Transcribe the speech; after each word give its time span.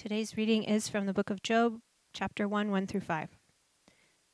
Today's 0.00 0.34
reading 0.34 0.64
is 0.64 0.88
from 0.88 1.04
the 1.04 1.12
book 1.12 1.28
of 1.28 1.42
Job, 1.42 1.78
chapter 2.14 2.48
1, 2.48 2.70
1 2.70 2.86
through 2.86 3.02
5. 3.02 3.28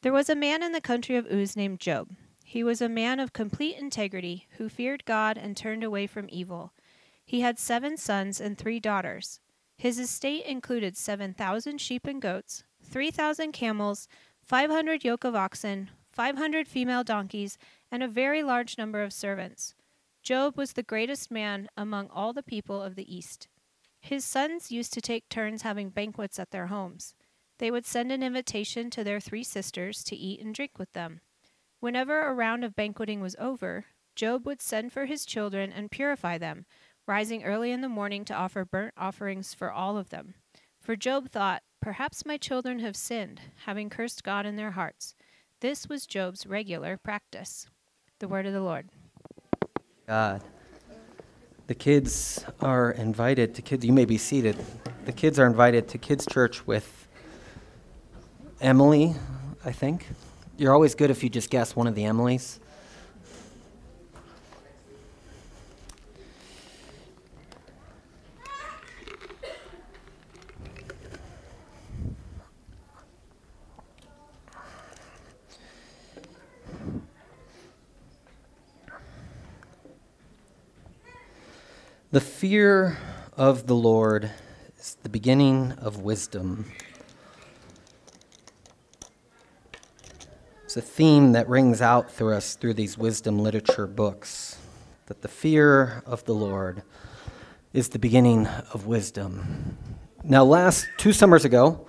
There 0.03 0.13
was 0.13 0.31
a 0.31 0.37
man 0.37 0.63
in 0.63 0.71
the 0.71 0.81
country 0.81 1.17
of 1.17 1.27
Uz 1.27 1.57
named 1.57 1.81
Job. 1.81 2.13
He 2.45 2.63
was 2.63 2.81
a 2.81 2.89
man 2.89 3.19
of 3.19 3.33
complete 3.33 3.77
integrity 3.77 4.47
who 4.59 4.69
feared 4.69 5.05
God 5.05 5.37
and 5.37 5.57
turned 5.57 5.83
away 5.83 6.07
from 6.07 6.29
evil. 6.31 6.73
He 7.25 7.41
had 7.41 7.59
seven 7.59 7.97
sons 7.97 8.41
and 8.41 8.57
three 8.57 8.79
daughters. 8.79 9.41
His 9.77 9.99
estate 9.99 10.45
included 10.47 10.97
7,000 10.97 11.81
sheep 11.81 12.07
and 12.07 12.23
goats, 12.23 12.63
3,000 12.85 13.51
camels, 13.51 14.07
500 14.45 15.03
yoke 15.03 15.25
of 15.25 15.35
oxen, 15.35 15.91
500 16.13 16.69
female 16.69 17.03
donkeys, 17.03 17.59
and 17.91 18.05
a 18.05 18.09
very 18.09 18.45
large 18.45 18.79
number 18.79 19.03
of 19.03 19.13
servants. 19.13 19.75
Job 20.23 20.57
was 20.57 20.75
the 20.75 20.85
greatest 20.85 21.33
man 21.33 21.69
among 21.77 22.09
all 22.11 22.33
the 22.33 22.45
people 22.45 22.81
of 22.81 22.95
the 22.95 23.13
East. 23.13 23.49
His 24.07 24.25
sons 24.25 24.71
used 24.71 24.93
to 24.93 25.01
take 25.01 25.29
turns 25.29 25.63
having 25.63 25.91
banquets 25.91 26.39
at 26.39 26.53
their 26.53 26.69
homes. 26.69 27.17
They 27.59 27.73
would 27.73 27.85
send 27.85 28.13
an 28.13 28.23
invitation 28.23 28.89
to 28.91 29.03
their 29.03 29.19
three 29.19 29.43
sisters 29.43 30.05
to 30.05 30.15
eat 30.15 30.41
and 30.41 30.55
drink 30.55 30.79
with 30.79 30.93
them. 30.93 31.23
Whenever 31.81 32.23
a 32.23 32.33
round 32.33 32.65
of 32.65 32.77
banqueting 32.77 33.21
was 33.21 33.35
over, 33.41 33.87
Job 34.15 34.47
would 34.47 34.63
send 34.63 34.93
for 34.93 35.07
his 35.07 35.27
children 35.27 35.73
and 35.73 35.91
purify 35.91 36.39
them, 36.39 36.67
rising 37.05 37.43
early 37.43 37.73
in 37.73 37.81
the 37.81 37.89
morning 37.89 38.25
to 38.27 38.35
offer 38.35 38.65
burnt 38.65 38.95
offerings 38.97 39.55
for 39.55 39.73
all 39.73 39.99
of 39.99 40.11
them. 40.11 40.35
For 40.81 40.95
Job 40.95 41.29
thought, 41.29 41.65
Perhaps 41.83 42.25
my 42.25 42.37
children 42.37 42.79
have 42.79 42.95
sinned, 42.95 43.41
having 43.65 43.91
cursed 43.91 44.23
God 44.23 44.47
in 44.47 44.55
their 44.55 44.71
hearts. 44.71 45.17
This 45.59 45.89
was 45.89 46.07
Job's 46.07 46.47
regular 46.47 46.97
practice. 46.97 47.67
The 48.21 48.29
word 48.29 48.47
of 48.47 48.53
the 48.53 48.61
Lord. 48.61 48.89
God 50.07 50.45
the 51.67 51.75
kids 51.75 52.45
are 52.61 52.93
invited 52.93 53.55
to 53.57 53.63
kids. 53.63 53.85
You 53.85 53.93
may 53.93 54.05
be 54.05 54.19
seated. 54.19 54.57
The 55.05 55.13
kids 55.13 55.39
are 55.39 55.47
invited 55.47 55.89
to 55.89 55.99
kids' 55.99 56.27
church 56.27 56.67
with 56.67 57.09
Emily, 58.61 59.15
I 59.65 59.73
think. 59.73 60.07
You're 60.57 60.73
always 60.73 60.95
good 60.95 61.11
if 61.11 61.23
you 61.23 61.29
just 61.29 61.51
guess 61.51 61.75
one 61.75 61.87
of 61.87 61.95
the 61.95 62.03
Emilys. 62.03 62.59
The 82.17 82.23
fear 82.23 82.97
of 83.37 83.67
the 83.67 83.75
Lord 83.75 84.31
is 84.79 84.97
the 85.03 85.11
beginning 85.11 85.73
of 85.73 86.01
wisdom. 86.01 86.65
It's 90.65 90.79
a 90.79 90.81
theme 90.81 91.33
that 91.33 91.47
rings 91.47 91.83
out 91.83 92.11
through 92.11 92.33
us 92.33 92.55
through 92.55 92.73
these 92.73 92.97
wisdom 92.97 93.39
literature 93.39 93.87
books 93.87 94.57
that 95.09 95.21
the 95.21 95.29
fear 95.29 96.03
of 96.07 96.25
the 96.25 96.33
Lord 96.33 96.85
is 97.75 97.91
the 97.91 97.99
beginning 97.99 98.47
of 98.47 98.87
wisdom. 98.87 99.77
Now, 100.25 100.43
last 100.43 100.89
two 100.97 101.13
summers 101.13 101.45
ago, 101.45 101.87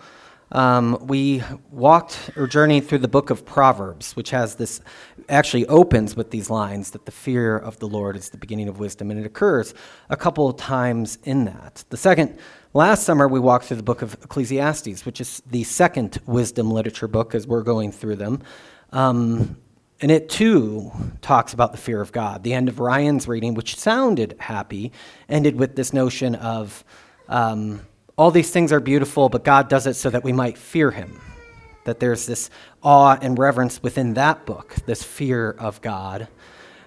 um, 0.51 0.97
we 1.01 1.43
walked 1.71 2.31
or 2.37 2.47
journeyed 2.47 2.87
through 2.87 2.99
the 2.99 3.07
book 3.07 3.29
of 3.29 3.45
Proverbs, 3.45 4.15
which 4.15 4.29
has 4.29 4.55
this, 4.55 4.79
actually 5.27 5.65
opens 5.67 6.15
with 6.15 6.31
these 6.31 6.49
lines 6.49 6.91
that 6.91 7.05
the 7.05 7.11
fear 7.11 7.57
of 7.57 7.79
the 7.79 7.87
Lord 7.87 8.15
is 8.15 8.29
the 8.29 8.37
beginning 8.37 8.69
of 8.69 8.79
wisdom, 8.79 9.11
and 9.11 9.19
it 9.19 9.25
occurs 9.25 9.73
a 10.09 10.15
couple 10.15 10.47
of 10.47 10.55
times 10.55 11.17
in 11.25 11.45
that. 11.45 11.83
The 11.89 11.97
second, 11.97 12.37
last 12.73 13.03
summer, 13.03 13.27
we 13.27 13.39
walked 13.39 13.65
through 13.65 13.77
the 13.77 13.83
book 13.83 14.01
of 14.01 14.13
Ecclesiastes, 14.23 15.05
which 15.05 15.19
is 15.19 15.41
the 15.51 15.63
second 15.65 16.19
wisdom 16.25 16.71
literature 16.71 17.09
book 17.09 17.35
as 17.35 17.45
we're 17.45 17.63
going 17.63 17.91
through 17.91 18.15
them. 18.15 18.41
Um, 18.93 19.57
and 19.99 20.11
it 20.11 20.29
too 20.29 20.91
talks 21.21 21.53
about 21.53 21.71
the 21.71 21.77
fear 21.77 21.99
of 21.99 22.11
God. 22.11 22.43
The 22.43 22.53
end 22.53 22.69
of 22.69 22.79
Ryan's 22.79 23.27
reading, 23.27 23.53
which 23.55 23.75
sounded 23.75 24.35
happy, 24.39 24.93
ended 25.27 25.57
with 25.59 25.75
this 25.75 25.91
notion 25.91 26.35
of. 26.35 26.85
Um, 27.27 27.81
all 28.17 28.31
these 28.31 28.49
things 28.49 28.71
are 28.71 28.79
beautiful, 28.79 29.29
but 29.29 29.43
God 29.43 29.69
does 29.69 29.85
it 29.85 29.93
so 29.93 30.09
that 30.09 30.23
we 30.23 30.33
might 30.33 30.57
fear 30.57 30.89
him. 30.89 31.21
That 31.83 31.99
there's 31.99 32.25
this 32.25 32.49
awe 32.81 33.17
and 33.21 33.37
reverence 33.37 33.81
within 33.83 34.15
that 34.15 34.45
book, 34.45 34.75
this 34.87 35.03
fear 35.03 35.51
of 35.51 35.79
God. 35.81 36.27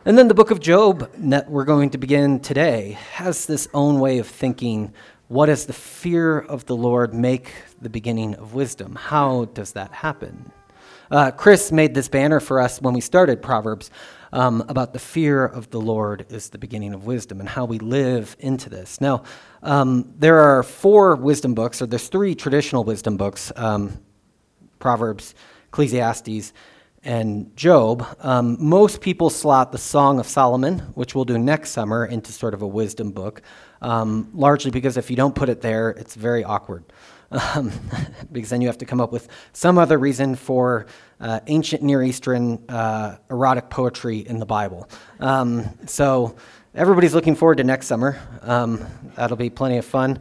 And 0.04 0.18
then 0.18 0.26
the 0.26 0.34
book 0.34 0.50
of 0.50 0.58
Job 0.58 1.08
that 1.14 1.48
we're 1.48 1.64
going 1.64 1.90
to 1.90 1.98
begin 1.98 2.40
today 2.40 2.98
has 3.12 3.46
this 3.46 3.68
own 3.72 4.00
way 4.00 4.18
of 4.18 4.26
thinking 4.26 4.92
what 5.28 5.46
does 5.46 5.66
the 5.66 5.72
fear 5.72 6.40
of 6.40 6.66
the 6.66 6.74
Lord 6.74 7.14
make 7.14 7.52
the 7.80 7.88
beginning 7.88 8.34
of 8.34 8.54
wisdom? 8.54 8.96
How 8.96 9.44
does 9.44 9.72
that 9.74 9.92
happen? 9.92 10.50
Uh, 11.08 11.30
Chris 11.30 11.70
made 11.70 11.94
this 11.94 12.08
banner 12.08 12.40
for 12.40 12.60
us 12.60 12.82
when 12.82 12.92
we 12.92 13.00
started 13.00 13.40
Proverbs 13.40 13.92
um, 14.32 14.64
about 14.68 14.92
the 14.92 14.98
fear 14.98 15.44
of 15.44 15.70
the 15.70 15.80
Lord 15.80 16.26
is 16.30 16.50
the 16.50 16.58
beginning 16.58 16.94
of 16.94 17.06
wisdom 17.06 17.40
and 17.40 17.48
how 17.48 17.64
we 17.64 17.78
live 17.78 18.36
into 18.38 18.70
this. 18.70 19.00
Now, 19.00 19.24
um, 19.62 20.12
there 20.18 20.38
are 20.38 20.62
four 20.62 21.16
wisdom 21.16 21.54
books, 21.54 21.82
or 21.82 21.86
there's 21.86 22.08
three 22.08 22.34
traditional 22.34 22.84
wisdom 22.84 23.16
books 23.16 23.52
um, 23.56 23.98
Proverbs, 24.78 25.34
Ecclesiastes, 25.68 26.52
and 27.02 27.54
Job. 27.56 28.06
Um, 28.20 28.56
most 28.60 29.00
people 29.00 29.30
slot 29.30 29.72
the 29.72 29.78
Song 29.78 30.20
of 30.20 30.26
Solomon, 30.26 30.80
which 30.94 31.14
we'll 31.14 31.24
do 31.24 31.38
next 31.38 31.70
summer, 31.70 32.04
into 32.04 32.32
sort 32.32 32.54
of 32.54 32.62
a 32.62 32.66
wisdom 32.66 33.10
book, 33.12 33.42
um, 33.80 34.30
largely 34.34 34.70
because 34.70 34.96
if 34.96 35.10
you 35.10 35.16
don't 35.16 35.34
put 35.34 35.48
it 35.48 35.60
there, 35.60 35.90
it's 35.90 36.14
very 36.14 36.44
awkward. 36.44 36.84
Um, 37.30 37.72
because 38.32 38.50
then 38.50 38.60
you 38.60 38.66
have 38.68 38.78
to 38.78 38.84
come 38.84 39.00
up 39.00 39.12
with 39.12 39.28
some 39.52 39.78
other 39.78 39.98
reason 39.98 40.34
for 40.34 40.86
uh, 41.20 41.40
ancient 41.46 41.82
Near 41.82 42.02
Eastern 42.02 42.64
uh, 42.68 43.18
erotic 43.30 43.70
poetry 43.70 44.18
in 44.18 44.38
the 44.38 44.46
Bible. 44.46 44.88
Um, 45.20 45.68
so 45.86 46.36
everybody's 46.74 47.14
looking 47.14 47.34
forward 47.36 47.58
to 47.58 47.64
next 47.64 47.86
summer. 47.86 48.18
Um, 48.42 48.84
that'll 49.16 49.36
be 49.36 49.50
plenty 49.50 49.78
of 49.78 49.84
fun. 49.84 50.20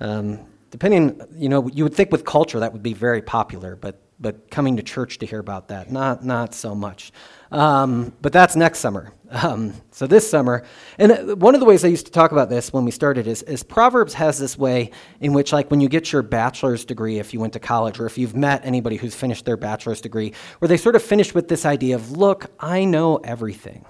Um, 0.00 0.40
depending, 0.70 1.20
you 1.34 1.48
know, 1.48 1.68
you 1.68 1.84
would 1.84 1.94
think 1.94 2.10
with 2.10 2.24
culture 2.24 2.60
that 2.60 2.72
would 2.72 2.82
be 2.82 2.94
very 2.94 3.22
popular, 3.22 3.76
but 3.76 4.00
but 4.20 4.48
coming 4.50 4.76
to 4.76 4.82
church 4.82 5.18
to 5.18 5.26
hear 5.26 5.40
about 5.40 5.68
that, 5.68 5.90
not 5.90 6.24
not 6.24 6.54
so 6.54 6.74
much. 6.74 7.12
Um, 7.54 8.12
but 8.20 8.32
that's 8.32 8.56
next 8.56 8.80
summer. 8.80 9.12
Um, 9.30 9.74
so 9.92 10.08
this 10.08 10.28
summer, 10.28 10.64
and 10.98 11.12
uh, 11.12 11.36
one 11.36 11.54
of 11.54 11.60
the 11.60 11.66
ways 11.66 11.84
I 11.84 11.88
used 11.88 12.06
to 12.06 12.12
talk 12.12 12.32
about 12.32 12.50
this 12.50 12.72
when 12.72 12.84
we 12.84 12.90
started 12.90 13.28
is, 13.28 13.42
is 13.44 13.62
Proverbs 13.62 14.14
has 14.14 14.40
this 14.40 14.58
way 14.58 14.90
in 15.20 15.32
which, 15.32 15.52
like, 15.52 15.70
when 15.70 15.80
you 15.80 15.88
get 15.88 16.10
your 16.10 16.22
bachelor's 16.22 16.84
degree, 16.84 17.20
if 17.20 17.32
you 17.32 17.38
went 17.38 17.52
to 17.52 17.60
college, 17.60 18.00
or 18.00 18.06
if 18.06 18.18
you've 18.18 18.34
met 18.34 18.62
anybody 18.64 18.96
who's 18.96 19.14
finished 19.14 19.44
their 19.44 19.56
bachelor's 19.56 20.00
degree, 20.00 20.32
where 20.58 20.68
they 20.68 20.76
sort 20.76 20.96
of 20.96 21.02
finish 21.02 21.32
with 21.32 21.46
this 21.46 21.64
idea 21.64 21.94
of, 21.94 22.10
look, 22.10 22.50
I 22.58 22.84
know 22.84 23.18
everything. 23.18 23.84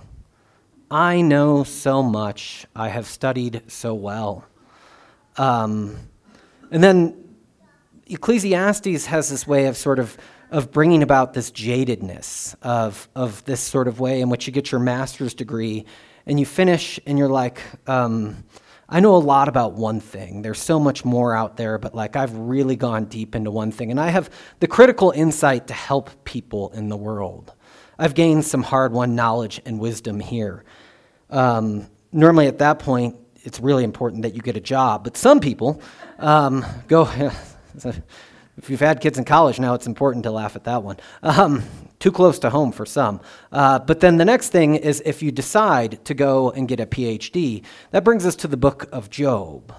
I 0.91 1.23
know 1.23 1.65
so 1.65 2.03
much. 2.03 2.67
I 2.77 2.89
have 2.89 3.07
studied 3.07 3.63
so 3.69 3.95
well. 3.95 4.45
Um, 5.39 5.97
and 6.71 6.85
then 6.85 7.17
Ecclesiastes 8.09 9.07
has 9.07 9.31
this 9.31 9.47
way 9.47 9.65
of 9.67 9.79
sort 9.79 9.99
of 9.99 10.19
of 10.55 10.71
bringing 10.71 11.03
about 11.03 11.35
this 11.35 11.51
jadedness 11.51 12.55
of 12.63 13.09
of 13.17 13.45
this 13.45 13.61
sort 13.61 13.89
of 13.89 13.99
way 13.99 14.21
in 14.21 14.29
which 14.29 14.47
you 14.47 14.53
get 14.53 14.71
your 14.71 14.81
master's 14.81 15.35
degree 15.35 15.85
and 16.27 16.39
you 16.39 16.47
finish 16.47 17.01
and 17.07 17.19
you're 17.19 17.29
like, 17.29 17.61
um, 17.89 18.45
I 18.89 19.01
know 19.01 19.17
a 19.17 19.19
lot 19.19 19.49
about 19.49 19.73
one 19.73 19.99
thing. 19.99 20.43
There's 20.43 20.61
so 20.61 20.79
much 20.79 21.05
more 21.05 21.35
out 21.35 21.57
there, 21.57 21.77
but 21.77 21.93
like 21.93 22.15
I've 22.15 22.37
really 22.37 22.77
gone 22.77 23.07
deep 23.07 23.35
into 23.35 23.51
one 23.51 23.73
thing, 23.73 23.91
and 23.91 23.99
I 23.99 24.11
have 24.11 24.31
the 24.61 24.69
critical 24.69 25.11
insight 25.11 25.67
to 25.67 25.75
help 25.75 26.25
people 26.25 26.71
in 26.71 26.89
the 26.89 26.97
world. 26.97 27.53
I've 27.99 28.15
gained 28.15 28.45
some 28.45 28.63
hard 28.63 28.93
won 28.93 29.17
knowledge 29.17 29.61
and 29.67 29.81
wisdom 29.81 30.21
here. 30.21 30.63
Um, 31.31 31.89
normally, 32.13 32.47
at 32.47 32.59
that 32.59 32.79
point, 32.79 33.17
it's 33.43 33.59
really 33.59 33.83
important 33.83 34.23
that 34.23 34.35
you 34.37 34.41
get 34.41 34.57
a 34.57 34.61
job, 34.61 35.03
but 35.03 35.17
some 35.17 35.41
people 35.41 35.83
um, 36.21 36.65
go. 36.87 37.11
if 38.57 38.71
you've 38.71 38.81
had 38.81 39.01
kids 39.01 39.19
in 39.19 39.25
college 39.25 39.59
now, 39.59 39.75
it's 39.75 39.87
important 39.87 40.25
to 40.25 40.31
laugh 40.31 40.57
at 40.57 40.65
that 40.65 40.83
one. 40.83 40.97
Um, 41.23 41.63
too 41.99 42.13
close 42.13 42.39
to 42.41 42.51
home 42.51 42.73
for 42.73 42.87
some. 42.87 43.21
Uh, 43.51 43.79
but 43.79 44.01
then 44.01 44.17
the 44.17 44.25
next 44.25 44.51
thing 44.51 44.75
is 44.75 45.03
if 45.05 45.23
you 45.23 45.33
decide 45.33 46.05
to 46.05 46.15
go 46.15 46.51
and 46.51 46.69
get 46.69 46.81
a 46.81 46.87
PhD, 46.87 47.65
that 47.91 48.05
brings 48.05 48.27
us 48.27 48.37
to 48.37 48.49
the 48.49 48.57
book 48.57 48.89
of 48.93 49.11
Job. 49.11 49.75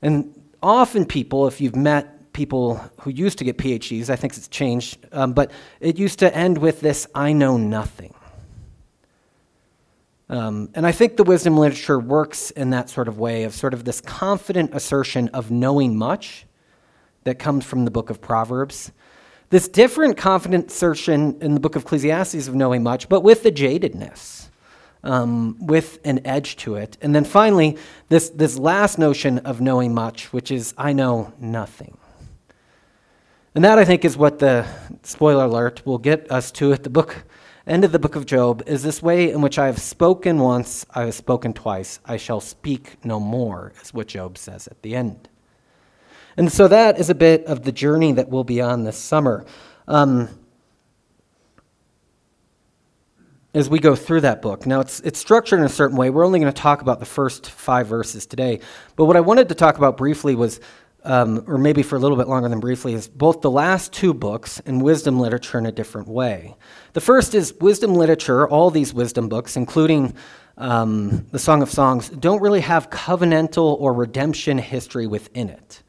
And 0.00 0.34
often 0.62 1.04
people, 1.04 1.46
if 1.46 1.60
you've 1.60 1.76
met 1.76 2.16
people 2.32 2.76
who 3.00 3.10
used 3.10 3.38
to 3.38 3.44
get 3.44 3.56
PhDs. 3.58 4.10
I 4.10 4.16
think 4.16 4.36
it's 4.36 4.48
changed, 4.48 5.06
um, 5.12 5.32
but 5.32 5.50
it 5.80 5.98
used 5.98 6.18
to 6.20 6.34
end 6.34 6.58
with 6.58 6.80
this 6.80 7.06
I 7.14 7.32
know 7.32 7.56
nothing. 7.56 8.14
Um, 10.28 10.70
and 10.74 10.86
I 10.86 10.92
think 10.92 11.16
the 11.16 11.24
wisdom 11.24 11.56
literature 11.56 11.98
works 11.98 12.52
in 12.52 12.70
that 12.70 12.88
sort 12.88 13.08
of 13.08 13.18
way 13.18 13.42
of 13.42 13.54
sort 13.54 13.74
of 13.74 13.84
this 13.84 14.00
confident 14.00 14.72
assertion 14.74 15.28
of 15.30 15.50
knowing 15.50 15.96
much 15.96 16.46
that 17.24 17.38
comes 17.38 17.64
from 17.64 17.84
the 17.84 17.90
book 17.90 18.10
of 18.10 18.20
Proverbs. 18.20 18.92
This 19.50 19.68
different 19.68 20.16
confident 20.16 20.70
assertion 20.70 21.38
in 21.40 21.54
the 21.54 21.60
book 21.60 21.76
of 21.76 21.82
Ecclesiastes 21.82 22.48
of 22.48 22.54
knowing 22.54 22.82
much, 22.82 23.08
but 23.08 23.22
with 23.22 23.42
the 23.42 23.50
jadedness 23.50 24.48
um, 25.02 25.56
with 25.66 25.98
an 26.04 26.24
edge 26.24 26.56
to 26.58 26.76
it. 26.76 26.96
And 27.00 27.14
then 27.14 27.24
finally, 27.24 27.76
this, 28.08 28.30
this 28.30 28.58
last 28.58 28.98
notion 28.98 29.38
of 29.40 29.60
knowing 29.60 29.94
much, 29.94 30.32
which 30.32 30.50
is 30.50 30.74
I 30.76 30.92
know 30.92 31.32
nothing. 31.38 31.96
And 33.54 33.64
that, 33.64 33.78
I 33.78 33.84
think, 33.84 34.04
is 34.04 34.16
what 34.16 34.38
the 34.38 34.66
spoiler 35.02 35.46
alert 35.46 35.84
will 35.84 35.98
get 35.98 36.30
us 36.30 36.52
to 36.52 36.72
at 36.72 36.84
the 36.84 36.90
book 36.90 37.24
end 37.66 37.84
of 37.84 37.92
the 37.92 37.98
book 37.98 38.16
of 38.16 38.26
Job 38.26 38.64
is 38.66 38.82
this 38.82 39.00
way 39.00 39.30
in 39.30 39.42
which 39.42 39.58
I 39.58 39.66
have 39.66 39.78
spoken 39.78 40.40
once, 40.40 40.84
I 40.92 41.04
have 41.04 41.14
spoken 41.14 41.52
twice, 41.52 42.00
I 42.04 42.16
shall 42.16 42.40
speak 42.40 42.96
no 43.04 43.20
more, 43.20 43.72
is 43.80 43.94
what 43.94 44.08
Job 44.08 44.38
says 44.38 44.66
at 44.66 44.82
the 44.82 44.96
end. 44.96 45.29
And 46.36 46.50
so 46.50 46.68
that 46.68 46.98
is 46.98 47.10
a 47.10 47.14
bit 47.14 47.44
of 47.46 47.64
the 47.64 47.72
journey 47.72 48.12
that 48.12 48.28
we'll 48.28 48.44
be 48.44 48.60
on 48.60 48.84
this 48.84 48.96
summer. 48.96 49.44
Um, 49.88 50.28
as 53.54 53.68
we 53.68 53.78
go 53.78 53.96
through 53.96 54.20
that 54.20 54.42
book. 54.42 54.64
Now, 54.64 54.80
it's, 54.80 55.00
it's 55.00 55.18
structured 55.18 55.58
in 55.58 55.64
a 55.64 55.70
certain 55.70 55.96
way. 55.96 56.10
We're 56.10 56.24
only 56.24 56.38
going 56.38 56.52
to 56.52 56.60
talk 56.60 56.82
about 56.82 57.00
the 57.00 57.06
first 57.06 57.50
five 57.50 57.88
verses 57.88 58.26
today. 58.26 58.60
But 58.96 59.06
what 59.06 59.16
I 59.16 59.20
wanted 59.20 59.48
to 59.48 59.54
talk 59.54 59.76
about 59.76 59.96
briefly 59.96 60.36
was, 60.36 60.60
um, 61.02 61.42
or 61.48 61.58
maybe 61.58 61.82
for 61.82 61.96
a 61.96 61.98
little 61.98 62.16
bit 62.16 62.28
longer 62.28 62.48
than 62.48 62.60
briefly, 62.60 62.94
is 62.94 63.08
both 63.08 63.40
the 63.40 63.50
last 63.50 63.92
two 63.92 64.14
books 64.14 64.60
and 64.66 64.80
wisdom 64.80 65.18
literature 65.18 65.58
in 65.58 65.66
a 65.66 65.72
different 65.72 66.06
way. 66.06 66.54
The 66.92 67.00
first 67.00 67.34
is 67.34 67.52
wisdom 67.60 67.94
literature, 67.94 68.48
all 68.48 68.70
these 68.70 68.94
wisdom 68.94 69.28
books, 69.28 69.56
including 69.56 70.14
um, 70.56 71.26
the 71.32 71.38
Song 71.38 71.62
of 71.62 71.70
Songs, 71.70 72.08
don't 72.10 72.40
really 72.40 72.60
have 72.60 72.90
covenantal 72.90 73.80
or 73.80 73.92
redemption 73.94 74.58
history 74.58 75.06
within 75.06 75.48
it. 75.48 75.82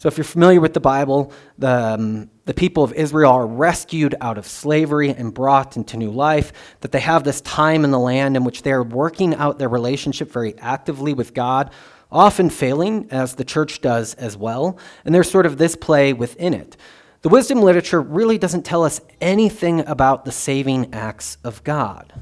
So, 0.00 0.08
if 0.08 0.16
you're 0.16 0.24
familiar 0.24 0.62
with 0.62 0.72
the 0.72 0.80
Bible, 0.80 1.30
the, 1.58 1.68
um, 1.68 2.30
the 2.46 2.54
people 2.54 2.82
of 2.82 2.94
Israel 2.94 3.32
are 3.32 3.46
rescued 3.46 4.14
out 4.22 4.38
of 4.38 4.46
slavery 4.46 5.10
and 5.10 5.34
brought 5.34 5.76
into 5.76 5.98
new 5.98 6.10
life, 6.10 6.54
that 6.80 6.90
they 6.90 7.00
have 7.00 7.22
this 7.22 7.42
time 7.42 7.84
in 7.84 7.90
the 7.90 7.98
land 7.98 8.34
in 8.34 8.42
which 8.42 8.62
they're 8.62 8.82
working 8.82 9.34
out 9.34 9.58
their 9.58 9.68
relationship 9.68 10.32
very 10.32 10.58
actively 10.58 11.12
with 11.12 11.34
God, 11.34 11.70
often 12.10 12.48
failing, 12.48 13.08
as 13.10 13.34
the 13.34 13.44
church 13.44 13.82
does 13.82 14.14
as 14.14 14.38
well. 14.38 14.78
And 15.04 15.14
there's 15.14 15.30
sort 15.30 15.44
of 15.44 15.58
this 15.58 15.76
play 15.76 16.14
within 16.14 16.54
it. 16.54 16.78
The 17.20 17.28
wisdom 17.28 17.60
literature 17.60 18.00
really 18.00 18.38
doesn't 18.38 18.64
tell 18.64 18.84
us 18.84 19.02
anything 19.20 19.80
about 19.80 20.24
the 20.24 20.32
saving 20.32 20.94
acts 20.94 21.36
of 21.44 21.62
God. 21.62 22.14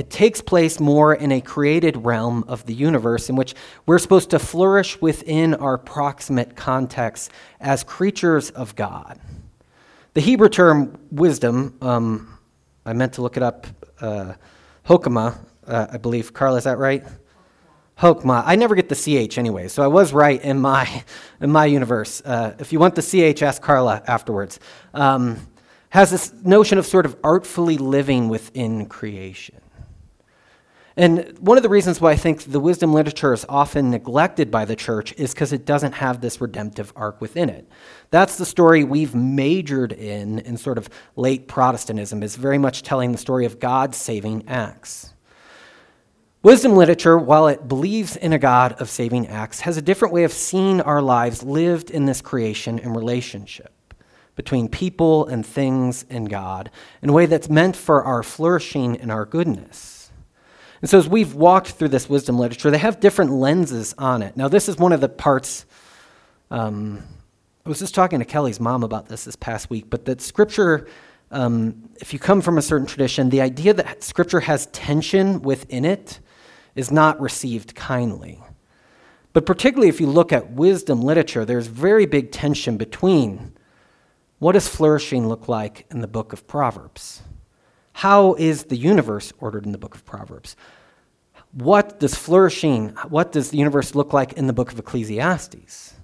It 0.00 0.08
takes 0.08 0.40
place 0.40 0.80
more 0.80 1.12
in 1.12 1.30
a 1.30 1.42
created 1.42 2.06
realm 2.06 2.42
of 2.48 2.64
the 2.64 2.72
universe 2.72 3.28
in 3.28 3.36
which 3.36 3.54
we're 3.84 3.98
supposed 3.98 4.30
to 4.30 4.38
flourish 4.38 4.98
within 5.02 5.52
our 5.52 5.76
proximate 5.76 6.56
context 6.56 7.30
as 7.60 7.84
creatures 7.84 8.48
of 8.48 8.74
God. 8.74 9.20
The 10.14 10.22
Hebrew 10.22 10.48
term 10.48 10.98
wisdom, 11.10 11.76
um, 11.82 12.38
I 12.86 12.94
meant 12.94 13.12
to 13.12 13.20
look 13.20 13.36
it 13.36 13.42
up, 13.42 13.66
uh, 14.00 14.32
hokmah, 14.86 15.36
uh, 15.66 15.88
I 15.92 15.98
believe. 15.98 16.32
Carla, 16.32 16.56
is 16.56 16.64
that 16.64 16.78
right? 16.78 17.04
Hokmah. 17.98 18.44
I 18.46 18.56
never 18.56 18.74
get 18.74 18.88
the 18.88 18.94
CH 18.96 19.36
anyway, 19.36 19.68
so 19.68 19.82
I 19.82 19.88
was 19.88 20.14
right 20.14 20.42
in 20.42 20.60
my, 20.60 21.04
in 21.42 21.50
my 21.50 21.66
universe. 21.66 22.22
Uh, 22.24 22.54
if 22.58 22.72
you 22.72 22.78
want 22.78 22.94
the 22.94 23.02
CH, 23.02 23.42
ask 23.42 23.60
Carla 23.60 24.02
afterwards. 24.06 24.60
Um, 24.94 25.46
has 25.90 26.10
this 26.10 26.32
notion 26.42 26.78
of 26.78 26.86
sort 26.86 27.04
of 27.04 27.18
artfully 27.22 27.76
living 27.76 28.30
within 28.30 28.86
creation. 28.86 29.60
And 30.96 31.38
one 31.38 31.56
of 31.56 31.62
the 31.62 31.68
reasons 31.68 32.00
why 32.00 32.10
I 32.12 32.16
think 32.16 32.42
the 32.42 32.60
wisdom 32.60 32.92
literature 32.92 33.32
is 33.32 33.46
often 33.48 33.90
neglected 33.90 34.50
by 34.50 34.64
the 34.64 34.74
church 34.74 35.14
is 35.16 35.32
because 35.32 35.52
it 35.52 35.64
doesn't 35.64 35.92
have 35.92 36.20
this 36.20 36.40
redemptive 36.40 36.92
arc 36.96 37.20
within 37.20 37.48
it. 37.48 37.68
That's 38.10 38.36
the 38.36 38.44
story 38.44 38.82
we've 38.82 39.14
majored 39.14 39.92
in 39.92 40.40
in 40.40 40.56
sort 40.56 40.78
of 40.78 40.90
late 41.14 41.46
Protestantism, 41.46 42.22
is 42.22 42.36
very 42.36 42.58
much 42.58 42.82
telling 42.82 43.12
the 43.12 43.18
story 43.18 43.46
of 43.46 43.60
God's 43.60 43.96
saving 43.96 44.48
acts. 44.48 45.14
Wisdom 46.42 46.74
literature, 46.74 47.18
while 47.18 47.48
it 47.48 47.68
believes 47.68 48.16
in 48.16 48.32
a 48.32 48.38
God 48.38 48.72
of 48.80 48.88
saving 48.88 49.28
acts, 49.28 49.60
has 49.60 49.76
a 49.76 49.82
different 49.82 50.14
way 50.14 50.24
of 50.24 50.32
seeing 50.32 50.80
our 50.80 51.02
lives 51.02 51.42
lived 51.42 51.90
in 51.90 52.06
this 52.06 52.22
creation 52.22 52.78
and 52.78 52.96
relationship 52.96 53.94
between 54.36 54.66
people 54.66 55.26
and 55.26 55.44
things 55.44 56.06
and 56.08 56.30
God 56.30 56.70
in 57.02 57.10
a 57.10 57.12
way 57.12 57.26
that's 57.26 57.50
meant 57.50 57.76
for 57.76 58.02
our 58.02 58.22
flourishing 58.22 58.96
and 58.96 59.12
our 59.12 59.26
goodness. 59.26 59.99
And 60.80 60.88
so, 60.88 60.98
as 60.98 61.08
we've 61.08 61.34
walked 61.34 61.72
through 61.72 61.88
this 61.88 62.08
wisdom 62.08 62.38
literature, 62.38 62.70
they 62.70 62.78
have 62.78 63.00
different 63.00 63.32
lenses 63.32 63.94
on 63.98 64.22
it. 64.22 64.36
Now, 64.36 64.48
this 64.48 64.68
is 64.68 64.76
one 64.76 64.92
of 64.92 65.00
the 65.00 65.08
parts. 65.08 65.66
Um, 66.50 67.02
I 67.66 67.68
was 67.68 67.80
just 67.80 67.94
talking 67.94 68.18
to 68.20 68.24
Kelly's 68.24 68.58
mom 68.58 68.82
about 68.82 69.08
this 69.08 69.24
this 69.24 69.36
past 69.36 69.68
week, 69.68 69.90
but 69.90 70.06
that 70.06 70.22
scripture, 70.22 70.88
um, 71.30 71.90
if 72.00 72.14
you 72.14 72.18
come 72.18 72.40
from 72.40 72.56
a 72.56 72.62
certain 72.62 72.86
tradition, 72.86 73.28
the 73.28 73.42
idea 73.42 73.74
that 73.74 74.02
scripture 74.02 74.40
has 74.40 74.66
tension 74.66 75.42
within 75.42 75.84
it 75.84 76.20
is 76.74 76.90
not 76.90 77.20
received 77.20 77.74
kindly. 77.74 78.40
But 79.32 79.46
particularly 79.46 79.88
if 79.88 80.00
you 80.00 80.06
look 80.06 80.32
at 80.32 80.52
wisdom 80.52 81.02
literature, 81.02 81.44
there's 81.44 81.66
very 81.66 82.06
big 82.06 82.32
tension 82.32 82.78
between 82.78 83.52
what 84.38 84.52
does 84.52 84.66
flourishing 84.66 85.28
look 85.28 85.46
like 85.48 85.86
in 85.90 86.00
the 86.00 86.08
book 86.08 86.32
of 86.32 86.46
Proverbs? 86.46 87.22
How 87.92 88.34
is 88.34 88.64
the 88.64 88.76
universe 88.76 89.32
ordered 89.40 89.66
in 89.66 89.72
the 89.72 89.78
book 89.78 89.94
of 89.94 90.04
Proverbs? 90.04 90.56
What 91.52 91.98
does 91.98 92.14
flourishing, 92.14 92.90
what 93.08 93.32
does 93.32 93.50
the 93.50 93.58
universe 93.58 93.94
look 93.94 94.12
like 94.12 94.34
in 94.34 94.46
the 94.46 94.52
book 94.52 94.72
of 94.72 94.78
Ecclesiastes? 94.78 95.94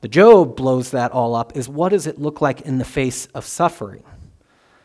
The 0.00 0.08
Job 0.08 0.56
blows 0.56 0.90
that 0.92 1.12
all 1.12 1.34
up 1.34 1.56
is 1.56 1.68
what 1.68 1.90
does 1.90 2.06
it 2.06 2.20
look 2.20 2.40
like 2.40 2.62
in 2.62 2.78
the 2.78 2.84
face 2.84 3.26
of 3.34 3.44
suffering? 3.44 4.04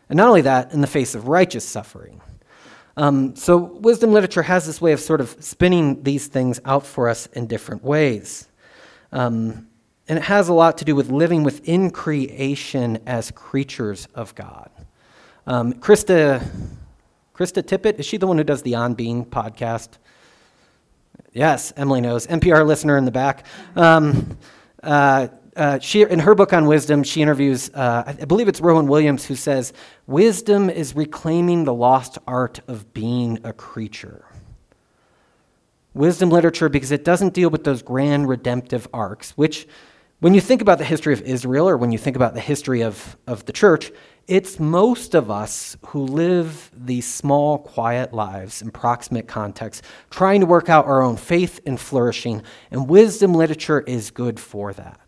And 0.08 0.16
not 0.16 0.28
only 0.28 0.42
that, 0.42 0.72
in 0.72 0.80
the 0.80 0.86
face 0.86 1.14
of 1.14 1.28
righteous 1.28 1.66
suffering. 1.66 2.20
Um, 2.96 3.34
so, 3.36 3.56
wisdom 3.56 4.12
literature 4.12 4.42
has 4.42 4.66
this 4.66 4.80
way 4.80 4.92
of 4.92 5.00
sort 5.00 5.20
of 5.20 5.36
spinning 5.40 6.02
these 6.02 6.26
things 6.26 6.60
out 6.64 6.84
for 6.84 7.08
us 7.08 7.26
in 7.28 7.46
different 7.46 7.82
ways. 7.82 8.48
Um, 9.12 9.68
and 10.08 10.18
it 10.18 10.24
has 10.24 10.48
a 10.48 10.52
lot 10.52 10.76
to 10.78 10.84
do 10.84 10.94
with 10.94 11.10
living 11.10 11.44
within 11.44 11.90
creation 11.90 12.98
as 13.06 13.30
creatures 13.30 14.08
of 14.14 14.34
God. 14.34 14.68
Um, 15.44 15.72
Krista, 15.72 16.40
Krista 17.34 17.62
Tippett, 17.62 17.98
is 17.98 18.06
she 18.06 18.16
the 18.16 18.28
one 18.28 18.38
who 18.38 18.44
does 18.44 18.62
the 18.62 18.76
On 18.76 18.94
Being 18.94 19.24
podcast? 19.24 19.88
Yes, 21.32 21.72
Emily 21.76 22.00
knows. 22.00 22.28
NPR 22.28 22.64
listener 22.64 22.96
in 22.96 23.04
the 23.04 23.10
back. 23.10 23.44
Um, 23.74 24.38
uh, 24.84 25.28
uh, 25.56 25.80
she, 25.80 26.02
in 26.02 26.20
her 26.20 26.36
book 26.36 26.52
on 26.52 26.66
wisdom, 26.66 27.02
she 27.02 27.22
interviews, 27.22 27.70
uh, 27.74 28.04
I 28.06 28.24
believe 28.24 28.46
it's 28.46 28.60
Rowan 28.60 28.86
Williams, 28.86 29.26
who 29.26 29.34
says, 29.34 29.72
Wisdom 30.06 30.70
is 30.70 30.94
reclaiming 30.94 31.64
the 31.64 31.74
lost 31.74 32.18
art 32.26 32.60
of 32.68 32.94
being 32.94 33.40
a 33.42 33.52
creature. 33.52 34.24
Wisdom 35.92 36.30
literature, 36.30 36.68
because 36.68 36.92
it 36.92 37.04
doesn't 37.04 37.34
deal 37.34 37.50
with 37.50 37.64
those 37.64 37.82
grand 37.82 38.28
redemptive 38.28 38.86
arcs, 38.94 39.32
which, 39.32 39.66
when 40.20 40.34
you 40.34 40.40
think 40.40 40.62
about 40.62 40.78
the 40.78 40.84
history 40.84 41.12
of 41.12 41.20
Israel 41.22 41.68
or 41.68 41.76
when 41.76 41.90
you 41.90 41.98
think 41.98 42.14
about 42.14 42.34
the 42.34 42.40
history 42.40 42.82
of, 42.82 43.16
of 43.26 43.44
the 43.44 43.52
church, 43.52 43.90
it's 44.28 44.58
most 44.58 45.14
of 45.14 45.30
us 45.30 45.76
who 45.86 46.04
live 46.04 46.70
these 46.74 47.12
small, 47.12 47.58
quiet 47.58 48.14
lives 48.14 48.62
in 48.62 48.70
proximate 48.70 49.28
contexts, 49.28 49.86
trying 50.10 50.40
to 50.40 50.46
work 50.46 50.68
out 50.68 50.86
our 50.86 51.02
own 51.02 51.16
faith 51.16 51.60
and 51.66 51.78
flourishing, 51.78 52.42
and 52.70 52.88
wisdom 52.88 53.34
literature 53.34 53.80
is 53.80 54.10
good 54.10 54.38
for 54.40 54.72
that. 54.72 55.01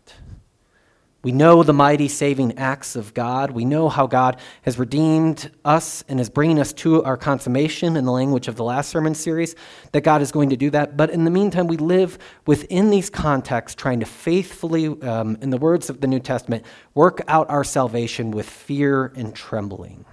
We 1.25 1.31
know 1.31 1.63
the 1.63 1.73
mighty 1.73 2.07
saving 2.07 2.55
acts 2.59 2.95
of 2.95 3.15
God. 3.15 3.49
We 3.49 3.65
know 3.65 3.89
how 3.89 4.05
God 4.05 4.39
has 4.61 4.77
redeemed 4.77 5.49
us 5.65 6.03
and 6.07 6.19
is 6.19 6.29
bringing 6.29 6.59
us 6.59 6.71
to 6.73 7.03
our 7.03 7.17
consummation 7.17 7.97
in 7.97 8.05
the 8.05 8.11
language 8.11 8.47
of 8.47 8.57
the 8.57 8.63
last 8.63 8.91
sermon 8.91 9.15
series, 9.15 9.55
that 9.91 10.01
God 10.01 10.21
is 10.21 10.31
going 10.31 10.51
to 10.51 10.55
do 10.55 10.69
that. 10.69 10.95
But 10.95 11.09
in 11.09 11.23
the 11.23 11.31
meantime, 11.31 11.65
we 11.65 11.77
live 11.77 12.19
within 12.45 12.91
these 12.91 13.09
contexts, 13.09 13.73
trying 13.73 14.01
to 14.01 14.05
faithfully, 14.05 14.85
um, 15.01 15.35
in 15.41 15.49
the 15.49 15.57
words 15.57 15.89
of 15.89 15.99
the 15.99 16.05
New 16.05 16.19
Testament, 16.19 16.63
work 16.93 17.21
out 17.27 17.49
our 17.49 17.63
salvation 17.63 18.29
with 18.29 18.47
fear 18.47 19.11
and 19.15 19.35
trembling. 19.35 20.05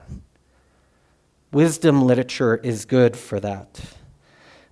Wisdom 1.52 2.07
literature 2.07 2.57
is 2.57 2.87
good 2.87 3.19
for 3.19 3.38
that. 3.38 3.83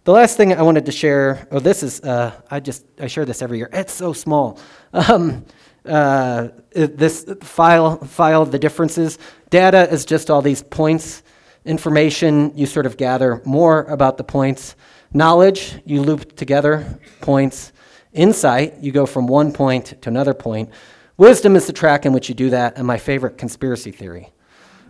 The 0.04 0.12
last 0.12 0.38
thing 0.38 0.54
I 0.54 0.62
wanted 0.62 0.87
to 0.87 0.92
share, 0.92 1.47
oh, 1.50 1.61
this 1.61 1.82
is, 1.82 2.00
uh, 2.00 2.32
I 2.50 2.61
just, 2.61 2.87
I 2.99 3.09
share 3.09 3.26
this 3.26 3.42
every 3.42 3.59
year. 3.59 3.68
It's 3.75 3.92
so 3.92 4.14
small. 4.14 4.59
Um, 4.92 5.44
uh, 5.90 6.49
this 6.73 7.26
file, 7.42 7.97
file 7.99 8.44
the 8.44 8.59
differences. 8.59 9.18
Data 9.50 9.90
is 9.90 10.04
just 10.04 10.30
all 10.30 10.40
these 10.40 10.62
points. 10.62 11.23
Information, 11.64 12.52
you 12.56 12.66
sort 12.66 12.87
of 12.87 12.97
gather 12.97 13.42
more 13.44 13.82
about 13.85 14.16
the 14.16 14.25
points. 14.25 14.76
Knowledge, 15.12 15.80
you 15.85 16.00
loop 16.02 16.37
together 16.37 17.00
points. 17.20 17.73
Insight, 18.12 18.78
you 18.80 18.92
go 18.92 19.04
from 19.04 19.26
one 19.26 19.52
point 19.52 20.00
to 20.02 20.09
another 20.09 20.35
point. 20.35 20.70
Wisdom 21.16 21.56
is 21.56 21.66
the 21.66 21.73
track 21.73 22.06
in 22.06 22.12
which 22.12 22.28
you 22.28 22.35
do 22.35 22.50
that, 22.50 22.78
and 22.78 22.87
my 22.87 22.97
favorite 22.97 23.37
conspiracy 23.37 23.90
theory. 23.90 24.32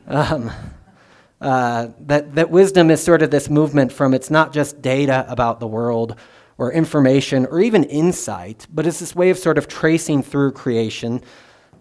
Um, 0.06 0.50
uh, 1.40 1.88
that, 2.00 2.34
that 2.34 2.50
wisdom 2.50 2.90
is 2.90 3.02
sort 3.02 3.22
of 3.22 3.30
this 3.30 3.48
movement 3.48 3.92
from 3.92 4.12
it's 4.12 4.30
not 4.30 4.52
just 4.52 4.82
data 4.82 5.24
about 5.28 5.58
the 5.58 5.66
world 5.66 6.16
or 6.60 6.70
information 6.70 7.46
or 7.46 7.58
even 7.58 7.84
insight, 7.84 8.66
but 8.70 8.86
it's 8.86 9.00
this 9.00 9.16
way 9.16 9.30
of 9.30 9.38
sort 9.38 9.56
of 9.56 9.66
tracing 9.66 10.22
through 10.22 10.52
creation 10.52 11.22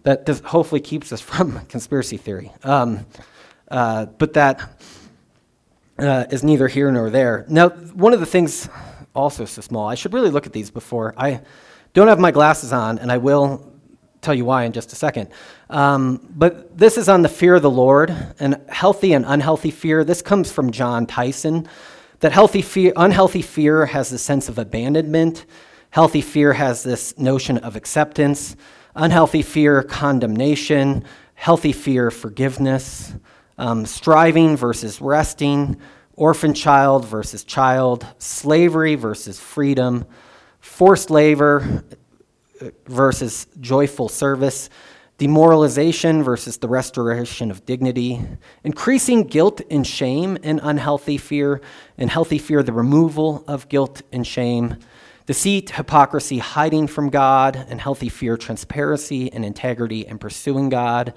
that 0.03 0.25
does, 0.25 0.39
hopefully 0.39 0.79
keeps 0.79 1.11
us 1.11 1.19
from 1.29 1.59
conspiracy 1.65 2.15
theory. 2.15 2.49
Um, 2.63 3.05
uh, 3.69 4.05
but 4.05 4.33
that 4.33 4.81
uh, 5.99 6.25
is 6.31 6.45
neither 6.45 6.69
here 6.69 6.89
nor 6.93 7.09
there. 7.09 7.45
Now, 7.49 7.69
one 7.69 8.13
of 8.13 8.21
the 8.21 8.25
things, 8.25 8.69
also 9.13 9.43
so 9.43 9.61
small, 9.61 9.85
I 9.85 9.95
should 9.95 10.13
really 10.13 10.29
look 10.29 10.45
at 10.45 10.53
these 10.53 10.71
before. 10.71 11.13
I 11.17 11.41
don't 11.91 12.07
have 12.07 12.19
my 12.19 12.31
glasses 12.31 12.71
on, 12.71 12.99
and 12.99 13.11
I 13.11 13.17
will 13.17 13.69
tell 14.21 14.33
you 14.33 14.45
why 14.45 14.63
in 14.63 14.71
just 14.71 14.93
a 14.93 14.95
second. 14.95 15.27
Um, 15.69 16.25
but 16.29 16.77
this 16.77 16.97
is 16.97 17.09
on 17.09 17.21
the 17.21 17.29
fear 17.29 17.55
of 17.55 17.63
the 17.63 17.69
Lord 17.69 18.15
and 18.39 18.61
healthy 18.69 19.11
and 19.11 19.25
unhealthy 19.27 19.71
fear. 19.71 20.05
This 20.05 20.21
comes 20.21 20.49
from 20.49 20.71
John 20.71 21.05
Tyson. 21.05 21.67
That 22.19 22.31
healthy 22.31 22.61
fear, 22.61 22.93
unhealthy 22.95 23.41
fear 23.41 23.87
has 23.87 24.09
the 24.09 24.17
sense 24.17 24.49
of 24.49 24.57
abandonment. 24.57 25.45
Healthy 25.91 26.21
fear 26.21 26.53
has 26.53 26.83
this 26.83 27.17
notion 27.17 27.57
of 27.59 27.75
acceptance. 27.75 28.55
Unhealthy 28.95 29.41
fear, 29.41 29.83
condemnation. 29.83 31.05
Healthy 31.35 31.71
fear, 31.71 32.11
forgiveness. 32.11 33.13
Um, 33.57 33.85
striving 33.85 34.57
versus 34.57 34.99
resting. 35.01 35.77
Orphan 36.15 36.53
child 36.53 37.05
versus 37.05 37.43
child. 37.43 38.05
Slavery 38.17 38.95
versus 38.95 39.39
freedom. 39.39 40.05
Forced 40.59 41.09
labor 41.09 41.83
versus 42.85 43.47
joyful 43.59 44.09
service, 44.09 44.69
demoralization 45.19 46.23
versus 46.23 46.57
the 46.57 46.67
restoration 46.69 47.51
of 47.51 47.65
dignity, 47.65 48.25
increasing 48.63 49.23
guilt 49.23 49.61
and 49.69 49.85
shame 49.85 50.37
and 50.43 50.61
unhealthy 50.63 51.17
fear, 51.17 51.61
and 51.97 52.09
healthy 52.09 52.37
fear, 52.37 52.63
the 52.63 52.71
removal 52.71 53.43
of 53.45 53.67
guilt 53.67 54.01
and 54.13 54.25
shame, 54.25 54.77
deceit, 55.25 55.71
hypocrisy, 55.71 56.37
hiding 56.37 56.87
from 56.87 57.09
God, 57.09 57.57
and 57.69 57.81
healthy 57.81 58.07
fear, 58.07 58.37
transparency 58.37 59.31
and 59.31 59.43
integrity 59.43 60.07
and 60.07 60.21
pursuing 60.21 60.69
God. 60.69 61.13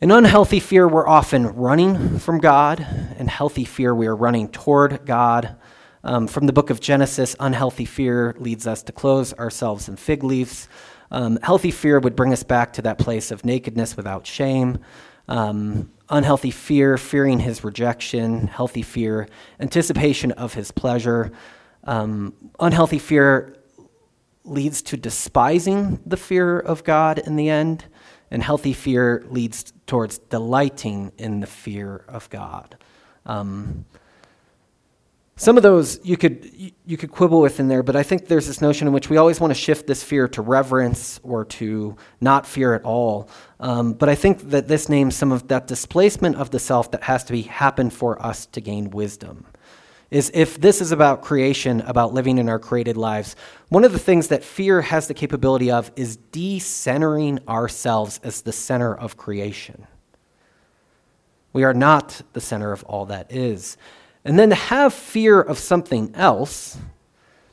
In 0.00 0.12
unhealthy 0.12 0.60
fear, 0.60 0.86
we're 0.86 1.08
often 1.08 1.48
running 1.48 2.20
from 2.20 2.38
God. 2.38 2.86
In 3.18 3.26
healthy 3.26 3.64
fear, 3.64 3.92
we 3.92 4.06
are 4.06 4.16
running 4.16 4.48
toward 4.48 5.04
God. 5.04 5.56
Um, 6.04 6.28
from 6.28 6.46
the 6.46 6.52
book 6.52 6.70
of 6.70 6.80
Genesis, 6.80 7.34
unhealthy 7.40 7.84
fear 7.84 8.34
leads 8.38 8.66
us 8.66 8.82
to 8.84 8.92
clothe 8.92 9.34
ourselves 9.38 9.88
in 9.88 9.96
fig 9.96 10.22
leaves. 10.22 10.68
Um, 11.10 11.38
healthy 11.42 11.70
fear 11.70 11.98
would 11.98 12.14
bring 12.14 12.32
us 12.32 12.42
back 12.42 12.72
to 12.74 12.82
that 12.82 12.98
place 12.98 13.30
of 13.30 13.44
nakedness 13.44 13.96
without 13.96 14.26
shame. 14.26 14.78
Um, 15.28 15.90
unhealthy 16.08 16.50
fear, 16.50 16.96
fearing 16.96 17.40
his 17.40 17.64
rejection. 17.64 18.46
Healthy 18.46 18.82
fear, 18.82 19.28
anticipation 19.58 20.32
of 20.32 20.54
his 20.54 20.70
pleasure. 20.70 21.32
Um, 21.84 22.34
unhealthy 22.58 22.98
fear 22.98 23.56
leads 24.44 24.82
to 24.82 24.96
despising 24.96 26.00
the 26.06 26.16
fear 26.16 26.58
of 26.58 26.84
God 26.84 27.18
in 27.18 27.36
the 27.36 27.48
end. 27.48 27.84
And 28.30 28.42
healthy 28.42 28.72
fear 28.72 29.24
leads 29.28 29.72
towards 29.86 30.18
delighting 30.18 31.12
in 31.18 31.40
the 31.40 31.46
fear 31.46 32.04
of 32.08 32.30
God. 32.30 32.76
Um, 33.26 33.84
some 35.40 35.56
of 35.56 35.62
those 35.62 35.98
you 36.04 36.18
could 36.18 36.52
you 36.84 36.98
could 36.98 37.10
quibble 37.10 37.40
with 37.40 37.60
in 37.60 37.68
there, 37.68 37.82
but 37.82 37.96
I 37.96 38.02
think 38.02 38.26
there's 38.26 38.46
this 38.46 38.60
notion 38.60 38.86
in 38.86 38.92
which 38.92 39.08
we 39.08 39.16
always 39.16 39.40
want 39.40 39.52
to 39.52 39.58
shift 39.58 39.86
this 39.86 40.04
fear 40.04 40.28
to 40.28 40.42
reverence 40.42 41.18
or 41.22 41.46
to 41.46 41.96
not 42.20 42.46
fear 42.46 42.74
at 42.74 42.82
all. 42.82 43.30
Um, 43.58 43.94
but 43.94 44.10
I 44.10 44.14
think 44.16 44.50
that 44.50 44.68
this 44.68 44.90
names 44.90 45.16
some 45.16 45.32
of 45.32 45.48
that 45.48 45.66
displacement 45.66 46.36
of 46.36 46.50
the 46.50 46.58
self 46.58 46.90
that 46.90 47.04
has 47.04 47.24
to 47.24 47.32
be 47.32 47.40
happen 47.40 47.88
for 47.88 48.20
us 48.20 48.44
to 48.52 48.60
gain 48.60 48.90
wisdom. 48.90 49.46
Is 50.10 50.30
if 50.34 50.60
this 50.60 50.82
is 50.82 50.92
about 50.92 51.22
creation, 51.22 51.80
about 51.86 52.12
living 52.12 52.36
in 52.36 52.50
our 52.50 52.58
created 52.58 52.98
lives, 52.98 53.34
one 53.70 53.84
of 53.84 53.92
the 53.92 53.98
things 53.98 54.28
that 54.28 54.44
fear 54.44 54.82
has 54.82 55.08
the 55.08 55.14
capability 55.14 55.70
of 55.70 55.90
is 55.96 56.18
decentering 56.32 57.48
ourselves 57.48 58.20
as 58.22 58.42
the 58.42 58.52
center 58.52 58.94
of 58.94 59.16
creation. 59.16 59.86
We 61.54 61.64
are 61.64 61.72
not 61.72 62.20
the 62.34 62.42
center 62.42 62.72
of 62.72 62.84
all 62.84 63.06
that 63.06 63.32
is. 63.32 63.78
And 64.30 64.38
then 64.38 64.50
to 64.50 64.54
have 64.54 64.94
fear 64.94 65.40
of 65.40 65.58
something 65.58 66.14
else 66.14 66.78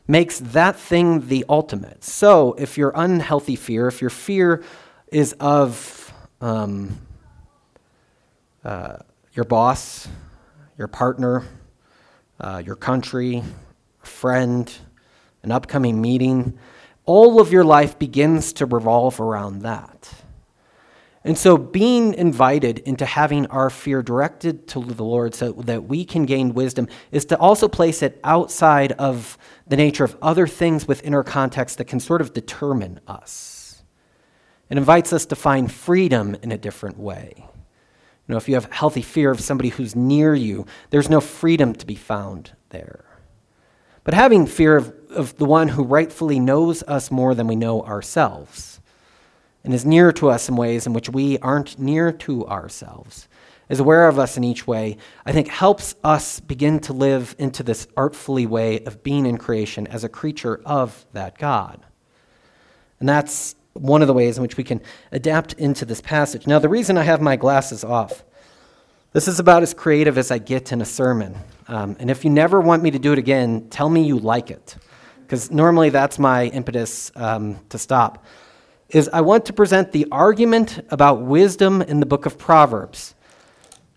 makes 0.07 0.37
that 0.37 0.75
thing 0.75 1.27
the 1.27 1.43
ultimate. 1.49 2.03
So 2.03 2.53
if 2.53 2.77
your 2.77 2.91
unhealthy 2.93 3.55
fear, 3.55 3.87
if 3.87 3.99
your 3.99 4.11
fear 4.11 4.63
is 5.11 5.33
of 5.39 6.13
um, 6.39 6.99
uh, 8.63 8.97
your 9.33 9.45
boss, 9.45 10.07
your 10.77 10.87
partner, 10.87 11.45
uh, 12.39 12.61
your 12.63 12.75
country, 12.75 13.41
a 14.03 14.05
friend, 14.05 14.71
an 15.41 15.51
upcoming 15.51 15.99
meeting, 15.99 16.59
all 17.05 17.41
of 17.41 17.51
your 17.51 17.63
life 17.63 17.97
begins 17.97 18.53
to 18.53 18.67
revolve 18.67 19.19
around 19.19 19.63
that. 19.63 20.13
And 21.27 21.37
so, 21.37 21.57
being 21.57 22.13
invited 22.13 22.79
into 22.79 23.05
having 23.05 23.47
our 23.47 23.69
fear 23.69 24.01
directed 24.01 24.65
to 24.69 24.79
the 24.79 25.03
Lord 25.03 25.35
so 25.35 25.51
that 25.51 25.83
we 25.83 26.05
can 26.05 26.25
gain 26.25 26.53
wisdom 26.53 26.87
is 27.11 27.25
to 27.25 27.37
also 27.37 27.67
place 27.67 28.01
it 28.01 28.17
outside 28.23 28.93
of 28.93 29.37
the 29.67 29.75
nature 29.75 30.05
of 30.05 30.15
other 30.21 30.47
things 30.47 30.87
within 30.87 31.13
our 31.13 31.25
context 31.25 31.79
that 31.79 31.85
can 31.85 31.99
sort 31.99 32.21
of 32.21 32.31
determine 32.31 33.01
us. 33.07 33.83
It 34.69 34.77
invites 34.77 35.11
us 35.11 35.25
to 35.25 35.35
find 35.35 35.69
freedom 35.69 36.37
in 36.41 36.53
a 36.53 36.57
different 36.57 36.97
way. 36.97 37.33
You 37.35 37.45
know, 38.27 38.37
if 38.37 38.47
you 38.47 38.55
have 38.55 38.71
healthy 38.71 39.01
fear 39.01 39.29
of 39.29 39.41
somebody 39.41 39.67
who's 39.67 39.97
near 39.97 40.33
you, 40.33 40.65
there's 40.91 41.09
no 41.09 41.19
freedom 41.19 41.73
to 41.73 41.85
be 41.85 41.95
found 41.95 42.53
there. 42.69 43.03
But 44.05 44.13
having 44.13 44.45
fear 44.45 44.77
of, 44.77 44.93
of 45.09 45.35
the 45.35 45.43
one 45.43 45.67
who 45.67 45.83
rightfully 45.83 46.39
knows 46.39 46.83
us 46.83 47.11
more 47.11 47.35
than 47.35 47.47
we 47.47 47.57
know 47.57 47.81
ourselves 47.81 48.76
and 49.63 49.73
is 49.73 49.85
near 49.85 50.11
to 50.13 50.29
us 50.29 50.47
in 50.47 50.55
ways 50.55 50.85
in 50.85 50.93
which 50.93 51.09
we 51.09 51.37
aren't 51.39 51.77
near 51.77 52.11
to 52.11 52.45
ourselves, 52.47 53.27
is 53.69 53.79
aware 53.79 54.07
of 54.07 54.17
us 54.17 54.37
in 54.37 54.43
each 54.43 54.65
way, 54.65 54.97
I 55.25 55.31
think 55.33 55.49
helps 55.49 55.95
us 56.03 56.39
begin 56.39 56.79
to 56.81 56.93
live 56.93 57.35
into 57.37 57.63
this 57.63 57.87
artfully 57.97 58.45
way 58.45 58.79
of 58.85 59.03
being 59.03 59.25
in 59.25 59.37
creation 59.37 59.87
as 59.87 60.03
a 60.03 60.09
creature 60.09 60.61
of 60.65 61.05
that 61.13 61.37
God. 61.37 61.85
And 62.99 63.09
that's 63.09 63.55
one 63.73 64.01
of 64.01 64.07
the 64.07 64.13
ways 64.13 64.37
in 64.37 64.41
which 64.41 64.57
we 64.57 64.63
can 64.63 64.81
adapt 65.11 65.53
into 65.53 65.85
this 65.85 66.01
passage. 66.01 66.47
Now, 66.47 66.59
the 66.59 66.69
reason 66.69 66.97
I 66.97 67.03
have 67.03 67.21
my 67.21 67.35
glasses 67.35 67.83
off, 67.83 68.23
this 69.13 69.27
is 69.27 69.39
about 69.39 69.63
as 69.63 69.73
creative 69.73 70.17
as 70.17 70.31
I 70.31 70.37
get 70.37 70.71
in 70.71 70.81
a 70.81 70.85
sermon. 70.85 71.35
Um, 71.67 71.95
and 71.99 72.09
if 72.09 72.23
you 72.23 72.31
never 72.31 72.61
want 72.61 72.83
me 72.83 72.91
to 72.91 72.99
do 72.99 73.13
it 73.13 73.19
again, 73.19 73.67
tell 73.69 73.89
me 73.89 74.03
you 74.03 74.17
like 74.17 74.49
it, 74.49 74.77
because 75.21 75.51
normally 75.51 75.89
that's 75.89 76.17
my 76.17 76.45
impetus 76.45 77.11
um, 77.15 77.59
to 77.69 77.77
stop 77.77 78.25
is 78.89 79.09
I 79.11 79.21
want 79.21 79.45
to 79.45 79.53
present 79.53 79.91
the 79.91 80.07
argument 80.11 80.85
about 80.89 81.21
wisdom 81.21 81.81
in 81.81 81.99
the 81.99 82.05
book 82.05 82.25
of 82.25 82.37
Proverbs. 82.37 83.15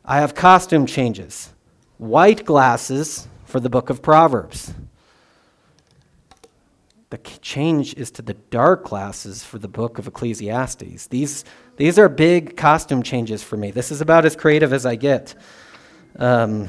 I 0.04 0.18
have 0.18 0.35
costume 0.35 0.87
changes 0.87 1.50
white 1.99 2.47
glasses 2.47 3.28
for 3.44 3.61
the 3.61 3.68
book 3.68 3.90
of 3.90 4.00
Proverbs. 4.00 4.73
The 7.11 7.18
change 7.18 7.94
is 7.94 8.11
to 8.12 8.23
the 8.23 8.35
dark 8.35 8.85
glasses 8.85 9.44
for 9.44 9.59
the 9.59 9.68
book 9.68 9.99
of 9.99 10.06
Ecclesiastes. 10.06 11.09
These, 11.09 11.44
these 11.76 11.99
are 11.99 12.09
big 12.09 12.56
costume 12.56 13.02
changes 13.02 13.42
for 13.42 13.56
me. 13.56 13.70
This 13.70 13.90
is 13.90 14.00
about 14.00 14.25
as 14.25 14.35
creative 14.35 14.73
as 14.73 14.87
I 14.87 14.94
get. 14.94 15.35
Um, 16.16 16.68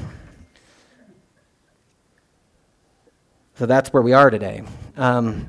so 3.54 3.66
that's 3.66 3.92
where 3.92 4.02
we 4.02 4.12
are 4.12 4.30
today. 4.30 4.64
Um, 4.96 5.48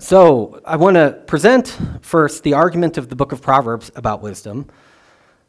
so, 0.00 0.62
I 0.64 0.76
want 0.76 0.94
to 0.96 1.22
present 1.26 1.76
first 2.00 2.42
the 2.42 2.54
argument 2.54 2.96
of 2.96 3.10
the 3.10 3.16
book 3.16 3.32
of 3.32 3.42
Proverbs 3.42 3.90
about 3.94 4.22
wisdom. 4.22 4.66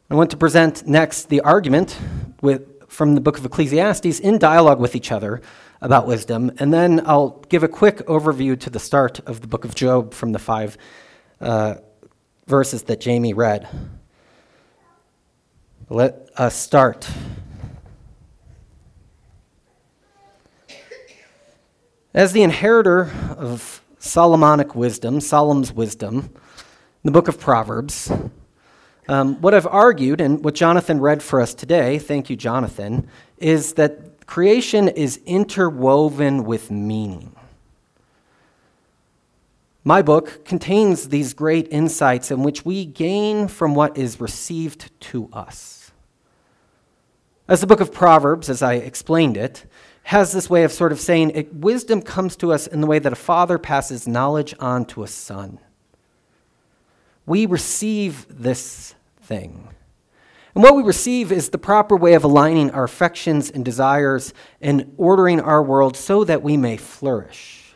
I 0.10 0.16
want 0.16 0.30
to 0.32 0.38
present 0.38 0.86
next 0.86 1.30
the 1.30 1.40
argument 1.40 1.98
with, 2.42 2.90
from 2.90 3.16
the 3.16 3.22
book 3.22 3.38
of 3.38 3.46
Ecclesiastes 3.46 4.20
in 4.20 4.40
dialogue 4.40 4.82
with 4.82 4.94
each 4.94 5.10
other 5.10 5.42
about 5.80 6.06
wisdom. 6.06 6.52
And 6.60 6.74
then 6.74 7.02
I'll 7.06 7.42
give 7.48 7.64
a 7.64 7.70
quick 7.70 8.00
overview 8.08 8.60
to 8.60 8.70
the 8.70 8.80
start 8.80 9.22
of 9.22 9.40
the 9.40 9.48
book 9.48 9.64
of 9.64 9.74
Job 9.74 10.14
from 10.14 10.34
the 10.34 10.40
five 10.40 10.78
uh, 11.40 11.76
verses 12.46 12.84
that 12.84 13.00
Jamie 13.00 13.34
read. 13.34 13.70
Let 15.90 16.30
us 16.36 16.56
start. 16.56 17.10
As 22.14 22.34
the 22.34 22.44
inheritor 22.44 23.10
of 23.38 23.81
Solomonic 24.02 24.74
wisdom, 24.74 25.22
Solomon's 25.22 25.72
wisdom, 25.72 26.32
the 27.04 27.12
book 27.12 27.28
of 27.28 27.40
Proverbs. 27.40 28.12
Um, 29.08 29.40
what 29.42 29.54
I've 29.54 29.68
argued, 29.68 30.20
and 30.20 30.44
what 30.44 30.56
Jonathan 30.56 31.00
read 31.00 31.22
for 31.22 31.40
us 31.40 31.54
today, 31.54 32.00
thank 32.00 32.28
you, 32.28 32.36
Jonathan, 32.36 33.08
is 33.38 33.74
that 33.74 34.26
creation 34.26 34.88
is 34.88 35.20
interwoven 35.28 36.46
with 36.46 36.72
meaning. 36.72 37.36
My 39.84 40.02
book 40.02 40.46
contains 40.46 41.10
these 41.10 41.36
great 41.36 41.68
insights 41.70 42.32
in 42.32 42.42
which 42.42 42.66
we 42.66 42.86
gain 42.86 43.48
from 43.48 43.76
what 43.76 43.96
is 44.00 44.20
received 44.20 44.90
to 45.02 45.30
us. 45.32 45.92
As 47.48 47.62
the 47.62 47.68
book 47.68 47.82
of 47.82 47.92
Proverbs, 47.92 48.50
as 48.50 48.64
I 48.64 48.76
explained 48.76 49.38
it, 49.38 49.66
has 50.04 50.32
this 50.32 50.50
way 50.50 50.64
of 50.64 50.72
sort 50.72 50.92
of 50.92 51.00
saying 51.00 51.32
it, 51.32 51.54
wisdom 51.54 52.02
comes 52.02 52.36
to 52.38 52.52
us 52.52 52.68
in 52.68 52.82
the 52.82 52.88
way 52.88 53.00
that 53.00 53.14
a 53.14 53.16
father 53.16 53.58
passes 53.58 54.08
knowledge 54.08 54.54
on 54.60 54.86
to 54.86 55.04
a 55.04 55.08
son. 55.08 55.60
We 57.26 57.46
receive 57.46 58.26
this 58.30 58.96
thing. 59.22 59.70
And 60.54 60.64
what 60.64 60.76
we 60.76 60.84
receive 60.84 61.32
is 61.32 61.50
the 61.50 61.58
proper 61.58 61.96
way 61.96 62.14
of 62.14 62.24
aligning 62.24 62.72
our 62.72 62.84
affections 62.84 63.50
and 63.50 63.64
desires 63.64 64.34
and 64.60 64.94
ordering 64.98 65.40
our 65.40 65.64
world 65.64 65.96
so 65.96 66.24
that 66.26 66.44
we 66.44 66.58
may 66.58 66.76
flourish. 66.76 67.74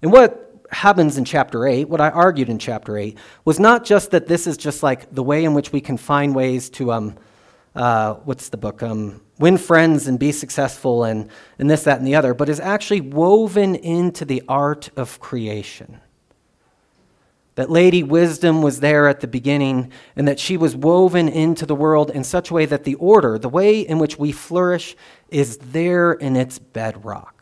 And 0.00 0.10
what 0.10 0.42
happens 0.70 1.18
in 1.18 1.24
chapter 1.24 1.66
8, 1.66 1.88
what 1.88 2.00
I 2.00 2.10
argued 2.10 2.48
in 2.48 2.58
chapter 2.58 2.96
8, 2.96 3.18
was 3.44 3.60
not 3.60 3.84
just 3.84 4.12
that 4.12 4.26
this 4.26 4.46
is 4.46 4.56
just 4.56 4.82
like 4.82 5.14
the 5.14 5.22
way 5.22 5.44
in 5.44 5.52
which 5.52 5.72
we 5.72 5.80
can 5.80 5.96
find 5.96 6.34
ways 6.34 6.70
to, 6.70 6.92
um, 6.92 7.16
uh, 7.74 8.14
what's 8.14 8.48
the 8.48 8.56
book, 8.56 8.82
um, 8.82 9.20
win 9.38 9.58
friends 9.58 10.06
and 10.06 10.18
be 10.18 10.32
successful 10.32 11.04
and, 11.04 11.28
and 11.58 11.70
this, 11.70 11.84
that, 11.84 11.98
and 11.98 12.06
the 12.06 12.14
other, 12.14 12.34
but 12.34 12.48
is 12.48 12.60
actually 12.60 13.00
woven 13.00 13.74
into 13.74 14.24
the 14.24 14.42
art 14.48 14.90
of 14.96 15.20
creation. 15.20 16.00
That 17.56 17.70
Lady 17.70 18.02
Wisdom 18.02 18.60
was 18.60 18.80
there 18.80 19.08
at 19.08 19.20
the 19.20 19.26
beginning, 19.26 19.90
and 20.14 20.28
that 20.28 20.38
she 20.38 20.58
was 20.58 20.76
woven 20.76 21.28
into 21.28 21.64
the 21.64 21.74
world 21.74 22.10
in 22.10 22.22
such 22.22 22.50
a 22.50 22.54
way 22.54 22.66
that 22.66 22.84
the 22.84 22.96
order, 22.96 23.38
the 23.38 23.48
way 23.48 23.80
in 23.80 23.98
which 23.98 24.18
we 24.18 24.30
flourish, 24.30 24.94
is 25.30 25.56
there 25.58 26.12
in 26.12 26.36
its 26.36 26.58
bedrock. 26.58 27.36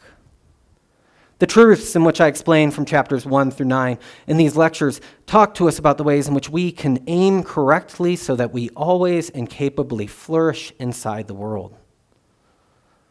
The 1.41 1.49
truths 1.49 1.97
in 1.97 2.05
which 2.05 2.21
I 2.21 2.29
explain 2.29 2.71
from 2.71 2.85
chapters 2.85 3.27
1 3.27 3.51
through 3.51 3.67
9 3.67 3.99
in 4.29 4.37
these 4.37 4.57
lectures 4.57 5.01
talk 5.27 5.55
to 5.55 5.67
us 5.67 5.81
about 5.81 5.99
the 5.99 6.05
ways 6.05 6.29
in 6.29 6.35
which 6.35 6.49
we 6.49 6.71
can 6.71 7.03
aim 7.09 7.43
correctly 7.43 8.15
so 8.15 8.37
that 8.37 8.53
we 8.53 8.71
always 8.71 9.31
and 9.31 9.51
capably 9.51 10.07
flourish 10.07 10.73
inside 10.79 11.27
the 11.27 11.35
world. 11.35 11.77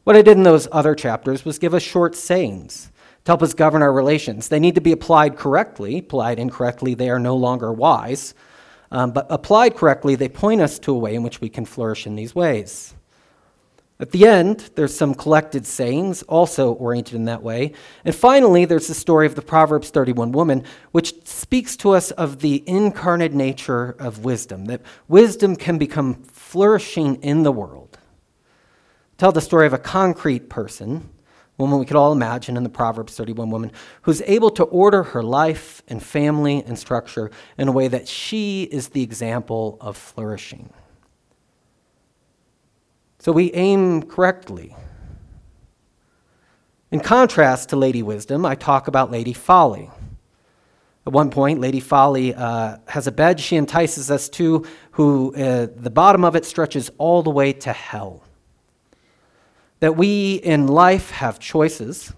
What 0.04 0.16
I 0.18 0.22
did 0.22 0.38
in 0.38 0.44
those 0.44 0.68
other 0.72 0.96
chapters 0.96 1.46
was 1.46 1.60
give 1.60 1.74
us 1.74 1.84
short 1.84 2.16
sayings 2.16 2.92
to 3.24 3.32
help 3.32 3.42
us 3.42 3.54
govern 3.54 3.82
our 3.82 3.94
relations. 3.94 4.50
They 4.50 4.60
need 4.60 4.76
to 4.76 4.82
be 4.82 4.92
applied 4.92 5.38
correctly. 5.38 6.00
Applied 6.00 6.40
incorrectly, 6.40 6.94
they 6.94 7.10
are 7.10 7.20
no 7.20 7.36
longer 7.38 7.72
wise. 7.72 8.34
Um, 8.92 9.12
but 9.12 9.26
applied 9.30 9.76
correctly, 9.76 10.16
they 10.16 10.30
point 10.30 10.62
us 10.62 10.78
to 10.80 10.94
a 10.94 10.98
way 10.98 11.16
in 11.16 11.24
which 11.24 11.40
we 11.40 11.50
can 11.50 11.66
flourish 11.66 12.06
in 12.06 12.16
these 12.16 12.36
ways. 12.36 12.94
At 14.00 14.12
the 14.12 14.28
end, 14.28 14.72
there's 14.76 14.96
some 14.96 15.16
collected 15.16 15.66
sayings, 15.66 16.24
also 16.24 16.74
oriented 16.74 17.16
in 17.16 17.26
that 17.26 17.42
way. 17.42 17.72
And 18.04 18.14
finally, 18.14 18.66
there's 18.66 18.88
the 18.88 18.94
story 18.94 19.26
of 19.26 19.36
the 19.36 19.42
Proverbs 19.42 19.92
31 19.92 20.34
woman, 20.34 20.66
which 20.92 21.26
speaks 21.26 21.78
to 21.78 21.92
us 21.92 22.12
of 22.12 22.40
the 22.40 22.64
incarnate 22.68 23.34
nature 23.34 23.96
of 24.00 24.26
wisdom, 24.26 24.66
that 24.66 24.82
wisdom 25.08 25.56
can 25.56 25.78
become 25.78 26.16
flourishing 26.24 27.16
in 27.22 27.44
the 27.44 27.52
world. 27.52 27.93
Tell 29.18 29.32
the 29.32 29.42
story 29.42 29.68
of 29.68 29.74
a 29.74 29.78
concrete 29.78 30.50
person, 30.50 31.10
woman 31.58 31.80
we 31.80 31.86
could 31.86 31.96
all 31.96 32.12
imagine 32.12 32.58
in 32.58 32.64
the 32.64 32.70
Proverbs 32.70 33.16
31 33.16 33.50
woman, 33.50 33.72
who's 34.04 34.22
able 34.24 34.50
to 34.52 34.64
order 34.64 35.04
her 35.04 35.22
life 35.22 35.84
and 35.88 36.02
family 36.02 36.64
and 36.66 36.78
structure 36.78 37.30
in 37.58 37.68
a 37.68 37.72
way 37.72 37.88
that 37.88 38.08
she 38.08 38.64
is 38.64 38.90
the 38.90 39.04
example 39.04 39.78
of 39.80 39.96
flourishing. 39.96 40.74
So 43.20 43.32
we 43.32 43.54
aim 43.54 44.04
correctly. 44.04 44.76
In 46.92 47.00
contrast 47.00 47.70
to 47.70 47.76
Lady 47.76 48.04
Wisdom, 48.04 48.46
I 48.46 48.56
talk 48.56 48.88
about 48.88 49.12
Lady 49.12 49.34
Folly. 49.34 49.90
At 51.06 51.14
one 51.14 51.30
point, 51.30 51.60
Lady 51.60 51.80
Folly 51.80 52.34
uh, 52.34 52.78
has 52.88 53.08
a 53.08 53.12
bed 53.12 53.40
she 53.40 53.56
entices 53.58 54.10
us 54.10 54.30
to, 54.30 54.66
who 54.92 55.36
uh, 55.36 55.68
the 55.76 55.90
bottom 55.90 56.24
of 56.24 56.36
it 56.36 56.46
stretches 56.46 56.90
all 56.98 57.24
the 57.24 57.30
way 57.30 57.54
to 57.54 57.74
hell. 57.74 58.24
That 59.84 59.98
we 59.98 60.36
in 60.36 60.68
life 60.68 61.12
have 61.12 61.40
choices, 61.40 62.14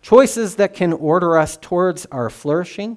choices 0.00 0.54
that 0.54 0.72
can 0.72 0.94
order 0.94 1.36
us 1.36 1.58
towards 1.58 2.06
our 2.06 2.30
flourishing, 2.30 2.96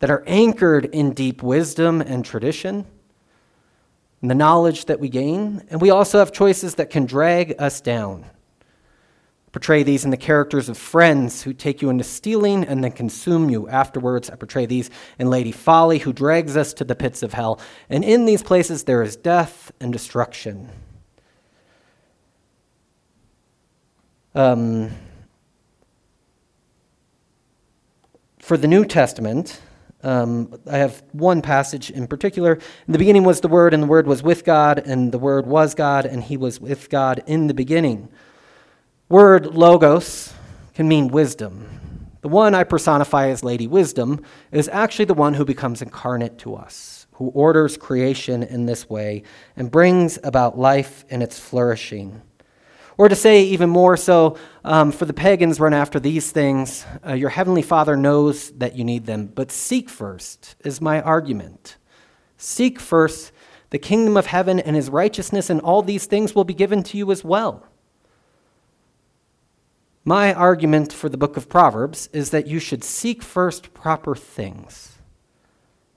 that 0.00 0.10
are 0.10 0.24
anchored 0.26 0.86
in 0.86 1.12
deep 1.12 1.44
wisdom 1.44 2.00
and 2.00 2.24
tradition 2.24 2.86
and 4.20 4.28
the 4.28 4.34
knowledge 4.34 4.86
that 4.86 4.98
we 4.98 5.08
gain, 5.08 5.62
and 5.70 5.80
we 5.80 5.90
also 5.90 6.18
have 6.18 6.32
choices 6.32 6.74
that 6.74 6.90
can 6.90 7.06
drag 7.06 7.54
us 7.60 7.80
down. 7.80 8.26
Portray 9.52 9.84
these 9.84 10.04
in 10.04 10.10
the 10.10 10.16
characters 10.16 10.68
of 10.68 10.76
friends 10.76 11.44
who 11.44 11.52
take 11.52 11.80
you 11.80 11.88
into 11.88 12.02
stealing 12.02 12.64
and 12.64 12.82
then 12.82 12.90
consume 12.90 13.48
you 13.48 13.68
afterwards. 13.68 14.28
I 14.28 14.34
portray 14.34 14.66
these 14.66 14.90
in 15.20 15.30
Lady 15.30 15.52
Folly, 15.52 15.98
who 15.98 16.12
drags 16.12 16.56
us 16.56 16.74
to 16.74 16.84
the 16.84 16.96
pits 16.96 17.22
of 17.22 17.32
hell. 17.32 17.60
And 17.88 18.02
in 18.02 18.24
these 18.24 18.42
places, 18.42 18.82
there 18.82 19.04
is 19.04 19.14
death 19.14 19.70
and 19.80 19.92
destruction. 19.92 20.68
Um, 24.34 24.90
for 28.38 28.56
the 28.56 28.68
New 28.68 28.84
Testament, 28.84 29.60
um, 30.02 30.58
I 30.70 30.78
have 30.78 31.02
one 31.12 31.42
passage 31.42 31.90
in 31.90 32.06
particular. 32.06 32.54
In 32.86 32.92
the 32.92 32.98
beginning 32.98 33.24
was 33.24 33.40
the 33.40 33.48
Word, 33.48 33.74
and 33.74 33.82
the 33.82 33.88
Word 33.88 34.06
was 34.06 34.22
with 34.22 34.44
God, 34.44 34.78
and 34.78 35.12
the 35.12 35.18
Word 35.18 35.46
was 35.46 35.74
God, 35.74 36.06
and 36.06 36.22
He 36.22 36.36
was 36.36 36.60
with 36.60 36.88
God 36.88 37.22
in 37.26 37.48
the 37.48 37.54
beginning. 37.54 38.08
Word 39.08 39.46
logos 39.46 40.32
can 40.74 40.86
mean 40.86 41.08
wisdom. 41.08 42.08
The 42.20 42.28
one 42.28 42.54
I 42.54 42.64
personify 42.64 43.28
as 43.28 43.42
Lady 43.42 43.66
Wisdom 43.66 44.22
is 44.52 44.68
actually 44.68 45.06
the 45.06 45.14
one 45.14 45.34
who 45.34 45.44
becomes 45.44 45.82
incarnate 45.82 46.38
to 46.38 46.54
us, 46.54 47.06
who 47.14 47.28
orders 47.28 47.76
creation 47.76 48.42
in 48.42 48.66
this 48.66 48.88
way 48.88 49.22
and 49.56 49.70
brings 49.70 50.18
about 50.22 50.58
life 50.58 51.04
and 51.10 51.22
its 51.22 51.38
flourishing. 51.38 52.22
Or 53.00 53.08
to 53.08 53.16
say 53.16 53.44
even 53.44 53.70
more 53.70 53.96
so, 53.96 54.36
um, 54.62 54.92
for 54.92 55.06
the 55.06 55.14
pagans 55.14 55.58
run 55.58 55.72
after 55.72 55.98
these 55.98 56.32
things, 56.32 56.84
uh, 57.02 57.14
your 57.14 57.30
heavenly 57.30 57.62
Father 57.62 57.96
knows 57.96 58.50
that 58.58 58.76
you 58.76 58.84
need 58.84 59.06
them, 59.06 59.28
but 59.34 59.50
seek 59.50 59.88
first, 59.88 60.54
is 60.66 60.82
my 60.82 61.00
argument. 61.00 61.78
Seek 62.36 62.78
first 62.78 63.32
the 63.70 63.78
kingdom 63.78 64.18
of 64.18 64.26
heaven 64.26 64.60
and 64.60 64.76
his 64.76 64.90
righteousness, 64.90 65.48
and 65.48 65.62
all 65.62 65.80
these 65.80 66.04
things 66.04 66.34
will 66.34 66.44
be 66.44 66.52
given 66.52 66.82
to 66.82 66.98
you 66.98 67.10
as 67.10 67.24
well. 67.24 67.66
My 70.04 70.34
argument 70.34 70.92
for 70.92 71.08
the 71.08 71.16
book 71.16 71.38
of 71.38 71.48
Proverbs 71.48 72.10
is 72.12 72.28
that 72.32 72.48
you 72.48 72.58
should 72.58 72.84
seek 72.84 73.22
first 73.22 73.72
proper 73.72 74.14
things, 74.14 74.98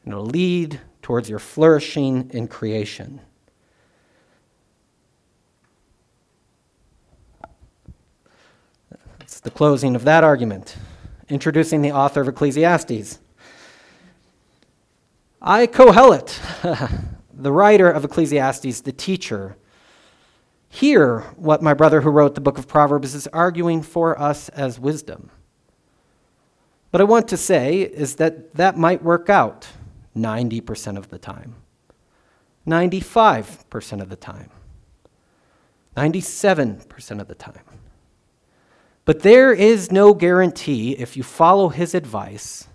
and 0.05 0.13
it'll 0.13 0.25
lead 0.25 0.79
towards 1.01 1.29
your 1.29 1.39
flourishing 1.39 2.31
in 2.33 2.47
creation. 2.47 3.19
The 9.43 9.51
closing 9.51 9.95
of 9.95 10.05
that 10.05 10.23
argument, 10.23 10.77
introducing 11.29 11.81
the 11.81 11.91
author 11.91 12.21
of 12.21 12.27
Ecclesiastes. 12.27 13.19
I, 15.41 15.67
Kohelet, 15.67 16.39
the 17.33 17.51
writer 17.51 17.89
of 17.89 18.05
Ecclesiastes, 18.05 18.81
the 18.81 18.93
teacher, 18.93 19.57
hear 20.69 21.19
what 21.35 21.61
my 21.61 21.73
brother 21.73 22.01
who 22.01 22.09
wrote 22.09 22.35
the 22.35 22.41
book 22.41 22.57
of 22.57 22.67
Proverbs 22.67 23.13
is 23.13 23.27
arguing 23.27 23.81
for 23.81 24.19
us 24.19 24.49
as 24.49 24.79
wisdom. 24.79 25.29
What 26.91 27.01
I 27.01 27.03
want 27.03 27.27
to 27.29 27.37
say 27.37 27.81
is 27.81 28.15
that 28.15 28.53
that 28.55 28.77
might 28.77 29.03
work 29.03 29.29
out 29.29 29.67
90% 30.15 30.97
of 30.97 31.09
the 31.09 31.17
time, 31.17 31.55
95% 32.65 34.01
of 34.01 34.09
the 34.09 34.15
time, 34.15 34.49
97% 35.97 37.19
of 37.19 37.27
the 37.27 37.35
time. 37.35 37.72
But 39.05 39.19
there 39.19 39.51
is 39.51 39.91
no 39.91 40.13
guarantee, 40.13 40.93
if 40.93 41.17
you 41.17 41.23
follow 41.23 41.69
his 41.69 41.93
advice, 41.93 42.67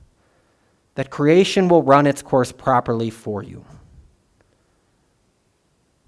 that 0.95 1.11
creation 1.11 1.69
will 1.69 1.83
run 1.83 2.07
its 2.07 2.23
course 2.23 2.53
properly 2.53 3.09
for 3.09 3.43
you. 3.43 3.65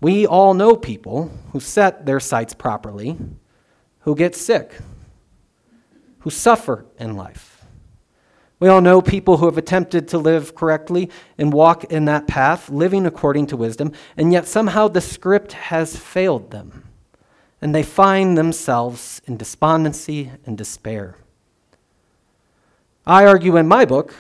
We 0.01 0.27
all 0.27 0.53
know 0.53 0.77
people 0.77 1.31
who 1.53 1.61
set 1.61 2.05
their 2.07 2.21
sights 2.21 2.55
properly, 2.55 3.17
who 4.01 4.15
get 4.15 4.35
sick, 4.35 4.75
who 6.21 6.31
suffer 6.31 6.87
in 6.99 7.17
life. 7.17 7.65
We 8.59 8.69
all 8.69 8.83
know 8.83 9.01
people 9.01 9.39
who 9.39 9.47
have 9.47 9.57
attempted 9.57 10.09
to 10.09 10.19
live 10.19 10.55
correctly 10.55 11.09
and 11.39 11.51
walk 11.51 11.85
in 11.85 12.05
that 12.07 12.27
path, 12.27 12.69
living 12.69 13.07
according 13.07 13.47
to 13.49 13.57
wisdom, 13.57 13.93
and 14.19 14.35
yet 14.35 14.47
somehow 14.47 14.89
the 14.89 15.01
script 15.01 15.53
has 15.53 15.97
failed 15.97 16.51
them 16.51 16.90
and 17.61 17.75
they 17.75 17.83
find 17.83 18.37
themselves 18.37 19.21
in 19.27 19.37
despondency 19.37 20.31
and 20.47 20.57
despair. 20.57 21.17
I 23.07 23.27
argue 23.27 23.57
in 23.57 23.67
my 23.69 23.85
book 23.85 24.15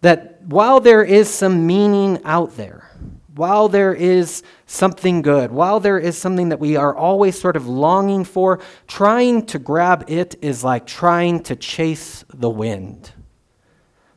that 0.00 0.42
while 0.42 0.80
there 0.80 1.02
is 1.02 1.28
some 1.28 1.66
meaning 1.66 2.20
out 2.24 2.56
there, 2.56 2.90
while 3.34 3.68
there 3.68 3.94
is 3.94 4.42
something 4.66 5.22
good, 5.22 5.50
while 5.50 5.80
there 5.80 5.98
is 5.98 6.16
something 6.18 6.48
that 6.48 6.60
we 6.60 6.76
are 6.76 6.94
always 6.94 7.38
sort 7.38 7.56
of 7.56 7.68
longing 7.68 8.24
for, 8.24 8.60
trying 8.86 9.46
to 9.46 9.58
grab 9.58 10.04
it 10.08 10.36
is 10.42 10.64
like 10.64 10.86
trying 10.86 11.42
to 11.44 11.54
chase 11.54 12.24
the 12.34 12.50
wind. 12.50 13.12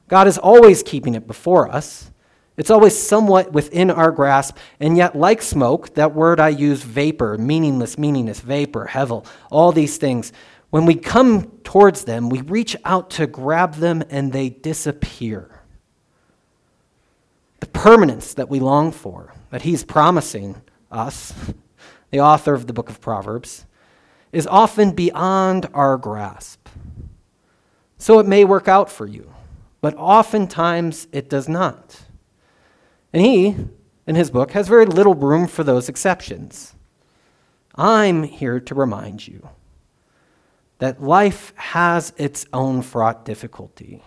God 0.08 0.28
is 0.28 0.38
always 0.38 0.84
keeping 0.84 1.16
it 1.16 1.28
before 1.28 1.72
us. 1.72 2.11
It's 2.58 2.70
always 2.70 2.98
somewhat 2.98 3.54
within 3.54 3.90
our 3.90 4.12
grasp, 4.12 4.58
and 4.80 4.98
yet, 4.98 5.16
like 5.16 5.42
smoke, 5.42 5.94
that 5.96 6.14
word 6.14 6.40
I 6.40 6.50
use, 6.50 6.84
vapor, 6.84 7.38
meaningless, 7.38 7.98
meaningless, 7.98 8.42
vapor, 8.42 8.90
hevel, 8.92 9.26
all 9.50 9.72
these 9.72 9.98
things, 9.98 10.34
when 10.70 10.86
we 10.86 10.96
come 10.96 11.52
towards 11.64 12.06
them, 12.06 12.30
we 12.30 12.42
reach 12.42 12.76
out 12.86 13.10
to 13.12 13.28
grab 13.28 13.76
them 13.76 14.04
and 14.10 14.32
they 14.32 14.50
disappear. 14.50 15.62
The 17.60 17.68
permanence 17.68 18.34
that 18.34 18.50
we 18.50 18.60
long 18.60 18.92
for, 18.92 19.34
that 19.50 19.64
he's 19.64 19.84
promising 19.84 20.62
us, 20.90 21.34
the 22.10 22.22
author 22.22 22.54
of 22.54 22.68
the 22.68 22.74
book 22.74 22.90
of 22.90 23.02
Proverbs, 23.02 23.66
is 24.32 24.48
often 24.48 24.92
beyond 24.92 25.68
our 25.74 25.98
grasp. 25.98 26.68
So 27.98 28.20
it 28.20 28.26
may 28.26 28.46
work 28.46 28.68
out 28.70 28.90
for 28.90 29.06
you, 29.06 29.34
but 29.82 29.94
oftentimes 29.96 31.08
it 31.12 31.30
does 31.30 31.50
not. 31.50 32.02
And 33.14 33.22
he, 33.22 33.56
in 34.08 34.16
his 34.16 34.32
book, 34.32 34.52
has 34.52 34.68
very 34.68 34.86
little 34.86 35.16
room 35.16 35.48
for 35.48 35.64
those 35.64 35.90
exceptions. 35.90 36.74
I'm 37.76 38.24
here 38.24 38.60
to 38.60 38.76
remind 38.76 39.28
you 39.28 39.50
that 40.80 41.02
life 41.02 41.54
has 41.56 42.14
its 42.18 42.46
own 42.54 42.82
fraught 42.82 43.24
difficulty, 43.24 44.04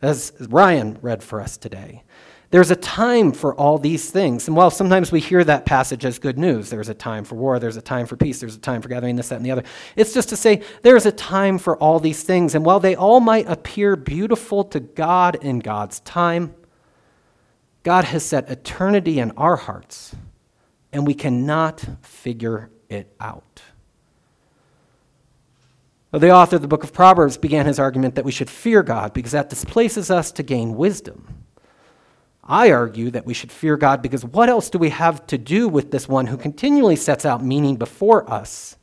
as 0.00 0.32
Ryan 0.48 0.98
read 1.02 1.22
for 1.22 1.40
us 1.40 1.56
today. 1.56 2.02
There's 2.50 2.70
a 2.70 2.76
time 2.76 3.32
for 3.32 3.54
all 3.54 3.76
these 3.76 4.10
things. 4.10 4.46
And 4.46 4.56
while 4.56 4.70
sometimes 4.70 5.10
we 5.10 5.20
hear 5.20 5.42
that 5.44 5.66
passage 5.66 6.04
as 6.04 6.18
good 6.18 6.38
news, 6.38 6.70
there's 6.70 6.88
a 6.88 6.94
time 6.94 7.24
for 7.24 7.34
war, 7.34 7.58
there's 7.58 7.76
a 7.76 7.82
time 7.82 8.06
for 8.06 8.16
peace, 8.16 8.38
there's 8.38 8.54
a 8.54 8.60
time 8.60 8.80
for 8.80 8.88
gathering 8.88 9.16
this, 9.16 9.28
that, 9.28 9.36
and 9.36 9.44
the 9.44 9.50
other. 9.50 9.64
It's 9.96 10.14
just 10.14 10.28
to 10.28 10.36
say 10.36 10.62
there's 10.82 11.06
a 11.06 11.12
time 11.12 11.58
for 11.58 11.76
all 11.78 11.98
these 11.98 12.22
things. 12.22 12.54
And 12.54 12.64
while 12.64 12.78
they 12.78 12.94
all 12.94 13.20
might 13.20 13.48
appear 13.48 13.96
beautiful 13.96 14.62
to 14.64 14.80
God 14.80 15.36
in 15.36 15.58
God's 15.58 16.00
time, 16.00 16.54
God 17.86 18.06
has 18.06 18.24
set 18.24 18.50
eternity 18.50 19.20
in 19.20 19.30
our 19.36 19.54
hearts, 19.54 20.12
and 20.92 21.06
we 21.06 21.14
cannot 21.14 21.86
figure 22.02 22.68
it 22.88 23.14
out. 23.20 23.62
The 26.10 26.32
author 26.32 26.56
of 26.56 26.62
the 26.62 26.66
book 26.66 26.82
of 26.82 26.92
Proverbs 26.92 27.38
began 27.38 27.64
his 27.64 27.78
argument 27.78 28.16
that 28.16 28.24
we 28.24 28.32
should 28.32 28.50
fear 28.50 28.82
God 28.82 29.12
because 29.12 29.30
that 29.30 29.50
displaces 29.50 30.10
us 30.10 30.32
to 30.32 30.42
gain 30.42 30.74
wisdom. 30.74 31.44
I 32.42 32.72
argue 32.72 33.08
that 33.12 33.24
we 33.24 33.34
should 33.34 33.52
fear 33.52 33.76
God 33.76 34.02
because 34.02 34.24
what 34.24 34.48
else 34.48 34.68
do 34.68 34.78
we 34.78 34.90
have 34.90 35.24
to 35.28 35.38
do 35.38 35.68
with 35.68 35.92
this 35.92 36.08
one 36.08 36.26
who 36.26 36.36
continually 36.36 36.96
sets 36.96 37.24
out 37.24 37.44
meaning 37.44 37.76
before 37.76 38.28
us? 38.28 38.76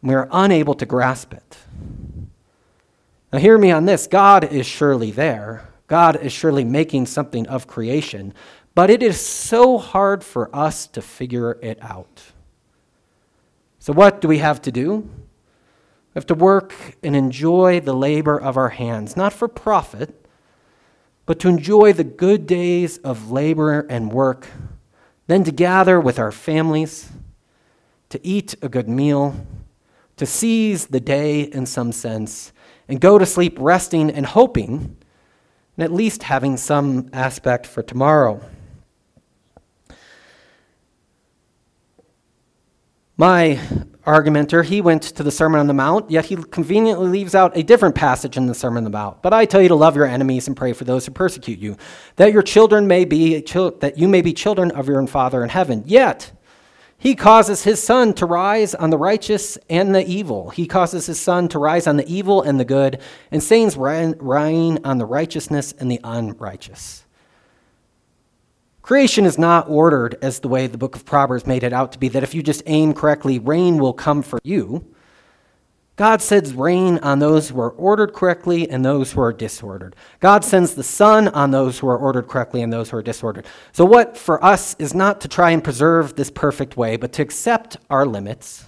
We 0.00 0.14
are 0.14 0.30
unable 0.32 0.76
to 0.76 0.86
grasp 0.86 1.34
it. 1.34 1.58
Now, 3.34 3.38
hear 3.38 3.58
me 3.58 3.70
on 3.70 3.84
this 3.84 4.06
God 4.06 4.44
is 4.44 4.64
surely 4.64 5.10
there. 5.10 5.68
God 5.86 6.16
is 6.16 6.32
surely 6.32 6.64
making 6.64 7.06
something 7.06 7.46
of 7.46 7.66
creation, 7.66 8.34
but 8.74 8.90
it 8.90 9.02
is 9.02 9.20
so 9.20 9.78
hard 9.78 10.24
for 10.24 10.54
us 10.54 10.86
to 10.88 11.02
figure 11.02 11.58
it 11.62 11.78
out. 11.82 12.22
So, 13.78 13.92
what 13.92 14.20
do 14.20 14.28
we 14.28 14.38
have 14.38 14.60
to 14.62 14.72
do? 14.72 14.96
We 14.98 16.14
have 16.16 16.26
to 16.26 16.34
work 16.34 16.74
and 17.02 17.14
enjoy 17.14 17.80
the 17.80 17.94
labor 17.94 18.40
of 18.40 18.56
our 18.56 18.70
hands, 18.70 19.16
not 19.16 19.32
for 19.32 19.48
profit 19.48 20.26
but 21.26 21.40
to 21.40 21.48
enjoy 21.48 21.92
the 21.92 22.04
good 22.04 22.46
days 22.46 22.98
of 22.98 23.30
labor 23.32 23.80
and 23.90 24.12
work, 24.12 24.46
then 25.26 25.42
to 25.42 25.50
gather 25.50 26.00
with 26.00 26.20
our 26.20 26.30
families, 26.30 27.10
to 28.08 28.24
eat 28.24 28.54
a 28.62 28.68
good 28.68 28.88
meal, 28.88 29.34
to 30.16 30.24
seize 30.24 30.86
the 30.86 31.00
day 31.00 31.42
in 31.42 31.66
some 31.66 31.90
sense, 31.90 32.52
and 32.88 33.00
go 33.00 33.18
to 33.18 33.26
sleep 33.26 33.56
resting 33.58 34.08
and 34.08 34.24
hoping, 34.24 34.96
and 35.76 35.84
at 35.84 35.92
least 35.92 36.22
having 36.22 36.56
some 36.56 37.08
aspect 37.12 37.66
for 37.66 37.82
tomorrow. 37.82 38.40
My 43.18 43.58
argumenter, 44.06 44.62
he 44.62 44.80
went 44.82 45.02
to 45.02 45.22
the 45.22 45.30
Sermon 45.30 45.58
on 45.58 45.66
the 45.66 45.74
Mount, 45.74 46.10
yet 46.10 46.26
he 46.26 46.36
conveniently 46.36 47.08
leaves 47.08 47.34
out 47.34 47.56
a 47.56 47.62
different 47.62 47.94
passage 47.94 48.36
in 48.36 48.46
the 48.46 48.54
Sermon 48.54 48.78
on 48.78 48.84
the 48.84 48.90
Mount. 48.90 49.22
But 49.22 49.32
I 49.32 49.46
tell 49.46 49.62
you 49.62 49.68
to 49.68 49.74
love 49.74 49.96
your 49.96 50.04
enemies 50.04 50.46
and 50.46 50.56
pray 50.56 50.74
for 50.74 50.84
those 50.84 51.06
who 51.06 51.12
persecute 51.12 51.58
you, 51.58 51.76
that 52.16 52.32
your 52.32 52.42
children 52.42 52.86
may 52.86 53.04
be 53.04 53.40
that 53.40 53.94
you 53.96 54.06
may 54.06 54.20
be 54.20 54.32
children 54.32 54.70
of 54.72 54.86
your 54.86 55.00
own 55.00 55.06
Father 55.06 55.42
in 55.42 55.48
heaven. 55.48 55.82
Yet 55.86 56.30
he 56.98 57.14
causes 57.14 57.62
his 57.62 57.82
sun 57.82 58.14
to 58.14 58.26
rise 58.26 58.74
on 58.74 58.90
the 58.90 58.96
righteous 58.96 59.58
and 59.68 59.94
the 59.94 60.06
evil. 60.06 60.50
He 60.50 60.66
causes 60.66 61.06
his 61.06 61.20
sun 61.20 61.48
to 61.48 61.58
rise 61.58 61.86
on 61.86 61.98
the 61.98 62.12
evil 62.12 62.42
and 62.42 62.58
the 62.58 62.64
good, 62.64 63.00
and 63.30 63.42
saints 63.42 63.76
rain 63.76 64.78
on 64.84 64.98
the 64.98 65.04
righteousness 65.04 65.74
and 65.78 65.90
the 65.90 66.00
unrighteous. 66.02 67.04
Creation 68.80 69.26
is 69.26 69.36
not 69.36 69.68
ordered 69.68 70.16
as 70.22 70.40
the 70.40 70.48
way 70.48 70.66
the 70.66 70.78
book 70.78 70.94
of 70.94 71.04
Proverbs 71.04 71.46
made 71.46 71.64
it 71.64 71.72
out 71.72 71.92
to 71.92 71.98
be, 71.98 72.08
that 72.08 72.22
if 72.22 72.34
you 72.34 72.42
just 72.42 72.62
aim 72.66 72.94
correctly, 72.94 73.38
rain 73.38 73.78
will 73.78 73.92
come 73.92 74.22
for 74.22 74.38
you. 74.42 74.86
God 75.96 76.20
sends 76.20 76.52
rain 76.52 76.98
on 76.98 77.20
those 77.20 77.48
who 77.48 77.58
are 77.58 77.70
ordered 77.70 78.12
correctly 78.12 78.68
and 78.68 78.84
those 78.84 79.12
who 79.12 79.22
are 79.22 79.32
disordered. 79.32 79.96
God 80.20 80.44
sends 80.44 80.74
the 80.74 80.82
sun 80.82 81.28
on 81.28 81.50
those 81.50 81.78
who 81.78 81.88
are 81.88 81.96
ordered 81.96 82.28
correctly 82.28 82.62
and 82.62 82.70
those 82.70 82.90
who 82.90 82.98
are 82.98 83.02
disordered. 83.02 83.46
So, 83.72 83.86
what 83.86 84.18
for 84.18 84.42
us 84.44 84.76
is 84.78 84.94
not 84.94 85.22
to 85.22 85.28
try 85.28 85.50
and 85.50 85.64
preserve 85.64 86.14
this 86.14 86.30
perfect 86.30 86.76
way, 86.76 86.96
but 86.96 87.12
to 87.14 87.22
accept 87.22 87.78
our 87.88 88.04
limits, 88.04 88.66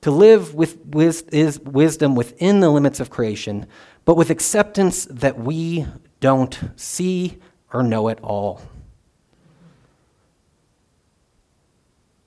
to 0.00 0.10
live 0.10 0.54
with 0.54 0.78
wisdom 0.86 2.16
within 2.16 2.60
the 2.60 2.70
limits 2.70 2.98
of 2.98 3.10
creation, 3.10 3.66
but 4.04 4.16
with 4.16 4.30
acceptance 4.30 5.04
that 5.10 5.38
we 5.38 5.86
don't 6.18 6.58
see 6.74 7.38
or 7.72 7.84
know 7.84 8.08
it 8.08 8.18
all. 8.24 8.60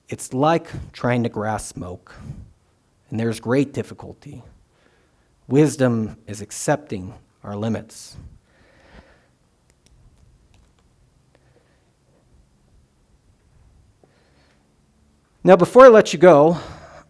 It's 0.08 0.32
like 0.32 0.92
trying 0.92 1.22
to 1.24 1.28
grasp 1.28 1.74
smoke, 1.74 2.14
and 3.12 3.20
there's 3.20 3.40
great 3.40 3.74
difficulty. 3.74 4.42
Wisdom 5.46 6.16
is 6.26 6.40
accepting 6.40 7.12
our 7.44 7.54
limits. 7.54 8.16
Now, 15.44 15.56
before 15.56 15.84
I 15.84 15.88
let 15.88 16.14
you 16.14 16.18
go, 16.18 16.56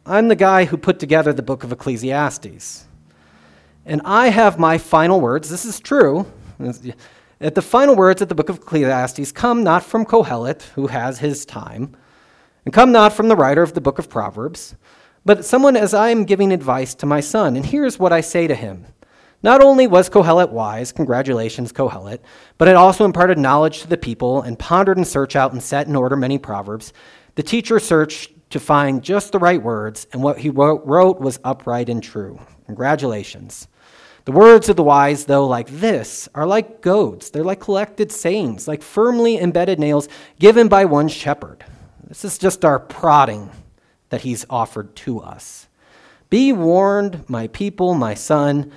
I'm 0.05 0.27
the 0.27 0.35
guy 0.35 0.65
who 0.65 0.77
put 0.77 0.99
together 0.99 1.33
the 1.33 1.41
book 1.41 1.63
of 1.63 1.71
Ecclesiastes. 1.71 2.85
And 3.87 4.03
I 4.05 4.31
have 4.31 4.59
my 4.59 4.79
final 4.79 5.21
words. 5.21 5.49
This 5.49 5.65
is 5.65 5.79
true. 5.79 6.27
That 6.59 7.55
the 7.55 7.63
final 7.63 7.95
words 7.95 8.21
of 8.21 8.29
the 8.29 8.35
book 8.35 8.49
of 8.49 8.57
Ecclesiastes 8.57 9.31
come 9.31 9.63
not 9.63 9.85
from 9.85 10.05
Kohelet, 10.05 10.63
who 10.75 10.89
has 10.89 11.21
his 11.21 11.47
time, 11.47 11.97
and 12.65 12.75
come 12.75 12.91
not 12.91 13.13
from 13.13 13.29
the 13.29 13.37
writer 13.37 13.63
of 13.63 13.75
the 13.75 13.81
book 13.81 14.01
of 14.01 14.09
Proverbs, 14.09 14.75
but 15.25 15.45
someone 15.45 15.77
as 15.77 15.95
I 15.95 16.11
am 16.11 16.25
giving 16.25 16.53
advice 16.53 16.95
to 16.97 17.07
my 17.07 17.21
son. 17.21 17.57
And 17.57 17.65
here's 17.65 17.99
what 17.99 18.13
I 18.13 18.21
say 18.21 18.47
to 18.47 18.55
him. 18.55 18.87
Not 19.43 19.61
only 19.61 19.87
was 19.87 20.09
Kohelet 20.09 20.51
wise, 20.51 20.93
congratulations, 20.93 21.73
Kohelet, 21.73 22.21
but 22.59 22.69
it 22.69 22.77
also 22.77 23.05
imparted 23.05 23.39
knowledge 23.39 23.81
to 23.81 23.89
the 23.89 23.97
people 23.97 24.43
and 24.43 24.59
pondered 24.59 24.97
and 24.97 25.07
searched 25.07 25.35
out 25.35 25.53
and 25.53 25.63
set 25.63 25.89
in 25.89 25.97
order 25.97 26.15
many 26.15 26.39
proverbs. 26.39 26.93
The 27.35 27.43
teacher 27.43 27.81
searched 27.81 28.31
to 28.51 28.61
find 28.61 29.03
just 29.03 29.33
the 29.33 29.39
right 29.39 29.61
words, 29.61 30.07
and 30.13 30.23
what 30.23 30.39
he 30.39 30.51
wrote, 30.51 31.21
was 31.21 31.41
upright 31.43 31.89
and 31.89 32.03
true. 32.03 32.39
Congratulations. 32.67 33.67
The 34.27 34.33
words 34.33 34.69
of 34.69 34.77
the 34.77 34.85
wise, 34.85 35.25
though, 35.25 35.47
like 35.47 35.69
this, 35.69 36.29
are 36.35 36.47
like 36.47 36.81
goads. 36.81 37.31
They're 37.31 37.43
like 37.43 37.61
collected 37.61 38.13
sayings, 38.13 38.69
like 38.69 38.83
firmly 38.83 39.39
embedded 39.39 39.81
nails 39.81 40.09
given 40.39 40.69
by 40.69 40.85
one 40.85 41.09
shepherd. 41.09 41.65
This 42.07 42.25
is 42.25 42.39
just 42.39 42.65
our 42.65 42.79
prodding 42.79 43.51
that 44.13 44.21
he's 44.21 44.45
offered 44.51 44.95
to 44.95 45.21
us. 45.21 45.69
Be 46.29 46.53
warned, 46.53 47.25
my 47.31 47.47
people, 47.47 47.95
my 47.95 48.13
son, 48.13 48.71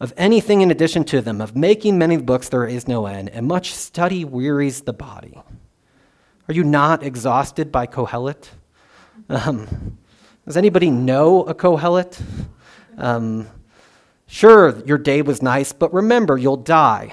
of 0.00 0.14
anything 0.16 0.62
in 0.62 0.70
addition 0.70 1.04
to 1.04 1.20
them, 1.20 1.42
of 1.42 1.54
making 1.54 1.98
many 1.98 2.16
books 2.16 2.48
there 2.48 2.64
is 2.64 2.88
no 2.88 3.04
end, 3.04 3.28
and 3.28 3.46
much 3.46 3.74
study 3.74 4.24
wearies 4.24 4.80
the 4.80 4.94
body. 4.94 5.38
Are 6.48 6.54
you 6.54 6.64
not 6.64 7.02
exhausted 7.02 7.70
by 7.70 7.86
Kohelet? 7.86 8.48
Um, 9.28 9.98
does 10.46 10.56
anybody 10.56 10.90
know 10.90 11.42
a 11.42 11.54
Kohelet? 11.54 12.18
Um, 12.96 13.46
sure, 14.26 14.82
your 14.86 14.96
day 14.96 15.20
was 15.20 15.42
nice, 15.42 15.70
but 15.74 15.92
remember, 15.92 16.38
you'll 16.38 16.56
die. 16.56 17.12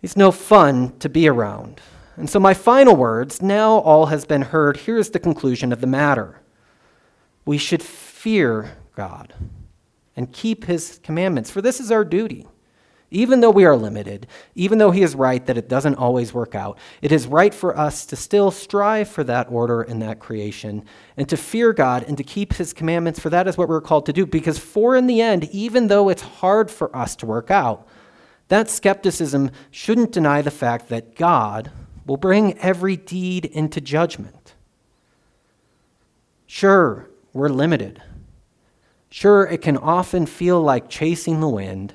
He's 0.00 0.16
no 0.16 0.32
fun 0.32 0.98
to 0.98 1.08
be 1.08 1.28
around. 1.28 1.80
And 2.16 2.30
so, 2.30 2.40
my 2.40 2.54
final 2.54 2.96
words 2.96 3.42
now 3.42 3.78
all 3.78 4.06
has 4.06 4.24
been 4.24 4.42
heard. 4.42 4.78
Here's 4.78 5.10
the 5.10 5.18
conclusion 5.18 5.72
of 5.72 5.80
the 5.80 5.86
matter 5.86 6.40
we 7.44 7.58
should 7.58 7.82
fear 7.82 8.76
God 8.94 9.34
and 10.16 10.32
keep 10.32 10.64
his 10.64 10.98
commandments, 11.02 11.50
for 11.50 11.60
this 11.60 11.78
is 11.78 11.92
our 11.92 12.04
duty. 12.04 12.46
Even 13.12 13.40
though 13.40 13.50
we 13.50 13.64
are 13.64 13.76
limited, 13.76 14.26
even 14.56 14.78
though 14.78 14.90
he 14.90 15.02
is 15.02 15.14
right 15.14 15.46
that 15.46 15.56
it 15.56 15.68
doesn't 15.68 15.94
always 15.94 16.34
work 16.34 16.56
out, 16.56 16.76
it 17.00 17.12
is 17.12 17.28
right 17.28 17.54
for 17.54 17.78
us 17.78 18.04
to 18.06 18.16
still 18.16 18.50
strive 18.50 19.08
for 19.08 19.22
that 19.22 19.46
order 19.48 19.82
and 19.82 20.02
that 20.02 20.18
creation 20.18 20.84
and 21.16 21.28
to 21.28 21.36
fear 21.36 21.72
God 21.72 22.02
and 22.08 22.16
to 22.16 22.24
keep 22.24 22.54
his 22.54 22.72
commandments, 22.72 23.20
for 23.20 23.30
that 23.30 23.46
is 23.46 23.56
what 23.56 23.68
we're 23.68 23.80
called 23.80 24.06
to 24.06 24.12
do. 24.12 24.26
Because, 24.26 24.58
for 24.58 24.96
in 24.96 25.06
the 25.06 25.20
end, 25.20 25.44
even 25.52 25.86
though 25.86 26.08
it's 26.08 26.22
hard 26.22 26.68
for 26.68 26.94
us 26.96 27.14
to 27.16 27.26
work 27.26 27.48
out, 27.48 27.86
that 28.48 28.68
skepticism 28.68 29.52
shouldn't 29.70 30.10
deny 30.10 30.42
the 30.42 30.50
fact 30.50 30.88
that 30.88 31.14
God, 31.14 31.70
will 32.06 32.16
bring 32.16 32.56
every 32.58 32.96
deed 32.96 33.44
into 33.44 33.80
judgment. 33.80 34.54
Sure, 36.46 37.10
we're 37.32 37.48
limited. 37.48 38.00
Sure, 39.10 39.44
it 39.44 39.60
can 39.60 39.76
often 39.76 40.24
feel 40.26 40.60
like 40.60 40.88
chasing 40.88 41.40
the 41.40 41.48
wind. 41.48 41.94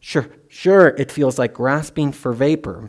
Sure, 0.00 0.28
sure, 0.48 0.88
it 0.88 1.12
feels 1.12 1.38
like 1.38 1.52
grasping 1.52 2.10
for 2.12 2.32
vapor. 2.32 2.88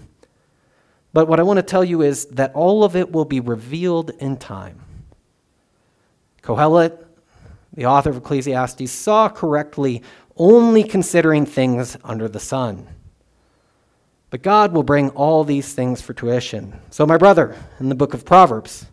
But 1.12 1.28
what 1.28 1.40
I 1.40 1.44
want 1.44 1.58
to 1.58 1.64
tell 1.64 1.84
you 1.84 2.02
is 2.02 2.26
that 2.28 2.54
all 2.54 2.84
of 2.84 2.96
it 2.96 3.12
will 3.12 3.26
be 3.26 3.40
revealed 3.40 4.12
in 4.20 4.38
time. 4.38 4.80
Kohelet, 6.42 7.06
the 7.74 7.86
author 7.86 8.12
of 8.12 8.18
Ecclesiastes, 8.18 8.92
saw 8.92 9.28
correctly 9.28 10.04
only 10.38 10.84
considering 10.84 11.46
things 11.46 11.98
under 12.04 12.28
the 12.28 12.40
sun. 12.40 12.88
But 14.30 14.44
God 14.44 14.74
will 14.74 14.84
bring 14.84 15.10
all 15.12 15.44
these 15.44 15.74
things 15.74 16.02
for 16.02 16.14
tuition. 16.14 16.80
So, 16.92 17.06
my 17.06 17.18
brother, 17.18 17.56
in 17.80 17.90
the 17.90 17.96
book 17.96 18.14
of 18.14 18.26
Proverbs, 18.26 18.86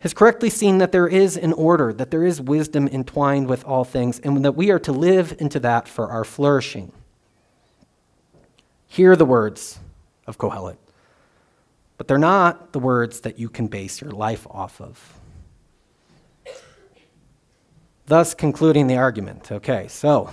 has 0.00 0.14
correctly 0.14 0.48
seen 0.48 0.78
that 0.78 0.92
there 0.92 1.08
is 1.08 1.36
an 1.36 1.52
order, 1.52 1.92
that 1.92 2.10
there 2.12 2.24
is 2.24 2.40
wisdom 2.40 2.86
entwined 2.88 3.48
with 3.48 3.64
all 3.64 3.84
things, 3.84 4.20
and 4.20 4.44
that 4.44 4.52
we 4.52 4.70
are 4.70 4.78
to 4.78 4.92
live 4.92 5.36
into 5.40 5.58
that 5.60 5.88
for 5.88 6.08
our 6.08 6.24
flourishing. 6.24 6.92
Hear 8.86 9.16
the 9.16 9.24
words 9.24 9.80
of 10.26 10.38
Kohelet, 10.38 10.78
but 11.96 12.06
they're 12.06 12.16
not 12.16 12.72
the 12.72 12.78
words 12.78 13.20
that 13.20 13.40
you 13.40 13.48
can 13.48 13.66
base 13.66 14.00
your 14.00 14.12
life 14.12 14.46
off 14.50 14.80
of. 14.80 15.14
Thus, 18.06 18.34
concluding 18.34 18.86
the 18.86 18.96
argument. 18.96 19.50
Okay, 19.50 19.88
so 19.88 20.30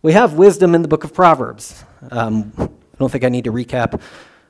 we 0.00 0.14
have 0.14 0.32
wisdom 0.32 0.74
in 0.74 0.82
the 0.82 0.88
book 0.88 1.04
of 1.04 1.14
Proverbs. 1.14 1.84
Um, 2.10 2.52
don't 3.02 3.12
think 3.12 3.24
I 3.24 3.28
need 3.28 3.44
to 3.44 3.52
recap 3.52 4.00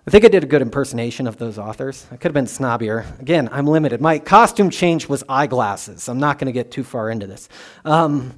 I 0.04 0.10
think 0.10 0.24
I 0.24 0.28
did 0.28 0.42
a 0.42 0.48
good 0.48 0.62
impersonation 0.62 1.28
of 1.28 1.36
those 1.36 1.58
authors. 1.58 2.06
I 2.10 2.16
could 2.16 2.24
have 2.24 2.34
been 2.34 2.46
snobbier. 2.46 3.20
Again, 3.20 3.48
I'm 3.52 3.68
limited. 3.68 4.00
My 4.00 4.18
costume 4.18 4.68
change 4.68 5.08
was 5.08 5.22
eyeglasses. 5.28 6.08
I'm 6.08 6.18
not 6.18 6.40
going 6.40 6.46
to 6.46 6.52
get 6.52 6.72
too 6.72 6.82
far 6.82 7.08
into 7.08 7.28
this. 7.28 7.48
Um, 7.84 8.36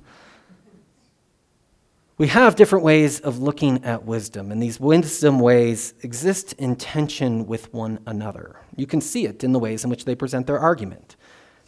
we 2.18 2.29
have 2.29 2.55
different 2.55 2.85
ways 2.85 3.18
of 3.18 3.38
looking 3.38 3.83
at 3.83 4.05
wisdom, 4.05 4.53
and 4.53 4.62
these 4.62 4.79
wisdom 4.79 5.40
ways 5.40 5.94
exist 6.03 6.53
in 6.55 6.77
tension 6.77 7.46
with 7.46 7.72
one 7.72 7.98
another. 8.07 8.61
You 8.77 8.87
can 8.87 9.00
see 9.00 9.24
it 9.24 9.42
in 9.42 9.53
the 9.53 9.59
ways 9.59 9.85
in 9.85 9.90
which 9.90 10.05
they 10.05 10.14
present 10.14 10.46
their 10.46 10.59
argument. 10.59 11.16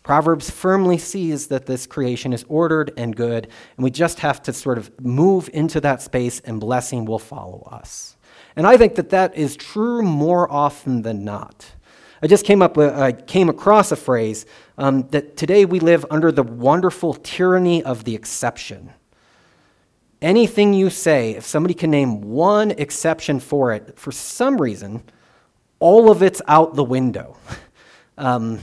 Proverbs 0.03 0.51
firmly 0.51 0.99
sees 0.99 1.49
that 1.49 1.65
this 1.65 1.87
creation 1.87 2.35
is 2.35 2.45
ordered 2.49 2.93
and 2.99 3.17
good, 3.17 3.49
and 3.77 3.83
we 3.83 3.91
just 3.91 4.21
have 4.21 4.43
to 4.43 4.53
sort 4.53 4.77
of 4.77 4.91
move 5.01 5.49
into 5.55 5.81
that 5.81 6.03
space, 6.03 6.39
and 6.41 6.61
blessing 6.61 7.07
will 7.07 7.19
follow 7.19 7.67
us. 7.73 8.16
And 8.57 8.67
I 8.67 8.79
think 8.79 8.95
that 8.95 9.11
that 9.11 9.37
is 9.37 9.55
true 9.55 10.03
more 10.03 10.51
often 10.51 11.03
than 11.03 11.25
not. 11.25 11.73
I 12.23 12.27
just 12.27 12.47
came 12.47 12.63
up 12.63 12.79
I 12.79 13.13
came 13.13 13.51
across 13.51 13.93
a 13.93 13.97
phrase 13.97 14.47
um, 14.79 15.07
that 15.09 15.37
today 15.37 15.67
we 15.67 15.79
live 15.79 16.07
under 16.11 16.33
the 16.33 16.43
wonderful 16.43 17.13
tyranny 17.15 17.85
of 17.85 18.05
the 18.05 18.15
exception. 18.15 18.93
Anything 20.23 20.73
you 20.73 20.89
say, 20.89 21.33
if 21.33 21.45
somebody 21.45 21.75
can 21.75 21.91
name 21.91 22.23
one 22.23 22.71
exception 22.73 23.39
for 23.39 23.73
it, 23.73 23.99
for 23.99 24.11
some 24.11 24.61
reason, 24.61 25.03
all 25.79 26.11
of 26.11 26.23
it's 26.23 26.41
out 26.49 26.75
the 26.75 26.85
window. 26.85 27.37
Um, 28.19 28.61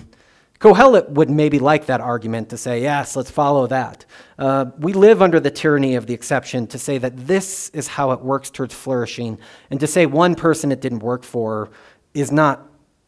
Kohelet 0.63 1.09
would 1.09 1.29
maybe 1.29 1.59
like 1.59 1.87
that 1.87 1.99
argument 1.99 2.47
to 2.51 2.57
say, 2.57 2.81
yes, 2.81 3.17
let's 3.17 3.29
follow 3.29 3.67
that. 3.67 4.05
Uh, 4.39 4.67
we 4.79 4.93
live 4.93 5.21
under 5.21 5.41
the 5.41 5.51
tyranny 5.51 5.95
of 5.95 6.07
the 6.07 6.13
exception 6.13 6.67
to 6.67 6.79
say 6.79 6.97
that 6.97 7.27
this 7.27 7.67
is 7.71 7.89
how 7.89 8.11
it 8.11 8.21
works 8.21 8.49
towards 8.49 8.73
flourishing, 8.73 9.37
and 9.69 9.81
to 9.81 9.87
say 9.87 10.05
one 10.05 10.35
person 10.35 10.71
it 10.71 10.79
didn't 10.79 10.99
work 10.99 11.25
for 11.25 11.69
is 12.13 12.31
not 12.31 12.65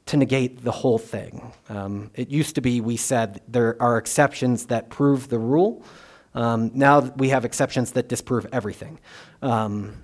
to 0.07 0.17
negate 0.17 0.65
the 0.65 0.71
whole 0.71 0.97
thing. 0.97 1.53
Um, 1.69 2.11
it 2.13 2.29
used 2.29 2.55
to 2.55 2.61
be 2.61 2.81
we 2.81 2.97
said 2.97 3.41
there 3.47 3.81
are 3.81 3.97
exceptions 3.97 4.65
that 4.65 4.89
prove 4.89 5.29
the 5.29 5.39
rule. 5.39 5.81
Um, 6.33 6.71
now 6.73 6.99
we 7.15 7.29
have 7.29 7.45
exceptions 7.45 7.93
that 7.93 8.09
disprove 8.09 8.45
everything. 8.51 8.99
Um, 9.41 9.95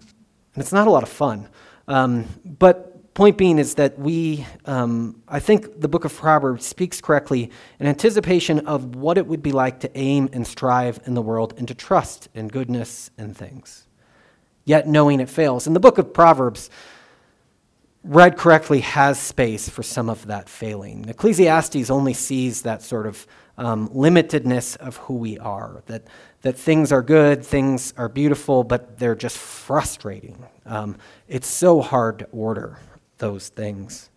and 0.53 0.63
it's 0.63 0.71
not 0.71 0.87
a 0.87 0.89
lot 0.89 1.03
of 1.03 1.09
fun. 1.09 1.49
Um, 1.89 2.29
but 2.45 2.90
point 3.13 3.37
being 3.37 3.59
is 3.59 3.75
that 3.75 3.99
we, 3.99 4.45
um, 4.65 5.21
I 5.27 5.39
think 5.39 5.81
the 5.81 5.87
book 5.87 6.05
of 6.05 6.15
Proverbs 6.15 6.65
speaks 6.65 7.01
correctly 7.01 7.51
in 7.79 7.87
anticipation 7.87 8.65
of 8.65 8.95
what 8.95 9.17
it 9.17 9.27
would 9.27 9.43
be 9.43 9.51
like 9.51 9.81
to 9.81 9.97
aim 9.97 10.29
and 10.31 10.47
strive 10.47 10.99
in 11.05 11.13
the 11.13 11.21
world 11.21 11.53
and 11.57 11.67
to 11.67 11.75
trust 11.75 12.29
in 12.33 12.47
goodness 12.47 13.11
and 13.17 13.35
things, 13.35 13.87
yet 14.63 14.87
knowing 14.87 15.19
it 15.19 15.29
fails. 15.29 15.67
And 15.67 15.75
the 15.75 15.79
book 15.79 15.97
of 15.97 16.13
Proverbs, 16.13 16.69
read 18.03 18.37
correctly, 18.37 18.79
has 18.79 19.19
space 19.19 19.67
for 19.67 19.83
some 19.83 20.09
of 20.09 20.27
that 20.27 20.47
failing. 20.47 21.09
Ecclesiastes 21.09 21.89
only 21.89 22.13
sees 22.13 22.61
that 22.61 22.81
sort 22.81 23.07
of 23.07 23.27
um, 23.57 23.89
limitedness 23.89 24.77
of 24.77 24.95
who 24.97 25.15
we 25.15 25.37
are, 25.37 25.83
that, 25.87 26.05
that 26.43 26.57
things 26.57 26.93
are 26.93 27.01
good, 27.01 27.45
things 27.45 27.93
are 27.97 28.07
beautiful, 28.07 28.63
but 28.63 28.97
they're 28.97 29.15
just 29.15 29.37
frustrating. 29.37 30.45
Um, 30.65 30.95
it's 31.27 31.47
so 31.47 31.81
hard 31.81 32.19
to 32.19 32.25
order 32.31 32.79
those 33.21 33.47
things. 33.47 34.09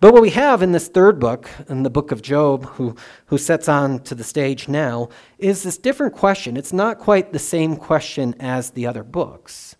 But 0.00 0.12
what 0.12 0.22
we 0.22 0.30
have 0.30 0.62
in 0.62 0.72
this 0.72 0.86
third 0.86 1.18
book, 1.18 1.50
in 1.68 1.82
the 1.82 1.90
book 1.90 2.12
of 2.12 2.22
Job, 2.22 2.66
who, 2.66 2.94
who 3.26 3.38
sets 3.38 3.68
on 3.68 4.00
to 4.00 4.14
the 4.14 4.22
stage 4.22 4.68
now, 4.68 5.08
is 5.38 5.62
this 5.62 5.78
different 5.78 6.14
question. 6.14 6.56
It's 6.56 6.72
not 6.72 6.98
quite 6.98 7.32
the 7.32 7.38
same 7.38 7.76
question 7.76 8.34
as 8.38 8.70
the 8.70 8.86
other 8.86 9.02
books. 9.02 9.74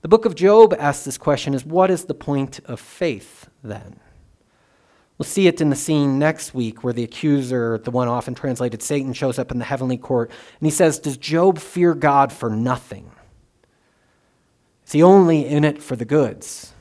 The 0.00 0.08
book 0.08 0.24
of 0.24 0.34
Job 0.34 0.74
asks 0.78 1.04
this 1.04 1.18
question 1.18 1.52
is 1.52 1.66
what 1.66 1.90
is 1.90 2.04
the 2.04 2.14
point 2.14 2.60
of 2.64 2.80
faith 2.80 3.50
then? 3.62 4.00
We'll 5.18 5.26
see 5.26 5.48
it 5.48 5.60
in 5.60 5.68
the 5.68 5.76
scene 5.76 6.18
next 6.18 6.54
week 6.54 6.84
where 6.84 6.92
the 6.92 7.02
accuser, 7.02 7.78
the 7.78 7.90
one 7.90 8.06
often 8.06 8.34
translated 8.34 8.80
Satan, 8.80 9.12
shows 9.12 9.38
up 9.38 9.50
in 9.50 9.58
the 9.58 9.64
heavenly 9.64 9.98
court 9.98 10.30
and 10.30 10.66
he 10.66 10.70
says, 10.70 11.00
Does 11.00 11.16
Job 11.16 11.58
fear 11.58 11.92
God 11.94 12.32
for 12.32 12.48
nothing? 12.48 13.10
Is 14.86 14.92
he 14.92 15.02
only 15.02 15.44
in 15.44 15.64
it 15.64 15.82
for 15.82 15.96
the 15.96 16.04
goods? 16.04 16.72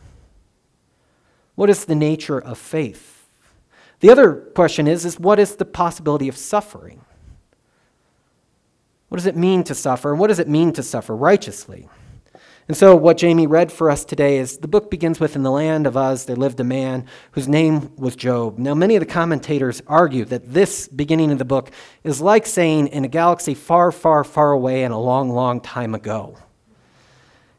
What 1.58 1.72
is 1.72 1.86
the 1.86 1.96
nature 1.96 2.38
of 2.38 2.60
faith? 2.60 3.28
The 4.02 4.12
other 4.12 4.32
question 4.54 4.88
is, 4.88 5.06
is 5.06 5.20
what 5.20 5.40
is 5.40 5.56
the 5.56 5.66
possibility 5.66 6.28
of 6.28 6.38
suffering? 6.38 7.02
What 9.10 9.18
does 9.18 9.26
it 9.26 9.36
mean 9.36 9.64
to 9.64 9.74
suffer? 9.74 10.12
And 10.12 10.20
what 10.20 10.28
does 10.28 10.38
it 10.38 10.48
mean 10.48 10.72
to 10.74 10.84
suffer 10.84 11.16
righteously? 11.16 11.90
And 12.68 12.78
so, 12.78 12.96
what 12.96 13.18
Jamie 13.18 13.48
read 13.48 13.72
for 13.72 13.90
us 13.90 14.06
today 14.06 14.38
is 14.38 14.60
the 14.60 14.68
book 14.68 14.92
begins 14.92 15.20
with 15.20 15.36
In 15.36 15.42
the 15.42 15.50
land 15.50 15.88
of 15.88 15.98
Uz, 15.98 16.26
there 16.26 16.36
lived 16.36 16.60
a 16.60 16.64
man 16.64 17.08
whose 17.32 17.48
name 17.48 17.92
was 17.96 18.16
Job. 18.16 18.60
Now, 18.60 18.76
many 18.76 18.96
of 18.96 19.00
the 19.00 19.12
commentators 19.12 19.82
argue 19.88 20.26
that 20.26 20.54
this 20.54 20.88
beginning 20.88 21.32
of 21.32 21.40
the 21.40 21.46
book 21.46 21.72
is 22.04 22.22
like 22.22 22.46
saying 22.46 22.90
in 22.90 23.04
a 23.04 23.08
galaxy 23.08 23.56
far, 23.56 23.92
far, 23.92 24.24
far 24.24 24.52
away 24.52 24.84
and 24.84 24.94
a 24.94 24.98
long, 24.98 25.32
long 25.32 25.60
time 25.60 25.96
ago. 25.96 26.38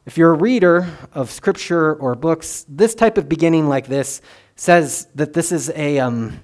If 0.09 0.17
you're 0.17 0.33
a 0.33 0.39
reader 0.39 0.89
of 1.13 1.31
scripture 1.31 1.95
or 1.95 2.15
books, 2.15 2.65
this 2.67 2.95
type 2.95 3.19
of 3.19 3.29
beginning 3.29 3.69
like 3.69 3.89
this 3.89 4.23
says 4.57 5.07
that 5.17 5.35
this 5.35 5.53
is 5.53 5.69
a. 5.75 5.99
Um, 5.99 6.41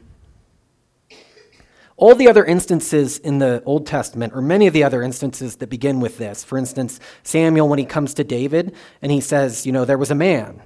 all 1.96 2.14
the 2.14 2.28
other 2.28 2.44
instances 2.44 3.16
in 3.16 3.38
the 3.38 3.62
Old 3.64 3.86
Testament, 3.86 4.34
or 4.34 4.42
many 4.42 4.66
of 4.66 4.74
the 4.74 4.84
other 4.84 5.02
instances 5.02 5.56
that 5.56 5.70
begin 5.70 5.98
with 6.00 6.18
this, 6.18 6.44
for 6.44 6.58
instance, 6.58 7.00
Samuel, 7.22 7.66
when 7.66 7.78
he 7.78 7.86
comes 7.86 8.12
to 8.14 8.22
David 8.24 8.74
and 9.00 9.10
he 9.10 9.22
says, 9.22 9.64
you 9.64 9.72
know, 9.72 9.86
there 9.86 9.96
was 9.96 10.10
a 10.10 10.14
man, 10.14 10.60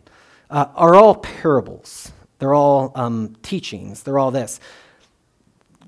uh, 0.50 0.66
are 0.74 0.96
all 0.96 1.14
parables. 1.14 2.10
They're 2.40 2.54
all 2.54 2.90
um, 2.96 3.36
teachings. 3.42 4.02
They're 4.02 4.18
all 4.18 4.32
this. 4.32 4.58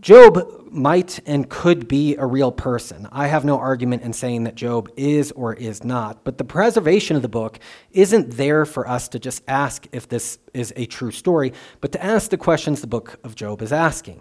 Job 0.01 0.60
might 0.73 1.21
and 1.27 1.49
could 1.49 1.89
be 1.89 2.17
a 2.17 2.27
real 2.27 2.53
person. 2.53 3.09
I 3.13 3.27
have 3.27 3.45
no 3.45 3.59
argument 3.59 4.03
in 4.03 4.13
saying 4.13 4.45
that 4.45 4.55
Job 4.55 4.91
is 4.97 5.33
or 5.33 5.55
is 5.55 5.85
not, 5.85 6.25
but 6.25 6.39
the 6.39 6.45
preservation 6.45 7.17
of 7.17 7.23
the 7.23 7.29
book 7.29 7.59
isn't 7.91 8.33
there 8.37 8.65
for 8.65 8.89
us 8.89 9.09
to 9.09 9.19
just 9.19 9.43
ask 9.49 9.87
if 9.93 10.09
this 10.09 10.39
is 10.55 10.73
a 10.77 10.87
true 10.87 11.11
story, 11.11 11.53
but 11.81 11.93
to 11.93 12.05
ask 12.05 12.31
the 12.31 12.37
questions 12.37 12.81
the 12.81 12.87
book 12.87 13.19
of 13.25 13.35
Job 13.35 13.63
is 13.63 13.73
asking. 13.73 14.21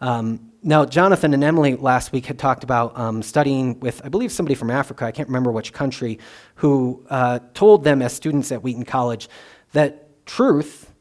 Um, 0.00 0.52
now, 0.62 0.84
Jonathan 0.84 1.34
and 1.34 1.42
Emily 1.42 1.76
last 1.76 2.12
week 2.12 2.26
had 2.26 2.38
talked 2.38 2.64
about 2.64 2.96
um, 2.98 3.22
studying 3.22 3.80
with, 3.80 4.00
I 4.04 4.08
believe, 4.08 4.32
somebody 4.32 4.54
from 4.54 4.70
Africa, 4.70 5.04
I 5.04 5.12
can't 5.12 5.28
remember 5.28 5.50
which 5.50 5.72
country, 5.72 6.18
who 6.56 7.04
uh, 7.10 7.40
told 7.54 7.84
them 7.84 8.02
as 8.02 8.12
students 8.12 8.52
at 8.52 8.62
Wheaton 8.62 8.84
College 8.84 9.28
that 9.72 10.26
truth 10.26 10.92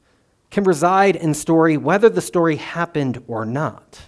can 0.50 0.63
reside 0.63 1.15
in 1.15 1.34
story 1.34 1.78
whether 1.78 2.10
the 2.10 2.21
story 2.21 2.56
happened 2.56 3.23
or 3.28 3.45
not. 3.45 4.00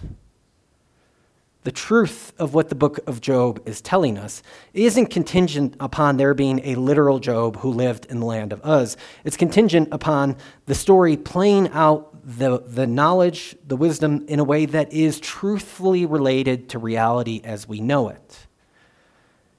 The 1.62 1.72
truth 1.72 2.32
of 2.38 2.54
what 2.54 2.70
the 2.70 2.74
book 2.74 3.00
of 3.06 3.20
Job 3.20 3.60
is 3.66 3.82
telling 3.82 4.16
us 4.16 4.42
isn't 4.72 5.06
contingent 5.06 5.76
upon 5.78 6.16
there 6.16 6.32
being 6.32 6.60
a 6.64 6.74
literal 6.76 7.18
Job 7.18 7.58
who 7.58 7.70
lived 7.70 8.06
in 8.06 8.20
the 8.20 8.26
land 8.26 8.54
of 8.54 8.64
Uz. 8.64 8.96
It's 9.24 9.36
contingent 9.36 9.88
upon 9.92 10.38
the 10.64 10.74
story 10.74 11.18
playing 11.18 11.68
out 11.72 12.06
the, 12.24 12.60
the 12.60 12.86
knowledge, 12.86 13.56
the 13.66 13.76
wisdom, 13.76 14.24
in 14.26 14.38
a 14.40 14.44
way 14.44 14.64
that 14.66 14.90
is 14.90 15.20
truthfully 15.20 16.06
related 16.06 16.70
to 16.70 16.78
reality 16.78 17.42
as 17.44 17.68
we 17.68 17.80
know 17.80 18.08
it. 18.08 18.46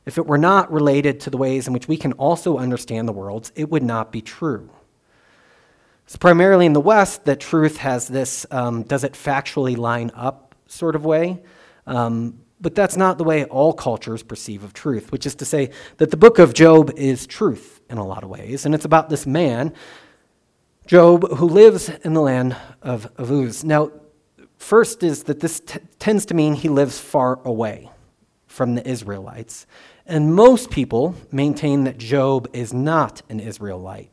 If 0.04 0.18
it 0.18 0.26
were 0.26 0.40
not 0.40 0.72
related 0.72 1.20
to 1.22 1.30
the 1.30 1.38
ways 1.38 1.68
in 1.68 1.74
which 1.74 1.88
we 1.88 1.98
can 1.98 2.14
also 2.14 2.58
understand 2.58 3.08
the 3.08 3.14
worlds, 3.14 3.52
it 3.56 3.70
would 3.70 3.84
not 3.84 4.12
be 4.12 4.22
true. 4.22 4.72
It's 6.06 6.18
primarily 6.18 6.66
in 6.66 6.74
the 6.74 6.82
West 6.82 7.26
that 7.26 7.40
truth 7.40 7.78
has 7.78 8.08
this 8.08 8.48
um, 8.50 8.82
does 8.84 9.04
it 9.04 9.14
factually 9.14 9.78
line 9.78 10.12
up 10.16 10.56
sort 10.66 10.96
of 10.96 11.06
way. 11.06 11.44
Um, 11.88 12.40
but 12.60 12.76
that's 12.76 12.96
not 12.96 13.18
the 13.18 13.24
way 13.24 13.46
all 13.46 13.74
cultures 13.74 14.22
perceive 14.22 14.64
of 14.64 14.74
truth, 14.74 15.12
which 15.12 15.26
is 15.26 15.34
to 15.36 15.46
say 15.46 15.72
that 15.98 16.12
the 16.12 16.18
book 16.18 16.38
of 16.38 16.54
Job 16.54 16.92
is 16.96 17.26
truth 17.26 17.82
in 17.90 17.98
a 17.98 18.06
lot 18.06 18.24
of 18.24 18.30
ways. 18.30 18.66
And 18.66 18.76
it's 18.76 18.86
about 18.86 19.10
this 19.10 19.26
man 19.26 19.74
Job, 20.88 21.38
who 21.38 21.48
lives 21.48 21.90
in 22.04 22.14
the 22.14 22.22
land 22.22 22.56
of, 22.82 23.10
of 23.18 23.32
Uz. 23.32 23.64
Now, 23.64 23.92
first 24.58 25.04
is 25.04 25.24
that 25.24 25.40
this 25.40 25.60
t- 25.60 25.80
tends 26.00 26.26
to 26.26 26.34
mean 26.34 26.54
he 26.54 26.70
lives 26.70 27.00
far 27.00 27.40
away 27.46 27.90
from 28.48 28.76
the 28.76 28.86
Israelites. 28.86 29.66
And 30.06 30.36
most 30.36 30.70
people 30.70 31.16
maintain 31.32 31.86
that 31.86 31.98
Job 31.98 32.50
is 32.52 32.74
not 32.74 33.22
an 33.30 33.40
Israelite. 33.40 34.11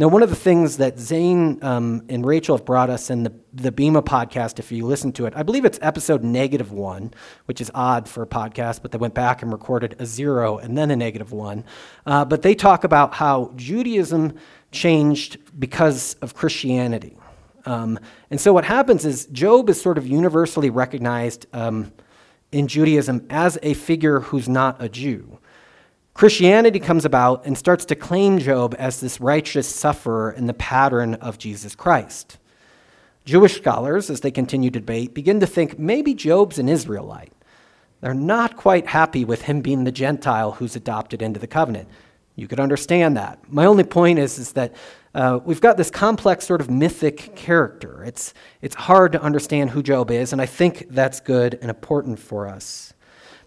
Now, 0.00 0.08
one 0.08 0.22
of 0.22 0.30
the 0.30 0.34
things 0.34 0.78
that 0.78 0.98
Zane 0.98 1.62
um, 1.62 2.06
and 2.08 2.24
Rachel 2.24 2.56
have 2.56 2.64
brought 2.64 2.88
us 2.88 3.10
in 3.10 3.22
the, 3.22 3.34
the 3.52 3.70
Bema 3.70 4.02
podcast, 4.02 4.58
if 4.58 4.72
you 4.72 4.86
listen 4.86 5.12
to 5.12 5.26
it, 5.26 5.34
I 5.36 5.42
believe 5.42 5.66
it's 5.66 5.78
episode 5.82 6.24
negative 6.24 6.72
one, 6.72 7.12
which 7.44 7.60
is 7.60 7.70
odd 7.74 8.08
for 8.08 8.22
a 8.22 8.26
podcast, 8.26 8.80
but 8.80 8.92
they 8.92 8.96
went 8.96 9.12
back 9.12 9.42
and 9.42 9.52
recorded 9.52 9.96
a 9.98 10.06
zero 10.06 10.56
and 10.56 10.78
then 10.78 10.90
a 10.90 10.96
negative 10.96 11.32
one. 11.32 11.66
Uh, 12.06 12.24
but 12.24 12.40
they 12.40 12.54
talk 12.54 12.84
about 12.84 13.12
how 13.12 13.52
Judaism 13.56 14.38
changed 14.72 15.36
because 15.60 16.14
of 16.22 16.32
Christianity. 16.32 17.18
Um, 17.66 17.98
and 18.30 18.40
so 18.40 18.54
what 18.54 18.64
happens 18.64 19.04
is 19.04 19.26
Job 19.26 19.68
is 19.68 19.78
sort 19.78 19.98
of 19.98 20.06
universally 20.06 20.70
recognized 20.70 21.44
um, 21.52 21.92
in 22.52 22.68
Judaism 22.68 23.26
as 23.28 23.58
a 23.62 23.74
figure 23.74 24.20
who's 24.20 24.48
not 24.48 24.82
a 24.82 24.88
Jew. 24.88 25.39
Christianity 26.14 26.80
comes 26.80 27.04
about 27.04 27.46
and 27.46 27.56
starts 27.56 27.84
to 27.86 27.94
claim 27.94 28.38
Job 28.38 28.74
as 28.78 29.00
this 29.00 29.20
righteous 29.20 29.68
sufferer 29.68 30.32
in 30.32 30.46
the 30.46 30.54
pattern 30.54 31.14
of 31.14 31.38
Jesus 31.38 31.74
Christ. 31.74 32.38
Jewish 33.24 33.56
scholars, 33.56 34.10
as 34.10 34.20
they 34.20 34.30
continue 34.30 34.70
to 34.70 34.80
debate, 34.80 35.14
begin 35.14 35.40
to 35.40 35.46
think 35.46 35.78
maybe 35.78 36.14
Job's 36.14 36.58
an 36.58 36.68
Israelite. 36.68 37.32
They're 38.00 38.14
not 38.14 38.56
quite 38.56 38.86
happy 38.86 39.24
with 39.24 39.42
him 39.42 39.60
being 39.60 39.84
the 39.84 39.92
Gentile 39.92 40.52
who's 40.52 40.74
adopted 40.74 41.22
into 41.22 41.38
the 41.38 41.46
covenant. 41.46 41.88
You 42.34 42.48
could 42.48 42.60
understand 42.60 43.16
that. 43.16 43.38
My 43.52 43.66
only 43.66 43.84
point 43.84 44.18
is, 44.18 44.38
is 44.38 44.52
that 44.52 44.74
uh, 45.14 45.40
we've 45.44 45.60
got 45.60 45.76
this 45.76 45.90
complex 45.90 46.46
sort 46.46 46.60
of 46.60 46.70
mythic 46.70 47.36
character. 47.36 48.02
It's, 48.04 48.32
it's 48.62 48.74
hard 48.74 49.12
to 49.12 49.22
understand 49.22 49.70
who 49.70 49.82
Job 49.82 50.10
is, 50.10 50.32
and 50.32 50.40
I 50.40 50.46
think 50.46 50.86
that's 50.88 51.20
good 51.20 51.58
and 51.60 51.68
important 51.68 52.18
for 52.18 52.48
us. 52.48 52.89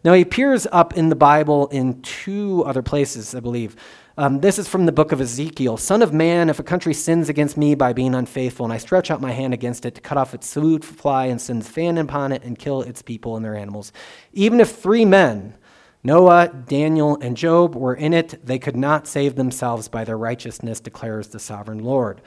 Now, 0.04 0.14
he 0.14 0.22
appears 0.22 0.68
up 0.72 0.98
in 0.98 1.08
the 1.08 1.16
Bible 1.16 1.68
in 1.68 2.02
two 2.02 2.64
other 2.66 2.82
places, 2.82 3.34
I 3.34 3.40
believe. 3.40 3.78
Um, 4.18 4.42
this 4.42 4.60
is 4.60 4.68
from 4.68 4.86
the 4.86 4.92
book 4.92 5.12
of 5.12 5.22
Ezekiel 5.22 5.78
Son 5.78 6.02
of 6.02 6.14
man, 6.14 6.50
if 6.50 6.60
a 6.60 6.64
country 6.64 6.94
sins 6.94 7.30
against 7.30 7.58
me 7.58 7.74
by 7.74 7.94
being 7.94 8.14
unfaithful, 8.14 8.66
and 8.66 8.74
I 8.74 8.78
stretch 8.78 9.10
out 9.10 9.22
my 9.22 9.32
hand 9.32 9.54
against 9.54 9.86
it 9.86 9.96
to 9.96 10.02
cut 10.02 10.18
off 10.18 10.34
its 10.34 10.54
food 10.54 10.84
supply 10.84 11.28
and 11.28 11.42
sends 11.42 11.68
fan 11.68 11.98
upon 11.98 12.32
it 12.32 12.44
and 12.44 12.60
kill 12.60 12.82
its 12.82 13.02
people 13.02 13.36
and 13.36 13.44
their 13.44 13.56
animals, 13.56 13.92
even 14.34 14.60
if 14.60 14.76
three 14.76 15.06
men, 15.06 15.56
Noah, 16.04 16.50
Daniel, 16.50 17.18
and 17.22 17.36
Job 17.36 17.74
were 17.74 17.96
in 17.96 18.14
it, 18.14 18.46
they 18.46 18.60
could 18.60 18.76
not 18.76 19.08
save 19.08 19.36
themselves 19.36 19.88
by 19.88 20.04
their 20.04 20.18
righteousness, 20.18 20.80
declares 20.80 21.30
the 21.30 21.40
sovereign 21.40 21.80
Lord. 21.80 22.22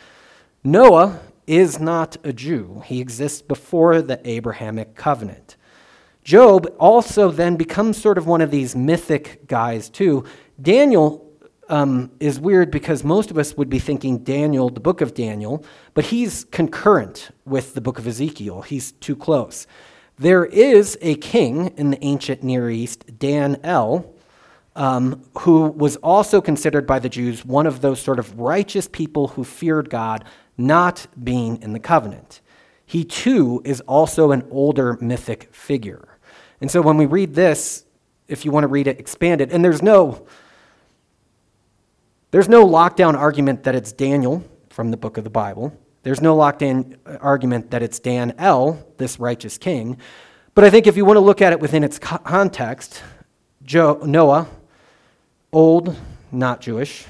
Noah 0.64 1.20
is 1.46 1.78
not 1.78 2.16
a 2.24 2.32
Jew, 2.32 2.82
he 2.86 3.00
exists 3.00 3.42
before 3.42 4.02
the 4.02 4.18
Abrahamic 4.28 4.96
covenant. 4.96 5.56
Job 6.26 6.66
also 6.80 7.30
then 7.30 7.54
becomes 7.54 7.96
sort 7.96 8.18
of 8.18 8.26
one 8.26 8.40
of 8.40 8.50
these 8.50 8.74
mythic 8.74 9.46
guys, 9.46 9.88
too. 9.88 10.24
Daniel 10.60 11.24
um, 11.68 12.10
is 12.18 12.40
weird 12.40 12.68
because 12.68 13.04
most 13.04 13.30
of 13.30 13.38
us 13.38 13.56
would 13.56 13.70
be 13.70 13.78
thinking 13.78 14.18
Daniel, 14.18 14.68
the 14.68 14.80
book 14.80 15.00
of 15.00 15.14
Daniel, 15.14 15.64
but 15.94 16.06
he's 16.06 16.42
concurrent 16.46 17.30
with 17.44 17.74
the 17.74 17.80
book 17.80 18.00
of 18.00 18.08
Ezekiel. 18.08 18.62
He's 18.62 18.90
too 18.90 19.14
close. 19.14 19.68
There 20.18 20.44
is 20.44 20.98
a 21.00 21.14
king 21.14 21.68
in 21.76 21.90
the 21.92 22.04
ancient 22.04 22.42
Near 22.42 22.70
East, 22.70 23.04
Dan 23.20 23.60
El, 23.62 24.12
um, 24.74 25.22
who 25.38 25.68
was 25.68 25.94
also 25.98 26.40
considered 26.40 26.88
by 26.88 26.98
the 26.98 27.08
Jews 27.08 27.44
one 27.44 27.68
of 27.68 27.82
those 27.82 28.00
sort 28.00 28.18
of 28.18 28.36
righteous 28.36 28.88
people 28.88 29.28
who 29.28 29.44
feared 29.44 29.90
God, 29.90 30.24
not 30.58 31.06
being 31.22 31.62
in 31.62 31.72
the 31.72 31.78
covenant. 31.78 32.40
He 32.84 33.04
too 33.04 33.62
is 33.64 33.80
also 33.82 34.32
an 34.32 34.44
older 34.50 34.98
mythic 35.00 35.54
figure. 35.54 36.15
And 36.60 36.70
so 36.70 36.80
when 36.80 36.96
we 36.96 37.06
read 37.06 37.34
this, 37.34 37.84
if 38.28 38.44
you 38.44 38.50
want 38.50 38.64
to 38.64 38.68
read 38.68 38.86
it 38.86 38.98
expanded, 38.98 39.52
and 39.52 39.64
there's 39.64 39.82
no 39.82 40.26
there's 42.32 42.48
no 42.48 42.66
lockdown 42.66 43.14
argument 43.14 43.64
that 43.64 43.74
it's 43.74 43.92
Daniel 43.92 44.44
from 44.68 44.90
the 44.90 44.96
book 44.96 45.16
of 45.16 45.24
the 45.24 45.30
Bible. 45.30 45.72
There's 46.02 46.20
no 46.20 46.36
lockdown 46.36 46.98
argument 47.20 47.70
that 47.70 47.82
it's 47.82 47.98
Dan 47.98 48.34
El, 48.38 48.84
this 48.96 49.18
righteous 49.18 49.58
king. 49.58 49.98
But 50.54 50.64
I 50.64 50.70
think 50.70 50.86
if 50.86 50.96
you 50.96 51.04
want 51.04 51.16
to 51.16 51.20
look 51.20 51.40
at 51.40 51.52
it 51.52 51.60
within 51.60 51.82
its 51.82 51.98
context, 51.98 53.02
Noah, 53.72 54.48
old, 55.52 55.96
not 56.30 56.60
Jewish. 56.60 57.06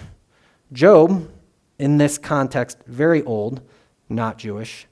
Job, 0.72 1.30
in 1.78 1.98
this 1.98 2.18
context, 2.18 2.78
very 2.86 3.22
old, 3.22 3.60
not 4.08 4.38
Jewish. 4.38 4.86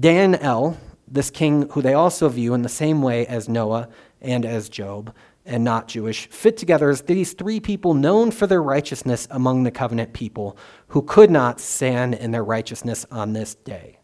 Dan 0.00 0.34
El, 0.34 0.78
this 1.14 1.30
king 1.30 1.68
who 1.70 1.80
they 1.80 1.94
also 1.94 2.28
view 2.28 2.54
in 2.54 2.62
the 2.62 2.68
same 2.68 3.00
way 3.00 3.26
as 3.26 3.48
Noah 3.48 3.88
and 4.20 4.44
as 4.44 4.68
Job 4.68 5.14
and 5.46 5.62
not 5.62 5.88
Jewish, 5.88 6.26
fit 6.28 6.56
together 6.56 6.90
as 6.90 7.02
these 7.02 7.34
three 7.34 7.60
people 7.60 7.94
known 7.94 8.30
for 8.30 8.46
their 8.46 8.62
righteousness 8.62 9.28
among 9.30 9.62
the 9.62 9.70
covenant 9.70 10.12
people 10.12 10.56
who 10.88 11.02
could 11.02 11.30
not 11.30 11.60
stand 11.60 12.14
in 12.14 12.30
their 12.30 12.44
righteousness 12.44 13.06
on 13.10 13.32
this 13.32 13.54
day. 13.54 13.98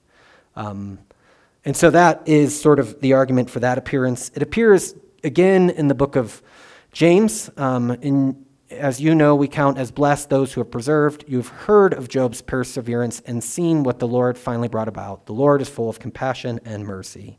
Um, 0.55 0.99
and 1.65 1.77
so 1.77 1.91
that 1.91 2.23
is 2.27 2.59
sort 2.59 2.79
of 2.79 3.01
the 3.01 3.15
argument 3.15 3.51
for 3.51 3.61
that 3.61 3.79
appearance. 3.79 4.31
It 4.35 4.43
appears 4.43 4.95
again 5.25 5.71
in 5.71 5.89
the 5.89 5.95
book 5.95 6.17
of 6.17 6.43
James. 6.93 7.51
Um, 7.57 7.91
in 8.03 8.45
as 8.71 9.01
you 9.01 9.15
know, 9.15 9.35
we 9.35 9.49
count 9.49 9.79
as 9.79 9.91
blessed 9.91 10.31
those 10.31 10.53
who 10.53 10.61
have 10.61 10.71
preserved. 10.71 11.25
You've 11.27 11.49
heard 11.49 11.93
of 11.93 12.09
Job's 12.09 12.41
perseverance 12.41 13.21
and 13.27 13.43
seen 13.43 13.83
what 13.83 13.99
the 13.99 14.09
Lord 14.09 14.39
finally 14.39 14.69
brought 14.69 14.89
about. 14.89 15.27
The 15.27 15.33
Lord 15.33 15.61
is 15.61 15.69
full 15.69 15.89
of 15.89 15.99
compassion 15.99 16.61
and 16.65 16.87
mercy. 16.87 17.39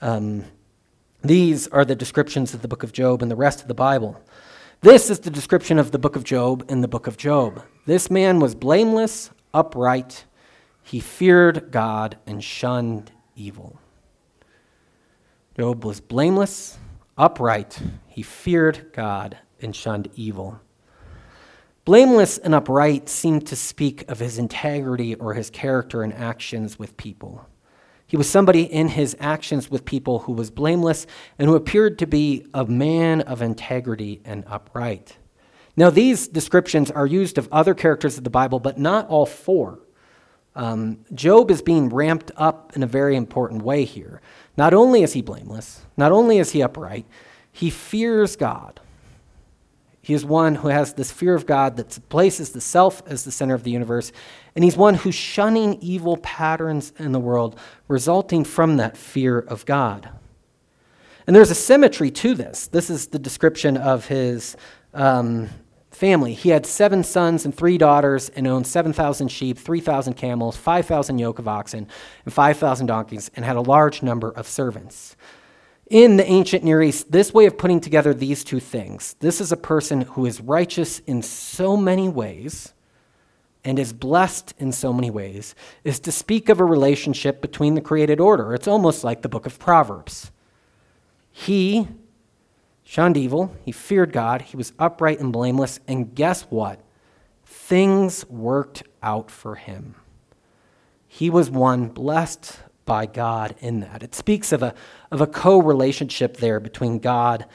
Um, 0.00 0.44
these 1.22 1.68
are 1.68 1.84
the 1.84 1.96
descriptions 1.96 2.54
of 2.54 2.62
the 2.62 2.68
book 2.68 2.82
of 2.82 2.92
Job 2.92 3.22
and 3.22 3.30
the 3.30 3.36
rest 3.36 3.60
of 3.62 3.68
the 3.68 3.74
Bible. 3.74 4.20
This 4.80 5.10
is 5.10 5.20
the 5.20 5.30
description 5.30 5.78
of 5.78 5.90
the 5.90 5.98
book 5.98 6.16
of 6.16 6.24
Job 6.24 6.64
in 6.68 6.80
the 6.80 6.88
book 6.88 7.06
of 7.06 7.16
Job. 7.16 7.62
This 7.86 8.10
man 8.10 8.40
was 8.40 8.54
blameless, 8.54 9.30
upright. 9.54 10.24
He 10.82 11.00
feared 11.00 11.70
God 11.70 12.18
and 12.26 12.42
shunned 12.42 13.12
evil. 13.36 13.78
Job 15.56 15.84
was 15.84 16.00
blameless, 16.00 16.78
upright. 17.16 17.80
He 18.06 18.22
feared 18.22 18.90
God 18.92 19.38
and 19.62 19.74
shunned 19.74 20.08
evil. 20.14 20.60
Blameless 21.84 22.38
and 22.38 22.54
upright 22.54 23.08
seemed 23.08 23.46
to 23.48 23.56
speak 23.56 24.08
of 24.08 24.20
his 24.20 24.38
integrity 24.38 25.14
or 25.16 25.34
his 25.34 25.50
character 25.50 26.02
and 26.02 26.14
actions 26.14 26.78
with 26.78 26.96
people. 26.96 27.46
He 28.06 28.16
was 28.16 28.28
somebody 28.28 28.62
in 28.62 28.88
his 28.88 29.16
actions 29.18 29.70
with 29.70 29.84
people 29.84 30.20
who 30.20 30.32
was 30.32 30.50
blameless 30.50 31.06
and 31.38 31.48
who 31.48 31.56
appeared 31.56 31.98
to 32.00 32.06
be 32.06 32.46
a 32.52 32.66
man 32.66 33.22
of 33.22 33.42
integrity 33.42 34.20
and 34.24 34.44
upright. 34.46 35.16
Now, 35.76 35.88
these 35.88 36.28
descriptions 36.28 36.90
are 36.90 37.06
used 37.06 37.38
of 37.38 37.48
other 37.50 37.74
characters 37.74 38.18
of 38.18 38.24
the 38.24 38.30
Bible, 38.30 38.60
but 38.60 38.78
not 38.78 39.08
all 39.08 39.24
four. 39.24 39.80
Um, 40.54 40.98
Job 41.14 41.50
is 41.50 41.62
being 41.62 41.88
ramped 41.88 42.30
up 42.36 42.76
in 42.76 42.82
a 42.82 42.86
very 42.86 43.16
important 43.16 43.62
way 43.62 43.84
here. 43.84 44.20
Not 44.56 44.74
only 44.74 45.02
is 45.02 45.14
he 45.14 45.22
blameless, 45.22 45.80
not 45.96 46.12
only 46.12 46.38
is 46.38 46.50
he 46.50 46.62
upright, 46.62 47.06
he 47.50 47.70
fears 47.70 48.36
God. 48.36 48.80
He 50.02 50.14
is 50.14 50.24
one 50.24 50.56
who 50.56 50.68
has 50.68 50.94
this 50.94 51.12
fear 51.12 51.34
of 51.34 51.46
God 51.46 51.76
that 51.76 51.96
places 52.08 52.50
the 52.50 52.60
self 52.60 53.02
as 53.06 53.22
the 53.24 53.30
center 53.30 53.54
of 53.54 53.62
the 53.62 53.70
universe. 53.70 54.10
And 54.56 54.64
he's 54.64 54.76
one 54.76 54.94
who's 54.94 55.14
shunning 55.14 55.78
evil 55.80 56.16
patterns 56.16 56.92
in 56.98 57.12
the 57.12 57.20
world 57.20 57.58
resulting 57.86 58.44
from 58.44 58.78
that 58.78 58.96
fear 58.96 59.38
of 59.38 59.64
God. 59.64 60.10
And 61.24 61.36
there's 61.36 61.52
a 61.52 61.54
symmetry 61.54 62.10
to 62.10 62.34
this. 62.34 62.66
This 62.66 62.90
is 62.90 63.06
the 63.06 63.18
description 63.20 63.76
of 63.76 64.06
his 64.06 64.56
um, 64.92 65.48
family. 65.92 66.34
He 66.34 66.48
had 66.48 66.66
seven 66.66 67.04
sons 67.04 67.44
and 67.44 67.56
three 67.56 67.78
daughters 67.78 68.28
and 68.30 68.44
owned 68.48 68.66
7,000 68.66 69.28
sheep, 69.28 69.56
3,000 69.56 70.14
camels, 70.14 70.56
5,000 70.56 71.18
yoke 71.20 71.38
of 71.38 71.46
oxen, 71.46 71.86
and 72.24 72.34
5,000 72.34 72.86
donkeys, 72.86 73.30
and 73.36 73.44
had 73.44 73.54
a 73.54 73.60
large 73.60 74.02
number 74.02 74.30
of 74.30 74.48
servants 74.48 75.14
in 75.92 76.16
the 76.16 76.26
ancient 76.26 76.64
Near 76.64 76.82
East, 76.82 77.12
this 77.12 77.34
way 77.34 77.44
of 77.44 77.58
putting 77.58 77.78
together 77.78 78.14
these 78.14 78.42
two 78.42 78.60
things 78.60 79.14
this 79.20 79.42
is 79.42 79.52
a 79.52 79.56
person 79.58 80.00
who 80.00 80.24
is 80.24 80.40
righteous 80.40 81.00
in 81.00 81.20
so 81.20 81.76
many 81.76 82.08
ways 82.08 82.72
and 83.62 83.78
is 83.78 83.92
blessed 83.92 84.54
in 84.58 84.72
so 84.72 84.92
many 84.92 85.10
ways, 85.10 85.54
is 85.84 86.00
to 86.00 86.10
speak 86.10 86.48
of 86.48 86.60
a 86.60 86.64
relationship 86.64 87.40
between 87.40 87.74
the 87.74 87.80
created 87.80 88.18
order. 88.18 88.54
It's 88.54 88.66
almost 88.66 89.04
like 89.04 89.22
the 89.22 89.28
book 89.28 89.46
of 89.46 89.58
Proverbs. 89.58 90.32
He 91.30 91.86
shunned 92.82 93.18
evil, 93.18 93.54
he 93.62 93.70
feared 93.70 94.12
God, 94.12 94.42
he 94.42 94.56
was 94.56 94.72
upright 94.78 95.20
and 95.20 95.30
blameless, 95.32 95.78
and 95.86 96.14
guess 96.14 96.42
what? 96.42 96.80
Things 97.44 98.26
worked 98.28 98.82
out 99.02 99.30
for 99.30 99.56
him. 99.56 99.94
He 101.06 101.28
was 101.28 101.50
one 101.50 101.88
blessed 101.88 102.58
by 102.84 103.06
God 103.06 103.54
in 103.60 103.80
that. 103.80 104.02
It 104.02 104.14
speaks 104.14 104.52
of 104.52 104.62
a, 104.62 104.74
of 105.10 105.20
a 105.20 105.26
co 105.26 105.60
relationship 105.60 106.36
there 106.36 106.60
between 106.60 106.98
God 106.98 107.46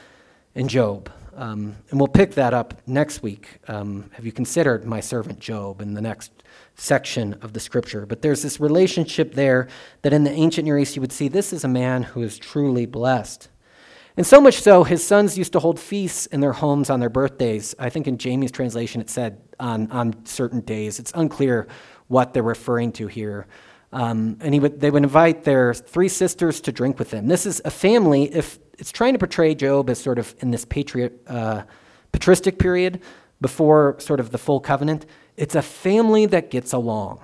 and 0.55 0.69
Job. 0.69 1.11
Um, 1.35 1.75
and 1.91 1.99
we'll 1.99 2.07
pick 2.07 2.33
that 2.33 2.55
up 2.55 2.81
next 2.87 3.21
week. 3.21 3.59
Um, 3.67 4.09
have 4.13 4.25
you 4.25 4.31
considered 4.31 4.85
my 4.85 4.99
servant 4.99 5.39
Job 5.39 5.81
in 5.81 5.93
the 5.93 6.01
next 6.01 6.31
section 6.75 7.35
of 7.43 7.53
the 7.53 7.59
scripture? 7.59 8.07
But 8.07 8.23
there's 8.23 8.41
this 8.41 8.59
relationship 8.59 9.35
there 9.35 9.67
that 10.01 10.13
in 10.13 10.23
the 10.23 10.31
ancient 10.31 10.65
Near 10.65 10.79
East 10.79 10.95
you 10.95 11.01
would 11.01 11.11
see 11.11 11.27
this 11.27 11.53
is 11.53 11.63
a 11.63 11.67
man 11.67 12.01
who 12.01 12.23
is 12.23 12.39
truly 12.39 12.87
blessed. 12.87 13.49
And 14.17 14.25
so 14.25 14.41
much 14.41 14.61
so, 14.61 14.83
his 14.83 15.05
sons 15.05 15.37
used 15.37 15.53
to 15.53 15.59
hold 15.59 15.79
feasts 15.79 16.25
in 16.25 16.41
their 16.41 16.53
homes 16.53 16.89
on 16.89 16.99
their 16.99 17.09
birthdays. 17.09 17.75
I 17.77 17.89
think 17.91 18.07
in 18.07 18.17
Jamie's 18.17 18.51
translation 18.51 18.99
it 18.99 19.11
said 19.11 19.39
on, 19.59 19.91
on 19.91 20.25
certain 20.25 20.61
days. 20.61 20.97
It's 20.97 21.11
unclear 21.13 21.67
what 22.07 22.33
they're 22.33 22.41
referring 22.41 22.93
to 22.93 23.05
here. 23.05 23.45
Um, 23.91 24.37
and 24.41 24.53
he 24.53 24.59
would, 24.59 24.79
they 24.79 24.91
would 24.91 25.03
invite 25.03 25.43
their 25.43 25.73
three 25.73 26.09
sisters 26.09 26.59
to 26.61 26.71
drink 26.71 26.99
with 26.99 27.11
them. 27.11 27.27
This 27.27 27.45
is 27.45 27.61
a 27.63 27.71
family, 27.71 28.23
if 28.33 28.59
it's 28.77 28.91
trying 28.91 29.13
to 29.13 29.19
portray 29.19 29.55
Job 29.55 29.89
as 29.89 29.99
sort 29.99 30.19
of 30.19 30.35
in 30.39 30.51
this 30.51 30.65
patriot, 30.65 31.21
uh, 31.27 31.63
patristic 32.11 32.59
period 32.59 33.01
before 33.39 33.95
sort 33.99 34.19
of 34.19 34.31
the 34.31 34.37
full 34.37 34.59
covenant, 34.59 35.05
it's 35.37 35.55
a 35.55 35.61
family 35.61 36.25
that 36.25 36.49
gets 36.49 36.73
along. 36.73 37.19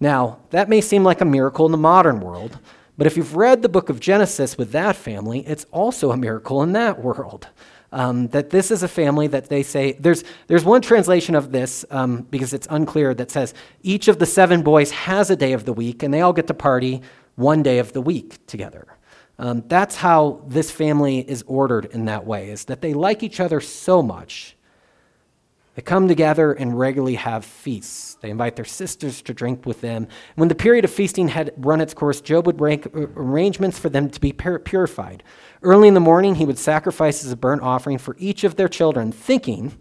Now, 0.00 0.38
that 0.50 0.68
may 0.68 0.80
seem 0.80 1.04
like 1.04 1.20
a 1.20 1.24
miracle 1.24 1.64
in 1.66 1.72
the 1.72 1.78
modern 1.78 2.20
world, 2.20 2.58
but 2.98 3.06
if 3.06 3.16
you've 3.16 3.36
read 3.36 3.62
the 3.62 3.68
book 3.68 3.88
of 3.88 4.00
Genesis 4.00 4.58
with 4.58 4.72
that 4.72 4.96
family, 4.96 5.46
it's 5.46 5.64
also 5.70 6.10
a 6.10 6.16
miracle 6.16 6.62
in 6.62 6.72
that 6.72 6.98
world. 7.02 7.48
Um, 7.96 8.28
that 8.28 8.50
this 8.50 8.70
is 8.70 8.82
a 8.82 8.88
family 8.88 9.26
that 9.28 9.48
they 9.48 9.62
say, 9.62 9.92
there's, 9.92 10.22
there's 10.48 10.66
one 10.66 10.82
translation 10.82 11.34
of 11.34 11.50
this, 11.50 11.82
um, 11.90 12.26
because 12.28 12.52
it's 12.52 12.66
unclear, 12.68 13.14
that 13.14 13.30
says 13.30 13.54
each 13.82 14.06
of 14.08 14.18
the 14.18 14.26
seven 14.26 14.60
boys 14.62 14.90
has 14.90 15.30
a 15.30 15.36
day 15.36 15.54
of 15.54 15.64
the 15.64 15.72
week, 15.72 16.02
and 16.02 16.12
they 16.12 16.20
all 16.20 16.34
get 16.34 16.46
to 16.48 16.54
party 16.54 17.00
one 17.36 17.62
day 17.62 17.78
of 17.78 17.94
the 17.94 18.02
week 18.02 18.46
together. 18.46 18.86
Um, 19.38 19.64
that's 19.66 19.96
how 19.96 20.44
this 20.46 20.70
family 20.70 21.20
is 21.20 21.42
ordered 21.46 21.86
in 21.86 22.04
that 22.04 22.26
way, 22.26 22.50
is 22.50 22.66
that 22.66 22.82
they 22.82 22.92
like 22.92 23.22
each 23.22 23.40
other 23.40 23.62
so 23.62 24.02
much 24.02 24.55
they 25.76 25.82
come 25.82 26.08
together 26.08 26.54
and 26.54 26.78
regularly 26.78 27.16
have 27.16 27.44
feasts. 27.44 28.14
They 28.22 28.30
invite 28.30 28.56
their 28.56 28.64
sisters 28.64 29.20
to 29.20 29.34
drink 29.34 29.66
with 29.66 29.82
them. 29.82 30.08
When 30.34 30.48
the 30.48 30.54
period 30.54 30.86
of 30.86 30.90
feasting 30.90 31.28
had 31.28 31.52
run 31.58 31.82
its 31.82 31.92
course, 31.92 32.22
Job 32.22 32.46
would 32.46 32.58
make 32.58 32.86
uh, 32.86 33.08
arrangements 33.14 33.78
for 33.78 33.90
them 33.90 34.08
to 34.08 34.18
be 34.18 34.32
purified. 34.32 35.22
Early 35.62 35.86
in 35.86 35.92
the 35.92 36.00
morning, 36.00 36.36
he 36.36 36.46
would 36.46 36.58
sacrifice 36.58 37.22
as 37.26 37.30
a 37.30 37.36
burnt 37.36 37.60
offering 37.60 37.98
for 37.98 38.16
each 38.18 38.42
of 38.42 38.56
their 38.56 38.68
children, 38.68 39.12
thinking, 39.12 39.76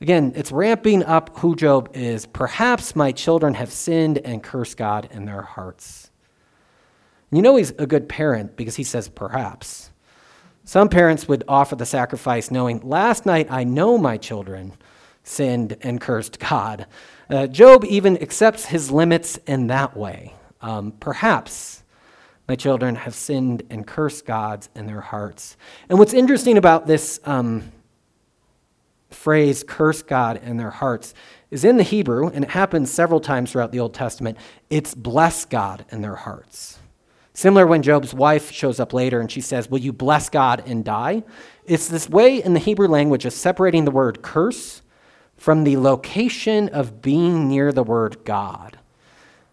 again, 0.00 0.32
it's 0.34 0.50
ramping 0.50 1.04
up 1.04 1.38
who 1.38 1.54
Job 1.54 1.88
is. 1.94 2.26
Perhaps 2.26 2.96
my 2.96 3.12
children 3.12 3.54
have 3.54 3.70
sinned 3.70 4.18
and 4.18 4.42
cursed 4.42 4.76
God 4.76 5.08
in 5.12 5.24
their 5.24 5.42
hearts. 5.42 6.10
You 7.30 7.42
know 7.42 7.54
he's 7.54 7.70
a 7.78 7.86
good 7.86 8.08
parent 8.08 8.56
because 8.56 8.74
he 8.74 8.82
says 8.82 9.08
perhaps. 9.08 9.89
Some 10.70 10.88
parents 10.88 11.26
would 11.26 11.42
offer 11.48 11.74
the 11.74 11.84
sacrifice 11.84 12.48
knowing, 12.48 12.78
last 12.88 13.26
night 13.26 13.48
I 13.50 13.64
know 13.64 13.98
my 13.98 14.16
children 14.16 14.74
sinned 15.24 15.76
and 15.82 16.00
cursed 16.00 16.38
God. 16.38 16.86
Uh, 17.28 17.48
Job 17.48 17.84
even 17.84 18.16
accepts 18.22 18.66
his 18.66 18.88
limits 18.88 19.36
in 19.48 19.66
that 19.66 19.96
way. 19.96 20.32
Um, 20.60 20.92
perhaps 20.92 21.82
my 22.46 22.54
children 22.54 22.94
have 22.94 23.16
sinned 23.16 23.64
and 23.68 23.84
cursed 23.84 24.26
God 24.26 24.68
in 24.76 24.86
their 24.86 25.00
hearts. 25.00 25.56
And 25.88 25.98
what's 25.98 26.14
interesting 26.14 26.56
about 26.56 26.86
this 26.86 27.18
um, 27.24 27.72
phrase, 29.10 29.64
curse 29.66 30.02
God 30.02 30.40
in 30.40 30.56
their 30.56 30.70
hearts, 30.70 31.14
is 31.50 31.64
in 31.64 31.78
the 31.78 31.82
Hebrew, 31.82 32.28
and 32.28 32.44
it 32.44 32.50
happens 32.50 32.92
several 32.92 33.18
times 33.18 33.50
throughout 33.50 33.72
the 33.72 33.80
Old 33.80 33.92
Testament, 33.92 34.38
it's 34.70 34.94
bless 34.94 35.44
God 35.44 35.84
in 35.90 36.00
their 36.00 36.14
hearts. 36.14 36.79
Similar 37.40 37.66
when 37.66 37.80
Job's 37.80 38.12
wife 38.12 38.52
shows 38.52 38.78
up 38.78 38.92
later 38.92 39.18
and 39.18 39.32
she 39.32 39.40
says, 39.40 39.70
Will 39.70 39.78
you 39.78 39.94
bless 39.94 40.28
God 40.28 40.62
and 40.66 40.84
die? 40.84 41.22
It's 41.64 41.88
this 41.88 42.06
way 42.06 42.42
in 42.42 42.52
the 42.52 42.60
Hebrew 42.60 42.86
language 42.86 43.24
of 43.24 43.32
separating 43.32 43.86
the 43.86 43.90
word 43.90 44.20
curse 44.20 44.82
from 45.38 45.64
the 45.64 45.78
location 45.78 46.68
of 46.68 47.00
being 47.00 47.48
near 47.48 47.72
the 47.72 47.82
word 47.82 48.26
God. 48.26 48.78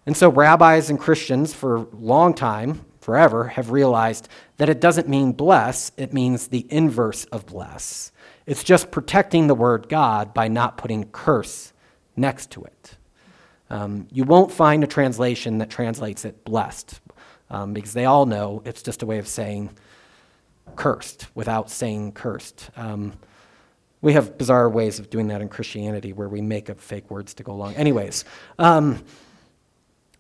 And 0.05 0.17
so 0.17 0.27
rabbis 0.27 0.89
and 0.89 0.99
Christians 0.99 1.53
for 1.53 1.77
a 1.77 1.87
long 1.93 2.33
time, 2.33 2.83
forever, 2.99 3.47
have 3.47 3.71
realized 3.71 4.27
that 4.57 4.67
it 4.67 4.81
doesn't 4.81 5.07
mean 5.07 5.31
bless, 5.31 5.93
it 5.95 6.11
means 6.11 6.49
the 6.49 6.67
inverse 6.69 7.23
of 7.31 7.45
bless. 7.45 8.11
It's 8.45 8.65
just 8.65 8.91
protecting 8.91 9.47
the 9.47 9.55
word 9.55 9.87
God 9.87 10.33
by 10.33 10.49
not 10.49 10.75
putting 10.75 11.05
curse 11.11 11.71
next 12.17 12.51
to 12.51 12.65
it. 12.65 12.97
Um, 13.69 14.09
you 14.11 14.25
won't 14.25 14.51
find 14.51 14.83
a 14.83 14.87
translation 14.87 15.59
that 15.59 15.69
translates 15.69 16.25
it 16.25 16.43
blessed 16.43 16.99
um, 17.49 17.73
because 17.73 17.93
they 17.93 18.05
all 18.05 18.25
know 18.25 18.61
it's 18.65 18.81
just 18.81 19.03
a 19.03 19.05
way 19.05 19.17
of 19.17 19.27
saying 19.27 19.69
cursed 20.75 21.27
without 21.35 21.69
saying 21.69 22.11
cursed. 22.11 22.69
Um, 22.75 23.13
we 24.01 24.13
have 24.13 24.37
bizarre 24.37 24.69
ways 24.69 24.99
of 24.99 25.09
doing 25.09 25.27
that 25.27 25.41
in 25.41 25.49
Christianity 25.49 26.13
where 26.13 26.29
we 26.29 26.41
make 26.41 26.69
up 26.69 26.79
fake 26.79 27.09
words 27.09 27.33
to 27.35 27.43
go 27.43 27.51
along. 27.51 27.75
Anyways, 27.75 28.25
um, 28.59 29.03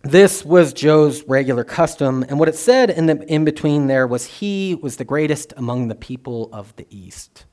this 0.03 0.43
was 0.45 0.73
Job's 0.73 1.23
regular 1.27 1.63
custom, 1.63 2.23
and 2.27 2.39
what 2.39 2.47
it 2.47 2.55
said 2.55 2.89
in 2.89 3.07
the 3.07 3.21
in 3.31 3.45
between 3.45 3.87
there 3.87 4.07
was 4.07 4.25
he 4.25 4.75
was 4.75 4.97
the 4.97 5.05
greatest 5.05 5.53
among 5.57 5.89
the 5.89 5.95
people 5.95 6.49
of 6.53 6.75
the 6.75 6.87
East. 6.89 7.45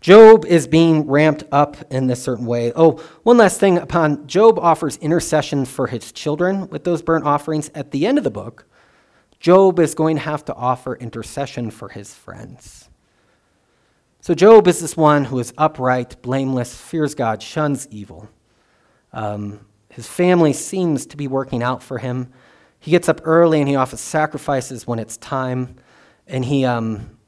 Job 0.00 0.44
is 0.44 0.68
being 0.68 1.08
ramped 1.08 1.44
up 1.50 1.76
in 1.90 2.06
this 2.06 2.22
certain 2.22 2.46
way. 2.46 2.72
Oh, 2.76 3.02
one 3.24 3.36
last 3.36 3.58
thing 3.58 3.78
upon 3.78 4.28
Job 4.28 4.58
offers 4.58 4.96
intercession 4.98 5.64
for 5.64 5.88
his 5.88 6.12
children 6.12 6.68
with 6.68 6.84
those 6.84 7.02
burnt 7.02 7.24
offerings 7.24 7.68
at 7.74 7.90
the 7.90 8.06
end 8.06 8.16
of 8.16 8.22
the 8.22 8.30
book. 8.30 8.67
Job 9.40 9.78
is 9.78 9.94
going 9.94 10.16
to 10.16 10.22
have 10.22 10.44
to 10.46 10.54
offer 10.54 10.96
intercession 10.96 11.70
for 11.70 11.88
his 11.88 12.14
friends. 12.14 12.88
So, 14.20 14.34
Job 14.34 14.66
is 14.66 14.80
this 14.80 14.96
one 14.96 15.26
who 15.26 15.38
is 15.38 15.54
upright, 15.56 16.20
blameless, 16.22 16.74
fears 16.74 17.14
God, 17.14 17.42
shuns 17.42 17.86
evil. 17.90 18.28
Um, 19.12 19.60
his 19.90 20.06
family 20.06 20.52
seems 20.52 21.06
to 21.06 21.16
be 21.16 21.28
working 21.28 21.62
out 21.62 21.82
for 21.82 21.98
him. 21.98 22.32
He 22.80 22.90
gets 22.90 23.08
up 23.08 23.20
early 23.24 23.60
and 23.60 23.68
he 23.68 23.76
offers 23.76 24.00
sacrifices 24.00 24.86
when 24.86 24.98
it's 24.98 25.16
time. 25.16 25.76
And 26.26 26.44
he 26.44 26.64
um, 26.64 27.18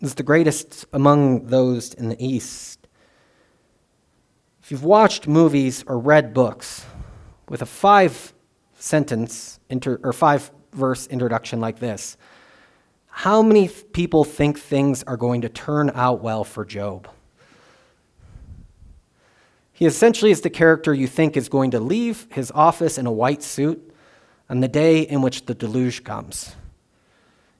is 0.00 0.14
the 0.14 0.22
greatest 0.22 0.84
among 0.92 1.46
those 1.46 1.94
in 1.94 2.08
the 2.08 2.24
East. 2.24 2.86
If 4.62 4.70
you've 4.70 4.84
watched 4.84 5.28
movies 5.28 5.84
or 5.86 5.98
read 5.98 6.34
books 6.34 6.84
with 7.48 7.62
a 7.62 7.66
five 7.66 8.32
sentence 8.74 9.60
inter, 9.68 10.00
or 10.02 10.12
five 10.12 10.50
verse 10.72 11.06
introduction 11.06 11.60
like 11.60 11.78
this 11.78 12.16
How 13.08 13.42
many 13.42 13.68
people 13.68 14.24
think 14.24 14.58
things 14.58 15.02
are 15.04 15.16
going 15.16 15.42
to 15.42 15.48
turn 15.48 15.90
out 15.94 16.22
well 16.22 16.44
for 16.44 16.64
Job? 16.64 17.08
He 19.72 19.86
essentially 19.86 20.30
is 20.30 20.42
the 20.42 20.50
character 20.50 20.94
you 20.94 21.06
think 21.06 21.36
is 21.36 21.48
going 21.48 21.72
to 21.72 21.80
leave 21.80 22.26
his 22.30 22.52
office 22.52 22.98
in 22.98 23.06
a 23.06 23.12
white 23.12 23.42
suit 23.42 23.92
on 24.48 24.60
the 24.60 24.68
day 24.68 25.00
in 25.00 25.22
which 25.22 25.46
the 25.46 25.54
deluge 25.54 26.04
comes. 26.04 26.54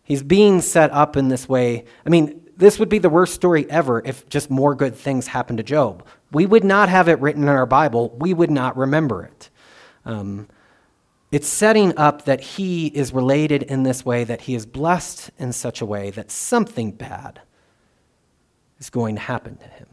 He's 0.04 0.22
being 0.22 0.60
set 0.60 0.90
up 0.92 1.16
in 1.16 1.28
this 1.28 1.48
way. 1.48 1.84
I 2.04 2.10
mean, 2.10 2.42
this 2.56 2.78
would 2.78 2.88
be 2.88 2.98
the 2.98 3.08
worst 3.08 3.34
story 3.34 3.68
ever 3.70 4.02
if 4.04 4.28
just 4.28 4.50
more 4.50 4.74
good 4.74 4.94
things 4.94 5.26
happened 5.26 5.56
to 5.56 5.62
Job. 5.64 6.06
We 6.30 6.46
would 6.46 6.64
not 6.64 6.88
have 6.88 7.08
it 7.08 7.18
written 7.20 7.42
in 7.42 7.48
our 7.48 7.66
Bible, 7.66 8.14
we 8.18 8.34
would 8.34 8.50
not 8.50 8.76
remember 8.76 9.24
it. 9.24 9.50
Um, 10.04 10.48
it's 11.32 11.48
setting 11.48 11.96
up 11.96 12.26
that 12.26 12.42
he 12.42 12.88
is 12.88 13.14
related 13.14 13.62
in 13.62 13.82
this 13.82 14.04
way, 14.04 14.22
that 14.22 14.42
he 14.42 14.54
is 14.54 14.66
blessed 14.66 15.30
in 15.38 15.52
such 15.54 15.80
a 15.80 15.86
way 15.86 16.10
that 16.10 16.30
something 16.30 16.92
bad 16.92 17.40
is 18.78 18.90
going 18.90 19.14
to 19.14 19.22
happen 19.22 19.56
to 19.56 19.66
him. 19.66 19.86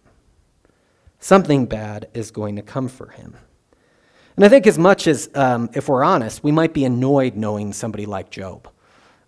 Something 1.21 1.65
bad 1.65 2.09
is 2.13 2.29
going 2.31 2.57
to 2.57 2.61
come 2.61 2.89
for 2.89 3.07
him. 3.07 3.37
And 4.35 4.45
I 4.45 4.49
think, 4.49 4.67
as 4.67 4.77
much 4.77 5.07
as, 5.07 5.29
um, 5.33 5.69
if 5.73 5.87
we're 5.87 6.03
honest, 6.03 6.43
we 6.43 6.51
might 6.51 6.73
be 6.73 6.83
annoyed 6.83 7.35
knowing 7.35 7.71
somebody 7.71 8.05
like 8.05 8.29
Job. 8.29 8.69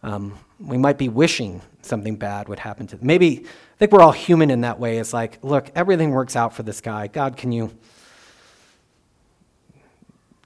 Um, 0.04 0.38
we 0.60 0.78
might 0.78 0.98
be 0.98 1.10
wishing 1.10 1.62
something 1.82 2.16
bad 2.16 2.50
would 2.50 2.60
happen 2.60 2.88
to 2.88 2.98
them. 2.98 3.08
Maybe, 3.08 3.46
I 3.46 3.78
think 3.78 3.92
we're 3.92 4.02
all 4.02 4.12
human 4.12 4.52
in 4.52 4.62
that 4.62 4.80
way. 4.80 4.98
It's 4.98 5.14
like, 5.14 5.40
look, 5.44 5.72
everything 5.76 6.12
works 6.12 6.36
out 6.36 6.54
for 6.54 6.64
this 6.64 6.82
guy. 6.82 7.08
God, 7.08 7.38
can 7.38 7.52
you 7.52 7.72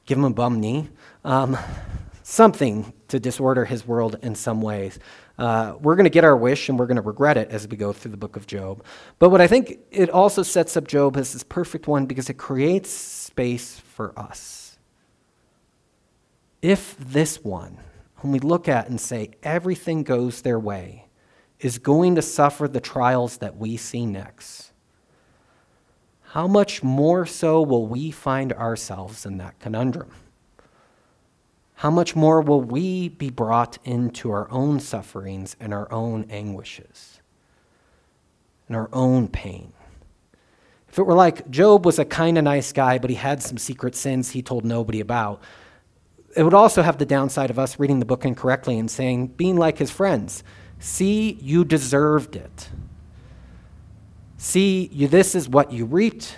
give 0.06 0.18
him 0.18 0.26
a 0.26 0.30
bum 0.30 0.60
knee? 0.60 0.90
Um, 1.26 1.58
something 2.24 2.94
to 3.10 3.20
disorder 3.20 3.66
his 3.66 3.86
world 3.86 4.18
in 4.22 4.36
some 4.36 4.62
ways. 4.62 5.00
Uh, 5.38 5.76
we're 5.82 5.96
going 5.96 6.06
to 6.06 6.10
get 6.10 6.24
our 6.24 6.38
wish 6.38 6.70
and 6.70 6.80
we're 6.80 6.86
going 6.86 6.96
to 6.96 7.02
regret 7.02 7.36
it 7.36 7.50
as 7.50 7.68
we 7.68 7.76
go 7.76 7.92
through 7.92 8.12
the 8.12 8.18
book 8.18 8.38
of 8.38 8.48
Job. 8.48 8.84
But 9.20 9.30
what 9.30 9.42
I 9.42 9.48
think 9.48 9.80
it 9.92 10.10
also 10.10 10.44
sets 10.44 10.78
up 10.78 10.88
Job 10.88 11.18
as 11.18 11.34
this 11.34 11.44
perfect 11.44 11.88
one 11.88 12.06
because 12.06 12.30
it 12.30 12.36
creates 12.36 12.90
space 12.90 13.80
for 13.80 14.18
us. 14.18 14.78
If 16.62 16.96
this 16.98 17.44
one, 17.44 17.78
whom 18.18 18.32
we 18.32 18.40
look 18.40 18.70
at 18.70 18.88
and 18.88 19.02
say 19.02 19.32
everything 19.44 20.04
goes 20.04 20.42
their 20.42 20.60
way, 20.60 21.08
is 21.60 21.80
going 21.80 22.16
to 22.16 22.22
suffer 22.22 22.68
the 22.68 22.80
trials 22.80 23.38
that 23.38 23.58
we 23.58 23.78
see 23.78 24.06
next, 24.06 24.72
how 26.30 26.48
much 26.48 26.84
more 26.84 27.26
so 27.26 27.62
will 27.62 27.88
we 27.88 28.12
find 28.12 28.54
ourselves 28.54 29.26
in 29.26 29.38
that 29.38 29.60
conundrum? 29.60 30.12
How 31.76 31.92
much 31.92 32.16
more 32.16 32.42
will 32.42 32.62
we 32.62 33.10
be 33.10 33.30
brought 33.30 33.78
into 33.84 34.32
our 34.32 34.50
own 34.52 34.80
sufferings 34.80 35.56
and 35.60 35.74
our 35.74 35.92
own 35.92 36.26
anguishes? 36.30 37.20
and 38.68 38.76
our 38.76 38.90
own 38.94 39.28
pain. 39.28 39.74
If 40.90 41.00
it 41.00 41.04
were 41.04 41.14
like 41.14 41.50
Job 41.50 41.86
was 41.86 42.00
a 42.00 42.06
kind 42.06 42.38
of 42.38 42.44
nice 42.44 42.72
guy, 42.72 42.98
but 42.98 43.10
he 43.10 43.16
had 43.16 43.44
some 43.44 43.58
secret 43.58 43.96
sins 43.96 44.32
he 44.32 44.42
told 44.42 44.66
nobody 44.66 45.00
about, 45.00 45.42
it 46.36 46.44
would 46.44 46.54
also 46.54 46.82
have 46.82 46.98
the 46.98 47.06
downside 47.06 47.50
of 47.50 47.60
us 47.60 47.80
reading 47.80 48.00
the 48.00 48.06
book 48.06 48.26
incorrectly 48.26 48.78
and 48.78 48.90
saying, 48.90 49.28
being 49.28 49.58
like 49.58 49.78
his 49.78 49.92
friends, 49.92 50.44
see, 50.80 51.38
you 51.42 51.64
deserved 51.64 52.36
it. 52.36 52.70
See, 54.38 54.90
you, 54.92 55.08
this 55.08 55.34
is 55.34 55.48
what 55.48 55.72
you 55.72 55.86
reaped, 55.86 56.36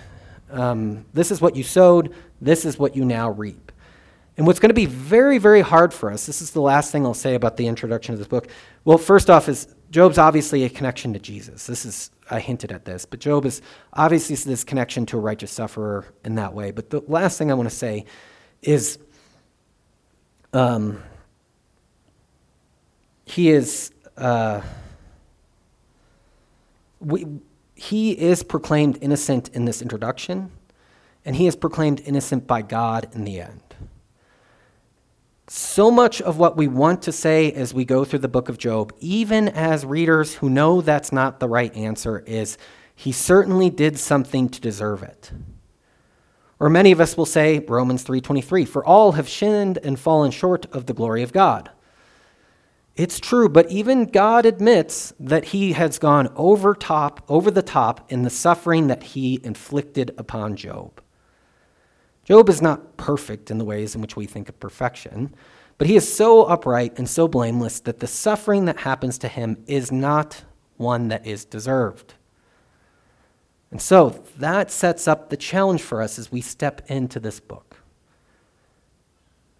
um, 0.52 1.06
this 1.14 1.32
is 1.32 1.42
what 1.42 1.56
you 1.56 1.64
sowed, 1.64 2.14
this 2.40 2.64
is 2.64 2.78
what 2.78 2.96
you 2.96 3.06
now 3.06 3.32
reap. 3.32 3.72
And 4.38 4.46
what's 4.46 4.60
going 4.60 4.70
to 4.70 4.76
be 4.76 4.86
very, 4.86 5.40
very 5.40 5.62
hard 5.62 5.94
for 5.94 6.12
us, 6.12 6.28
this 6.28 6.42
is 6.42 6.52
the 6.52 6.62
last 6.62 6.92
thing 6.92 7.06
I'll 7.06 7.16
say 7.16 7.34
about 7.34 7.58
the 7.58 7.66
introduction 7.66 8.14
of 8.14 8.20
this 8.20 8.28
book. 8.28 8.48
Well, 8.86 9.00
first 9.00 9.32
off, 9.32 9.50
is 9.50 9.74
Job's 9.90 10.20
obviously 10.20 10.64
a 10.64 10.70
connection 10.70 11.12
to 11.14 11.20
Jesus. 11.20 11.66
This 11.66 11.86
is, 11.86 12.12
I 12.30 12.40
hinted 12.40 12.72
at 12.72 12.86
this, 12.86 13.06
but 13.06 13.20
Job 13.20 13.46
is 13.46 13.64
obviously 13.94 14.36
this 14.36 14.64
connection 14.64 15.08
to 15.08 15.18
a 15.18 15.20
righteous 15.20 15.52
sufferer 15.52 16.06
in 16.24 16.36
that 16.36 16.54
way. 16.54 16.70
But 16.70 16.92
the 16.92 17.02
last 17.08 17.40
thing 17.40 17.50
I 17.50 17.56
want 17.56 17.68
to 17.68 17.76
say 17.76 18.06
is 18.62 19.00
um, 20.54 21.02
he 23.26 23.50
is. 23.50 23.92
Uh, 24.16 24.62
we, 27.00 27.28
he 27.76 28.12
is 28.14 28.42
proclaimed 28.42 28.98
innocent 29.02 29.50
in 29.50 29.66
this 29.66 29.84
introduction, 29.84 30.52
and 31.24 31.36
he 31.36 31.46
is 31.46 31.56
proclaimed 31.56 32.02
innocent 32.06 32.48
by 32.48 32.64
God 32.64 33.08
in 33.14 33.24
the 33.24 33.40
end. 33.40 33.67
So 35.50 35.90
much 35.90 36.22
of 36.22 36.38
what 36.38 36.58
we 36.58 36.68
want 36.68 37.02
to 37.04 37.14
say 37.14 37.54
as 37.54 37.74
we 37.74 37.86
go 37.86 38.04
through 38.04 38.20
the 38.20 38.28
book 38.28 38.50
of 38.50 38.58
Job, 38.58 38.94
even 39.00 39.48
as 39.48 39.86
readers 39.86 40.36
who 40.36 40.50
know 40.50 40.82
that's 40.82 41.14
not 41.14 41.40
the 41.40 41.48
right 41.48 41.74
answer, 41.74 42.20
is 42.28 42.58
he 42.94 43.14
certainly 43.14 43.70
did 43.70 43.98
something 43.98 44.50
to 44.50 44.60
deserve 44.60 45.04
it. 45.04 45.32
Or 46.60 46.70
many 46.70 46.92
of 46.92 47.00
us 47.00 47.16
will 47.16 47.26
say 47.26 47.60
Romans 47.60 48.04
3:23, 48.04 48.66
for 48.66 48.86
all 48.86 49.14
have 49.14 49.30
sinned 49.30 49.78
and 49.84 49.98
fallen 49.98 50.32
short 50.32 50.66
of 50.74 50.86
the 50.86 50.94
glory 50.94 51.24
of 51.24 51.32
God. 51.32 51.70
It's 52.98 53.20
true, 53.20 53.48
but 53.48 53.72
even 53.72 54.06
God 54.06 54.46
admits 54.46 55.14
that 55.18 55.46
he 55.46 55.74
has 55.74 55.98
gone 55.98 56.30
over 56.36 56.74
top, 56.74 57.22
over 57.30 57.52
the 57.52 57.62
top 57.62 58.12
in 58.12 58.24
the 58.24 58.30
suffering 58.30 58.88
that 58.88 59.04
he 59.04 59.40
inflicted 59.44 60.14
upon 60.18 60.58
Job. 60.58 61.00
Job 62.28 62.50
is 62.50 62.62
not 62.62 62.98
perfect 62.98 63.50
in 63.50 63.58
the 63.58 63.64
ways 63.64 63.96
in 63.96 64.02
which 64.02 64.18
we 64.18 64.26
think 64.26 64.50
of 64.50 64.60
perfection, 64.60 65.34
but 65.78 65.88
he 65.88 65.96
is 65.96 66.14
so 66.14 66.44
upright 66.44 66.98
and 66.98 67.08
so 67.08 67.26
blameless 67.26 67.80
that 67.82 68.02
the 68.02 68.08
suffering 68.08 68.66
that 68.66 68.80
happens 68.80 69.18
to 69.20 69.30
him 69.30 69.64
is 69.66 69.94
not 69.94 70.44
one 70.76 71.08
that 71.08 71.26
is 71.26 71.46
deserved. 71.46 72.16
And 73.72 73.82
so 73.82 74.22
that 74.40 74.72
sets 74.72 75.08
up 75.08 75.30
the 75.30 75.38
challenge 75.38 75.82
for 75.82 76.02
us 76.02 76.20
as 76.20 76.30
we 76.30 76.42
step 76.42 76.82
into 76.88 77.22
this 77.22 77.40
book. 77.40 77.78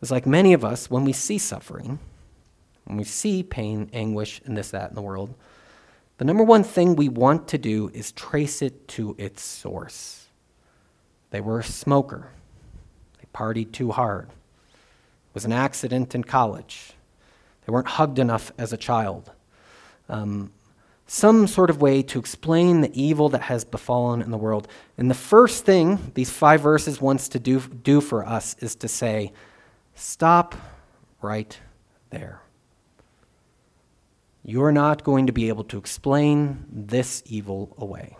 It's 0.02 0.12
like 0.12 0.26
many 0.26 0.52
of 0.52 0.66
us, 0.66 0.92
when 0.92 1.06
we 1.06 1.14
see 1.14 1.38
suffering, 1.38 2.00
when 2.84 2.98
we 2.98 3.06
see 3.06 3.44
pain, 3.44 3.90
anguish, 3.94 4.42
and 4.44 4.58
this, 4.58 4.72
that 4.72 4.90
in 4.90 4.96
the 4.96 5.02
world, 5.02 5.34
the 6.18 6.26
number 6.26 6.44
one 6.44 6.66
thing 6.66 6.98
we 6.98 7.08
want 7.08 7.48
to 7.48 7.58
do 7.58 7.92
is 7.94 8.12
trace 8.12 8.62
it 8.62 8.90
to 8.90 9.16
its 9.18 9.42
source. 9.42 10.26
They 11.32 11.40
were 11.40 11.60
a 11.60 11.64
smoker 11.64 12.32
partied 13.38 13.72
too 13.72 13.92
hard. 13.92 14.30
It 14.30 15.36
was 15.36 15.46
an 15.46 15.54
accident 15.54 16.16
in 16.16 16.24
college. 16.24 16.94
They 17.66 17.72
weren't 17.72 17.88
hugged 17.88 18.18
enough 18.18 18.52
as 18.58 18.74
a 18.74 18.78
child. 18.78 19.32
Um, 20.10 20.52
some 21.06 21.46
sort 21.46 21.70
of 21.70 21.80
way 21.80 22.02
to 22.02 22.18
explain 22.18 22.82
the 22.82 22.92
evil 23.00 23.30
that 23.30 23.44
has 23.44 23.64
befallen 23.64 24.24
in 24.24 24.32
the 24.32 24.38
world. 24.38 24.68
And 24.98 25.10
the 25.10 25.16
first 25.16 25.66
thing 25.66 26.12
these 26.16 26.32
five 26.32 26.62
verses 26.62 27.00
wants 27.00 27.30
to 27.30 27.40
do, 27.40 27.60
do 27.60 28.02
for 28.02 28.26
us 28.26 28.56
is 28.60 28.76
to 28.76 28.88
say, 28.88 29.32
stop 29.94 30.56
right 31.22 31.58
there. 32.10 32.42
You're 34.44 34.72
not 34.72 35.04
going 35.04 35.28
to 35.28 35.34
be 35.34 35.50
able 35.50 35.66
to 35.66 35.78
explain 35.78 36.66
this 36.72 37.22
evil 37.28 37.76
away. 37.78 38.18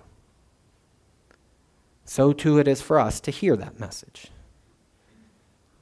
So 2.06 2.34
too 2.34 2.60
it 2.60 2.68
is 2.68 2.82
for 2.82 3.00
us 3.00 3.20
to 3.22 3.32
hear 3.32 3.56
that 3.56 3.80
message 3.80 4.30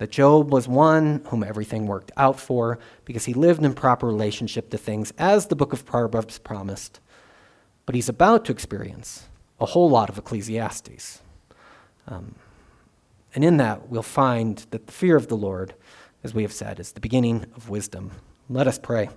that 0.06 0.12
Job 0.12 0.54
was 0.54 0.68
one 0.68 1.24
whom 1.30 1.44
everything 1.44 1.88
worked 1.88 2.12
out 2.16 2.40
for 2.40 2.78
because 3.06 3.26
he 3.26 3.34
lived 3.34 3.66
in 3.66 3.74
proper 3.74 4.06
relationship 4.06 4.70
to 4.70 4.78
things, 4.78 5.12
as 5.18 5.48
the 5.48 5.56
book 5.56 5.74
of 5.74 5.84
Proverbs 5.84 6.38
promised. 6.38 7.00
But 7.88 7.96
he's 7.96 8.08
about 8.08 8.46
to 8.46 8.52
experience 8.52 9.24
a 9.60 9.66
whole 9.66 9.90
lot 9.90 10.10
of 10.10 10.20
Ecclesiastes. 10.20 11.24
Um, 12.08 12.36
and 13.34 13.44
in 13.44 13.58
that, 13.58 13.90
we'll 13.90 14.04
find 14.04 14.60
that 14.70 14.86
the 14.86 14.92
fear 14.92 15.16
of 15.16 15.28
the 15.28 15.36
Lord, 15.36 15.74
as 16.24 16.36
we 16.36 16.44
have 16.44 16.54
said, 16.54 16.80
is 16.80 16.92
the 16.92 17.00
beginning 17.00 17.48
of 17.56 17.68
wisdom. 17.68 18.12
Let 18.48 18.68
us 18.68 18.78
pray. 18.78 19.10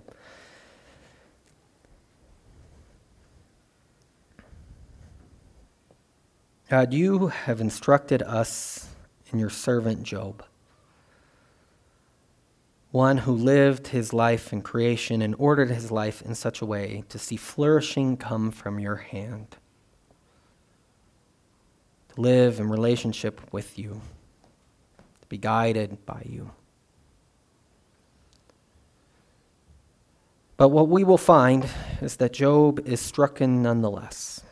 God, 6.71 6.95
you 6.95 7.27
have 7.27 7.61
instructed 7.61 8.23
us 8.23 8.89
in 9.31 9.39
your 9.39 9.51
servant 9.51 10.03
Job 10.03 10.43
one 12.91 13.19
who 13.19 13.33
lived 13.33 13.89
his 13.89 14.13
life 14.13 14.53
in 14.53 14.63
creation 14.63 15.21
and 15.21 15.35
ordered 15.39 15.71
his 15.71 15.91
life 15.91 16.23
in 16.23 16.35
such 16.35 16.63
a 16.63 16.67
way 16.67 17.05
to 17.09 17.19
see 17.19 17.37
flourishing 17.37 18.17
come 18.17 18.51
from 18.51 18.79
your 18.79 18.97
hand, 18.97 19.57
to 22.15 22.21
live 22.21 22.59
in 22.59 22.69
relationship 22.69 23.41
with 23.53 23.79
you, 23.79 24.01
to 25.21 25.27
be 25.29 25.37
guided 25.37 26.05
by 26.07 26.23
you. 26.25 26.51
But 30.57 30.71
what 30.71 30.89
we 30.89 31.05
will 31.05 31.19
find 31.19 31.69
is 32.01 32.17
that 32.17 32.33
Job 32.33 32.81
is 32.87 33.01
stricken 33.01 33.63
nonetheless. 33.63 34.43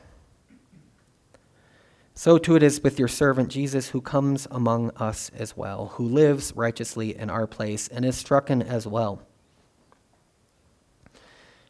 So 2.19 2.39
too 2.39 2.57
it 2.57 2.63
is 2.63 2.83
with 2.83 2.99
your 2.99 3.09
servant 3.09 3.51
Jesus, 3.51 3.91
who 3.91 4.01
comes 4.01 4.49
among 4.51 4.91
us 4.97 5.31
as 5.37 5.55
well, 5.55 5.89
who 5.97 6.09
lives 6.09 6.51
righteously 6.57 7.15
in 7.15 7.29
our 7.29 7.47
place 7.47 7.89
and 7.89 8.07
is 8.07 8.17
stricken 8.17 8.63
as 8.63 8.87
well. 8.87 9.21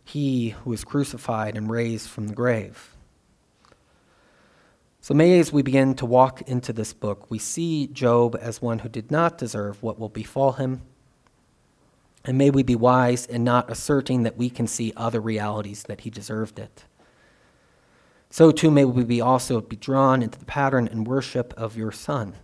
He 0.04 0.50
who 0.50 0.72
is 0.72 0.84
crucified 0.84 1.56
and 1.56 1.68
raised 1.68 2.08
from 2.08 2.28
the 2.28 2.34
grave. 2.34 2.94
So 5.00 5.14
may, 5.14 5.36
as 5.40 5.52
we 5.52 5.62
begin 5.62 5.94
to 5.96 6.06
walk 6.06 6.42
into 6.42 6.72
this 6.72 6.92
book, 6.92 7.28
we 7.28 7.40
see 7.40 7.88
Job 7.88 8.38
as 8.40 8.62
one 8.62 8.78
who 8.78 8.88
did 8.88 9.10
not 9.10 9.38
deserve 9.38 9.82
what 9.82 9.98
will 9.98 10.08
befall 10.08 10.52
him. 10.52 10.82
And 12.24 12.38
may 12.38 12.50
we 12.50 12.62
be 12.62 12.76
wise 12.76 13.26
in 13.26 13.42
not 13.42 13.68
asserting 13.68 14.22
that 14.22 14.36
we 14.36 14.48
can 14.48 14.68
see 14.68 14.92
other 14.96 15.20
realities 15.20 15.82
that 15.88 16.02
he 16.02 16.10
deserved 16.10 16.60
it. 16.60 16.84
So 18.28 18.50
too 18.50 18.70
may 18.70 18.84
we 18.84 19.04
be 19.04 19.20
also 19.20 19.60
be 19.60 19.76
drawn 19.76 20.22
into 20.22 20.38
the 20.38 20.44
pattern 20.44 20.88
and 20.88 21.06
worship 21.06 21.54
of 21.56 21.76
your 21.76 21.92
Son, 21.92 22.34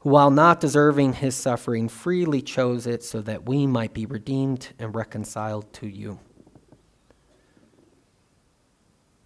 who, 0.00 0.10
while 0.10 0.30
not 0.30 0.60
deserving 0.60 1.14
his 1.14 1.34
suffering, 1.34 1.88
freely 1.88 2.42
chose 2.42 2.86
it 2.86 3.02
so 3.02 3.22
that 3.22 3.46
we 3.46 3.66
might 3.66 3.94
be 3.94 4.04
redeemed 4.04 4.70
and 4.78 4.94
reconciled 4.94 5.72
to 5.74 5.86
you. 5.86 6.18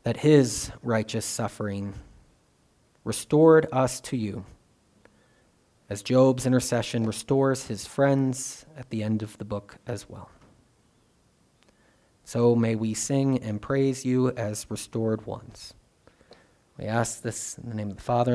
That 0.04 0.18
his 0.18 0.70
righteous 0.82 1.24
suffering 1.24 1.94
restored 3.02 3.66
us 3.72 4.00
to 4.02 4.16
you, 4.16 4.44
as 5.88 6.02
Job's 6.02 6.46
intercession 6.46 7.04
restores 7.04 7.66
his 7.66 7.86
friends 7.86 8.66
at 8.76 8.90
the 8.90 9.02
end 9.02 9.22
of 9.22 9.38
the 9.38 9.44
book 9.44 9.78
as 9.86 10.08
well. 10.08 10.30
So 12.26 12.56
may 12.56 12.74
we 12.74 12.92
sing 12.92 13.38
and 13.38 13.62
praise 13.62 14.04
you 14.04 14.32
as 14.32 14.68
restored 14.68 15.26
ones. 15.26 15.74
We 16.76 16.86
ask 16.86 17.22
this 17.22 17.56
in 17.56 17.68
the 17.68 17.76
name 17.76 17.92
of 17.92 17.98
the 17.98 18.02
Father, 18.02 18.34